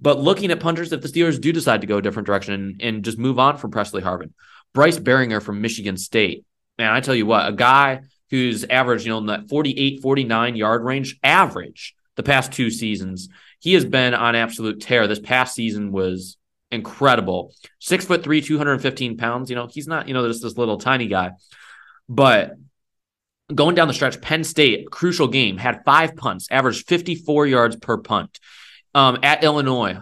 But 0.01 0.19
looking 0.19 0.51
at 0.51 0.59
punters, 0.59 0.93
if 0.93 1.03
the 1.03 1.09
Steelers 1.09 1.41
do 1.41 1.53
decide 1.53 1.83
to 1.83 1.87
go 1.87 1.99
a 1.99 2.03
different 2.03 2.27
direction 2.27 2.55
and, 2.55 2.83
and 2.83 3.05
just 3.05 3.19
move 3.19 3.39
on 3.39 3.57
from 3.57 3.71
Pressley 3.71 4.03
Harvin, 4.03 4.33
Bryce 4.73 4.99
Baringer 4.99 5.41
from 5.41 5.61
Michigan 5.61 5.97
State. 5.97 6.45
Man, 6.77 6.91
I 6.91 7.01
tell 7.01 7.15
you 7.15 7.27
what, 7.27 7.49
a 7.49 7.53
guy 7.53 8.01
who's 8.31 8.65
averaged, 8.65 9.05
you 9.05 9.13
know, 9.13 9.19
in 9.19 9.27
that 9.27 9.49
48, 9.49 10.03
49 10.03 10.57
yard 10.57 10.83
range, 10.83 11.17
average 11.23 11.95
the 12.21 12.31
past 12.31 12.53
two 12.53 12.71
seasons. 12.71 13.31
He 13.61 13.73
has 13.73 13.87
been 13.87 14.13
on 14.13 14.35
absolute 14.35 14.83
tear. 14.83 15.07
This 15.07 15.19
past 15.19 15.55
season 15.55 15.91
was 15.91 16.37
incredible. 16.71 17.55
Six 17.79 18.05
foot 18.05 18.23
three, 18.23 18.43
215 18.43 19.17
pounds. 19.17 19.49
You 19.49 19.57
know, 19.57 19.67
he's 19.67 19.89
not, 19.89 20.07
you 20.07 20.13
know, 20.13 20.29
just 20.29 20.43
this 20.43 20.59
little 20.59 20.77
tiny 20.77 21.07
guy. 21.07 21.33
But 22.11 22.57
going 23.55 23.75
down 23.75 23.89
the 23.89 23.95
stretch, 23.95 24.21
Penn 24.21 24.45
State, 24.45 24.91
crucial 24.91 25.29
game, 25.29 25.57
had 25.57 25.83
five 25.87 26.15
punts, 26.15 26.47
averaged 26.51 26.87
54 26.87 27.47
yards 27.47 27.77
per 27.77 27.97
punt. 27.97 28.39
Um, 28.95 29.19
at 29.23 29.43
Illinois, 29.43 29.99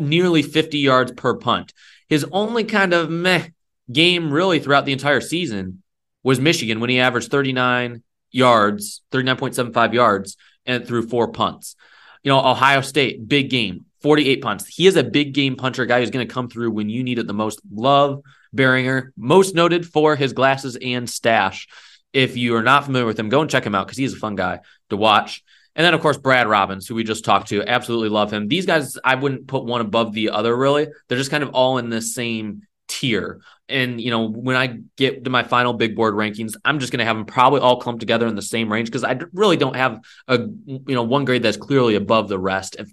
nearly 0.00 0.42
50 0.42 0.78
yards 0.78 1.12
per 1.12 1.34
punt. 1.34 1.72
His 2.08 2.24
only 2.30 2.64
kind 2.64 2.92
of 2.92 3.10
meh 3.10 3.48
game 3.90 4.30
really 4.30 4.60
throughout 4.60 4.84
the 4.84 4.92
entire 4.92 5.22
season 5.22 5.82
was 6.22 6.38
Michigan 6.38 6.78
when 6.78 6.90
he 6.90 7.00
averaged 7.00 7.30
39 7.30 8.02
yards, 8.30 9.02
39.75 9.10 9.94
yards, 9.94 10.36
and 10.68 10.86
threw 10.86 11.08
four 11.08 11.32
punts. 11.32 11.74
You 12.22 12.30
know, 12.30 12.38
Ohio 12.38 12.82
State, 12.82 13.26
big 13.26 13.50
game, 13.50 13.86
48 14.02 14.42
punts. 14.42 14.66
He 14.66 14.86
is 14.86 14.96
a 14.96 15.02
big 15.02 15.34
game 15.34 15.56
puncher, 15.56 15.86
guy 15.86 16.00
who's 16.00 16.10
going 16.10 16.26
to 16.26 16.32
come 16.32 16.48
through 16.48 16.70
when 16.70 16.88
you 16.88 17.02
need 17.02 17.18
it 17.18 17.26
the 17.26 17.32
most. 17.32 17.60
Love 17.72 18.20
Baringer, 18.56 19.10
most 19.16 19.54
noted 19.54 19.86
for 19.86 20.14
his 20.14 20.32
glasses 20.32 20.76
and 20.80 21.08
stash. 21.08 21.66
If 22.12 22.36
you 22.36 22.54
are 22.56 22.62
not 22.62 22.84
familiar 22.84 23.06
with 23.06 23.18
him, 23.18 23.28
go 23.28 23.40
and 23.40 23.50
check 23.50 23.64
him 23.64 23.74
out 23.74 23.86
because 23.86 23.98
he's 23.98 24.14
a 24.14 24.18
fun 24.18 24.36
guy 24.36 24.60
to 24.90 24.96
watch. 24.96 25.42
And 25.74 25.84
then, 25.84 25.94
of 25.94 26.00
course, 26.00 26.16
Brad 26.16 26.48
Robbins, 26.48 26.86
who 26.88 26.94
we 26.94 27.04
just 27.04 27.24
talked 27.24 27.48
to, 27.48 27.62
absolutely 27.68 28.08
love 28.08 28.32
him. 28.32 28.48
These 28.48 28.66
guys, 28.66 28.98
I 29.04 29.14
wouldn't 29.14 29.46
put 29.46 29.64
one 29.64 29.80
above 29.80 30.12
the 30.12 30.30
other, 30.30 30.56
really. 30.56 30.88
They're 31.08 31.18
just 31.18 31.30
kind 31.30 31.44
of 31.44 31.50
all 31.50 31.78
in 31.78 31.88
the 31.88 32.02
same 32.02 32.62
tier. 32.88 33.40
And, 33.68 34.00
you 34.00 34.10
know, 34.10 34.28
when 34.28 34.56
I 34.56 34.78
get 34.96 35.24
to 35.24 35.30
my 35.30 35.42
final 35.42 35.74
big 35.74 35.94
board 35.94 36.14
rankings, 36.14 36.54
I'm 36.64 36.78
just 36.78 36.90
going 36.90 37.00
to 37.00 37.04
have 37.04 37.16
them 37.16 37.26
probably 37.26 37.60
all 37.60 37.80
clumped 37.80 38.00
together 38.00 38.26
in 38.26 38.34
the 38.34 38.42
same 38.42 38.72
range 38.72 38.88
because 38.88 39.04
I 39.04 39.18
really 39.32 39.56
don't 39.56 39.76
have 39.76 40.00
a, 40.26 40.38
you 40.38 40.94
know, 40.94 41.02
one 41.02 41.24
grade 41.24 41.42
that's 41.42 41.56
clearly 41.56 41.94
above 41.94 42.28
the 42.28 42.38
rest. 42.38 42.76
If 42.78 42.90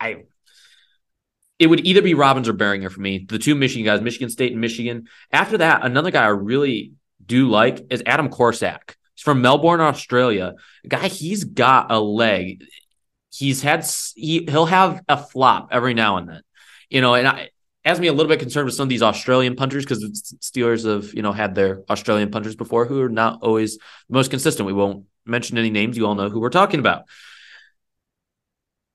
I, 0.00 0.24
it 1.58 1.68
would 1.68 1.86
either 1.86 2.02
be 2.02 2.14
Robbins 2.14 2.48
or 2.48 2.54
Baringer 2.54 2.90
for 2.90 3.00
me, 3.00 3.24
the 3.28 3.38
two 3.38 3.54
Michigan 3.54 3.84
guys, 3.84 4.00
Michigan 4.00 4.28
State 4.30 4.52
and 4.52 4.60
Michigan. 4.60 5.06
After 5.32 5.58
that, 5.58 5.84
another 5.84 6.10
guy 6.10 6.24
I 6.24 6.28
really 6.28 6.92
do 7.24 7.48
like 7.48 7.86
is 7.90 8.02
Adam 8.04 8.28
Korsak. 8.28 8.94
He's 9.14 9.22
from 9.22 9.42
Melbourne, 9.42 9.80
Australia. 9.80 10.54
Guy, 10.86 11.08
he's 11.08 11.44
got 11.44 11.90
a 11.90 12.00
leg. 12.00 12.64
He's 13.30 13.62
had 13.62 13.86
he 14.14 14.46
he'll 14.48 14.66
have 14.66 15.02
a 15.08 15.16
flop 15.16 15.68
every 15.70 15.94
now 15.94 16.16
and 16.16 16.28
then, 16.28 16.42
you 16.88 17.00
know. 17.00 17.14
And 17.14 17.28
I 17.28 17.50
has 17.86 18.00
me 18.00 18.08
a 18.08 18.12
little 18.12 18.28
bit 18.28 18.40
concerned 18.40 18.66
with 18.66 18.74
some 18.74 18.84
of 18.84 18.88
these 18.88 19.02
Australian 19.02 19.54
punters 19.54 19.84
because 19.84 20.34
Steelers 20.40 20.84
have 20.84 21.14
you 21.14 21.22
know 21.22 21.32
had 21.32 21.54
their 21.54 21.82
Australian 21.88 22.30
punters 22.30 22.56
before 22.56 22.84
who 22.84 23.00
are 23.00 23.08
not 23.08 23.42
always 23.42 23.78
the 23.78 24.14
most 24.14 24.30
consistent. 24.30 24.66
We 24.66 24.72
won't 24.72 25.06
mention 25.24 25.56
any 25.56 25.70
names. 25.70 25.96
You 25.96 26.06
all 26.06 26.16
know 26.16 26.28
who 26.28 26.40
we're 26.40 26.50
talking 26.50 26.80
about. 26.80 27.04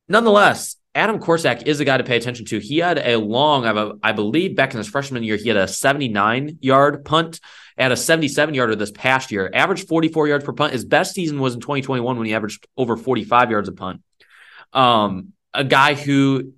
Nonetheless, 0.09 0.75
Adam 0.93 1.19
Korsak 1.19 1.67
is 1.67 1.79
a 1.79 1.85
guy 1.85 1.97
to 1.97 2.03
pay 2.03 2.17
attention 2.17 2.45
to. 2.47 2.59
He 2.59 2.79
had 2.79 2.97
a 2.99 3.15
long, 3.15 3.97
I 4.03 4.11
believe, 4.11 4.57
back 4.57 4.73
in 4.73 4.77
his 4.77 4.89
freshman 4.89 5.23
year, 5.23 5.37
he 5.37 5.47
had 5.47 5.57
a 5.57 5.69
79 5.69 6.57
yard 6.59 7.05
punt 7.05 7.39
at 7.77 7.93
a 7.93 7.95
77 7.95 8.53
yarder 8.53 8.75
this 8.75 8.91
past 8.91 9.31
year, 9.31 9.49
averaged 9.53 9.87
44 9.87 10.27
yards 10.27 10.43
per 10.43 10.51
punt. 10.51 10.73
His 10.73 10.83
best 10.83 11.15
season 11.15 11.39
was 11.39 11.53
in 11.53 11.61
2021 11.61 12.17
when 12.17 12.27
he 12.27 12.33
averaged 12.33 12.67
over 12.75 12.97
45 12.97 13.51
yards 13.51 13.69
a 13.69 13.71
punt. 13.71 14.01
Um, 14.73 15.31
a 15.53 15.63
guy 15.63 15.93
who 15.93 16.53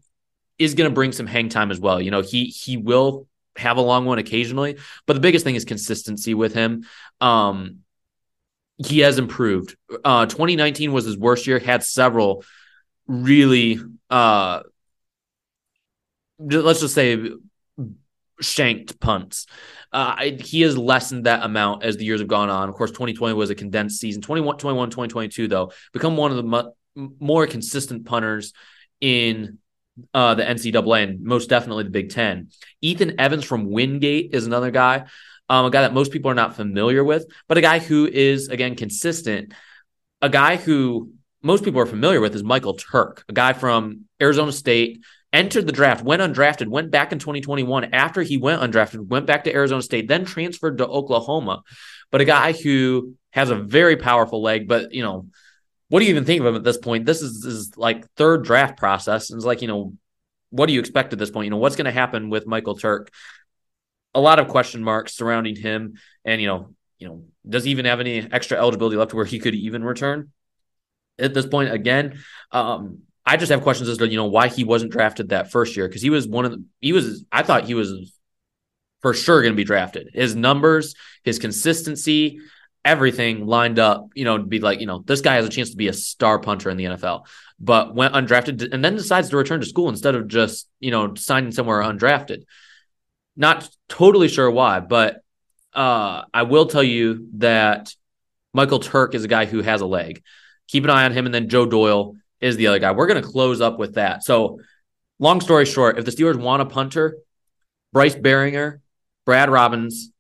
is 0.60 0.76
going 0.76 0.90
to 0.90 0.94
bring 0.94 1.12
some 1.12 1.28
hang 1.28 1.50
time 1.50 1.72
as 1.72 1.80
well. 1.80 2.02
You 2.02 2.12
know, 2.12 2.22
he 2.22 2.46
he 2.46 2.78
will 2.78 3.28
have 3.56 3.78
a 3.78 3.82
long 3.82 4.06
one 4.06 4.20
occasionally, 4.20 4.78
but 5.06 5.14
the 5.14 5.20
biggest 5.20 5.44
thing 5.44 5.56
is 5.56 5.66
consistency 5.66 6.34
with 6.34 6.54
him. 6.54 6.86
Um, 7.22 7.80
he 8.78 9.00
has 9.00 9.18
improved. 9.18 9.76
Uh, 10.04 10.26
2019 10.26 10.92
was 10.92 11.06
his 11.06 11.18
worst 11.18 11.48
year. 11.48 11.60
Had 11.60 11.84
several 11.84 12.44
really, 13.08 13.80
uh, 14.10 14.62
let's 16.40 16.80
just 16.80 16.96
say, 16.96 17.32
shanked 18.42 19.00
punts. 19.00 19.46
Uh, 19.92 20.32
he 20.40 20.62
has 20.62 20.78
lessened 20.78 21.26
that 21.26 21.44
amount 21.44 21.84
as 21.84 21.98
the 21.98 22.06
years 22.06 22.20
have 22.20 22.28
gone 22.28 22.50
on. 22.50 22.68
Of 22.68 22.76
course, 22.76 22.92
2020 22.92 23.36
was 23.36 23.50
a 23.50 23.56
condensed 23.56 24.00
season. 24.00 24.22
21, 24.22 24.58
21 24.58 24.90
2022, 24.90 25.48
though, 25.48 25.72
become 25.92 26.18
one 26.18 26.32
of 26.32 26.38
the 26.38 26.44
mu- 26.44 27.12
more 27.20 27.46
consistent 27.46 28.06
punters 28.06 28.54
in 29.00 29.60
uh, 30.14 30.36
the 30.36 30.44
NCAA 30.44 31.04
and 31.04 31.22
most 31.22 31.50
definitely 31.50 31.84
the 31.84 31.90
Big 31.90 32.10
Ten. 32.10 32.50
Ethan 32.82 33.20
Evans 33.20 33.46
from 33.46 33.70
Wingate 33.70 34.34
is 34.34 34.46
another 34.46 34.72
guy, 34.72 35.06
um, 35.50 35.66
a 35.66 35.72
guy 35.72 35.82
that 35.82 35.94
most 35.94 36.12
people 36.12 36.32
are 36.32 36.36
not 36.36 36.56
familiar 36.56 37.04
with, 37.04 37.26
but 37.48 37.58
a 37.58 37.62
guy 37.62 37.80
who 37.80 38.08
is, 38.08 38.50
again, 38.50 38.76
consistent. 38.76 39.54
A 40.22 40.30
guy 40.30 40.56
who 40.56 41.12
most 41.42 41.64
people 41.64 41.82
are 41.82 41.86
familiar 41.86 42.22
with 42.22 42.34
is 42.36 42.44
Michael 42.44 42.76
Turk, 42.76 43.24
a 43.28 43.34
guy 43.34 43.54
from 43.54 44.06
Arizona 44.22 44.52
State, 44.52 45.04
entered 45.34 45.66
the 45.66 45.74
draft, 45.74 46.04
went 46.04 46.22
undrafted, 46.22 46.68
went 46.68 46.92
back 46.92 47.12
in 47.12 47.20
2021 47.20 47.94
after 47.94 48.22
he 48.22 48.38
went 48.38 48.62
undrafted, 48.62 49.08
went 49.08 49.26
back 49.26 49.44
to 49.44 49.54
Arizona 49.54 49.82
State, 49.82 50.08
then 50.08 50.26
transferred 50.26 50.78
to 50.78 50.88
Oklahoma. 50.88 51.64
But 52.12 52.22
a 52.22 52.26
guy 52.26 52.54
who 52.54 53.16
has 53.32 53.50
a 53.50 53.56
very 53.56 53.98
powerful 53.98 54.42
leg, 54.42 54.68
but 54.68 54.94
you 54.94 55.04
know, 55.04 55.28
what 55.94 56.00
do 56.00 56.06
you 56.06 56.10
even 56.10 56.26
think 56.26 56.40
of 56.40 56.48
him 56.48 56.56
at 56.56 56.64
this 56.64 56.80
point? 56.80 57.06
This 57.06 57.22
is, 57.22 57.46
is 57.46 57.78
like 57.78 58.12
third 58.16 58.44
draft 58.44 58.78
process. 58.78 59.30
And 59.30 59.38
it's 59.38 59.46
like, 59.46 59.62
you 59.62 59.68
know, 59.68 59.94
what 60.50 60.66
do 60.66 60.74
you 60.74 60.80
expect 60.80 61.14
at 61.14 61.20
this 61.20 61.30
point? 61.30 61.46
You 61.46 61.52
know, 61.52 61.58
what's 61.58 61.76
going 61.76 61.86
to 61.86 61.92
happen 61.92 62.32
with 62.32 62.48
Michael 62.48 62.76
Turk? 62.76 63.12
A 64.16 64.20
lot 64.20 64.40
of 64.40 64.48
question 64.48 64.84
marks 64.84 65.16
surrounding 65.16 65.56
him. 65.56 66.00
And, 66.26 66.42
you 66.42 66.48
know, 66.48 66.74
you 66.98 67.08
know, 67.08 67.26
does 67.48 67.66
he 67.66 67.70
even 67.70 67.86
have 67.86 68.00
any 68.00 68.28
extra 68.32 68.58
eligibility 68.58 68.98
left 68.98 69.14
where 69.14 69.24
he 69.24 69.38
could 69.38 69.54
even 69.54 69.84
return 69.84 70.32
at 71.20 71.36
this 71.36 71.46
point? 71.46 71.72
Again, 71.72 72.18
um, 72.52 73.02
I 73.24 73.38
just 73.38 73.52
have 73.52 73.62
questions 73.62 73.88
as 73.88 74.00
to 74.00 74.08
you 74.08 74.18
know 74.18 74.26
why 74.26 74.48
he 74.48 74.64
wasn't 74.64 74.94
drafted 74.94 75.30
that 75.30 75.52
first 75.52 75.78
year 75.78 75.88
because 75.88 76.02
he 76.02 76.10
was 76.10 76.28
one 76.28 76.46
of 76.46 76.54
the 76.54 76.64
he 76.82 76.92
was 76.92 77.24
I 77.32 77.44
thought 77.44 77.66
he 77.66 77.76
was 77.76 78.12
for 79.04 79.14
sure 79.14 79.44
going 79.44 79.54
to 79.54 79.58
be 79.58 79.64
drafted. 79.64 80.10
His 80.12 80.36
numbers, 80.36 80.96
his 81.24 81.38
consistency, 81.38 82.40
everything 82.86 83.46
lined 83.46 83.80
up, 83.80 84.10
you 84.14 84.26
know, 84.26 84.38
to 84.38 84.44
be 84.44 84.60
like, 84.60 84.80
you 84.80 84.86
know, 84.86 85.04
this 85.06 85.22
guy 85.22 85.36
has 85.36 85.46
a 85.46 85.50
chance 85.50 85.72
to 85.72 85.78
be 85.78 85.88
a 85.88 85.94
star 85.94 86.40
punter 86.40 86.70
in 86.70 86.78
the 86.78 86.86
NFL, 86.86 87.26
but 87.60 87.96
went 87.96 88.14
undrafted 88.14 88.74
and 88.74 88.84
then 88.84 88.96
decides 88.96 89.30
to 89.30 89.38
return 89.38 89.62
to 89.62 89.66
school 89.66 89.90
instead 89.90 90.16
of 90.16 90.28
just, 90.28 90.68
you 90.80 90.92
know, 90.92 91.16
signing 91.16 91.52
somewhere 91.52 91.82
undrafted. 91.82 92.44
Not 93.36 93.70
totally 93.88 94.28
sure 94.28 94.52
why, 94.52 94.80
but 94.80 95.22
uh, 95.74 96.24
I 96.34 96.44
will 96.44 96.68
tell 96.68 96.84
you 96.84 97.30
that 97.38 97.94
Michael 98.54 98.80
Turk 98.80 99.16
is 99.16 99.24
a 99.24 99.28
guy 99.28 99.46
who 99.46 99.62
has 99.62 99.82
a 99.82 99.86
leg. 99.86 100.22
Keep 100.68 100.84
an 100.84 100.90
eye 100.90 101.06
on 101.06 101.14
him. 101.14 101.26
And 101.26 101.34
then 101.34 101.50
Joe 101.50 101.66
Doyle 101.66 102.16
is 102.40 102.58
the 102.58 102.68
other 102.68 102.80
guy. 102.80 102.92
We're 102.92 103.08
going 103.08 103.22
to 103.22 103.28
close 103.28 103.62
up 103.62 103.80
with 103.80 103.96
that. 103.96 104.24
So, 104.24 104.60
long 105.20 105.42
story 105.42 105.66
short, 105.66 105.98
if 105.98 106.06
the 106.06 106.12
Steelers 106.12 106.40
want 106.40 106.62
a 106.62 106.66
punter, 106.66 107.18
Bryce 107.92 108.16
Baringer, 108.16 108.82
Brad 109.26 109.50
Robbins, 109.50 110.12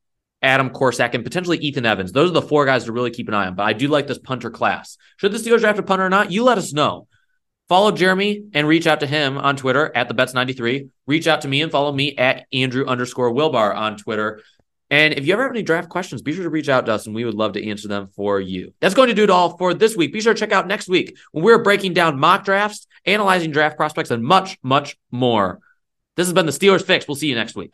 Adam 0.44 0.70
Korsak, 0.70 1.14
and 1.14 1.24
potentially 1.24 1.58
Ethan 1.58 1.86
Evans. 1.86 2.12
Those 2.12 2.30
are 2.30 2.34
the 2.34 2.42
four 2.42 2.66
guys 2.66 2.84
to 2.86 2.92
really 2.92 3.12
keep 3.12 3.28
an 3.30 3.34
eye 3.34 3.48
on. 3.48 3.56
But 3.56 3.64
I 3.64 3.74
do 3.74 3.88
like 3.88 4.08
this 4.08 4.20
punter 4.20 4.52
class. 4.52 4.98
Should 5.18 5.32
the 5.32 5.38
Steelers 5.38 5.62
draft 5.62 5.80
a 5.80 5.84
punter 5.84 6.06
or 6.06 6.10
not? 6.10 6.32
You 6.32 6.44
let 6.44 6.58
us 6.58 6.74
know. 6.74 7.08
Follow 7.70 7.92
Jeremy 7.92 8.44
and 8.54 8.68
reach 8.68 8.86
out 8.86 9.00
to 9.00 9.08
him 9.08 9.38
on 9.38 9.56
Twitter 9.56 9.92
at 9.96 10.10
the 10.10 10.14
Bets93. 10.14 10.90
Reach 11.08 11.28
out 11.28 11.42
to 11.42 11.48
me 11.48 11.62
and 11.62 11.72
follow 11.72 11.92
me 11.92 12.16
at 12.18 12.46
Andrew 12.52 12.86
underscore 12.86 13.32
Wilbar 13.32 13.74
on 13.74 13.98
Twitter. 13.98 14.42
And 14.90 15.14
if 15.14 15.26
you 15.26 15.34
ever 15.34 15.44
have 15.44 15.52
any 15.52 15.64
draft 15.64 15.90
questions, 15.90 16.22
be 16.22 16.34
sure 16.34 16.44
to 16.44 16.50
reach 16.50 16.70
out 16.70 16.86
to 16.86 16.94
us 16.94 17.08
and 17.08 17.16
we 17.16 17.26
would 17.26 17.34
love 17.34 17.54
to 17.54 17.68
answer 17.68 17.88
them 17.88 18.08
for 18.08 18.40
you. 18.40 18.74
That's 18.80 18.94
going 18.94 19.08
to 19.08 19.16
do 19.16 19.24
it 19.24 19.30
all 19.30 19.58
for 19.58 19.74
this 19.74 19.96
week. 19.96 20.14
Be 20.14 20.22
sure 20.22 20.34
to 20.34 20.40
check 20.40 20.52
out 20.52 20.68
next 20.68 20.88
week 20.88 21.18
when 21.32 21.44
we're 21.44 21.64
breaking 21.64 21.94
down 21.94 22.20
mock 22.20 22.44
drafts, 22.44 22.86
analyzing 23.06 23.52
draft 23.52 23.78
prospects, 23.78 24.12
and 24.12 24.24
much, 24.24 24.60
much 24.62 24.98
more. 25.10 25.60
This 26.16 26.28
has 26.28 26.34
been 26.34 26.46
the 26.46 26.52
Steelers 26.52 26.86
Fix. 26.86 27.08
We'll 27.08 27.16
see 27.16 27.28
you 27.28 27.36
next 27.36 27.56
week. 27.56 27.74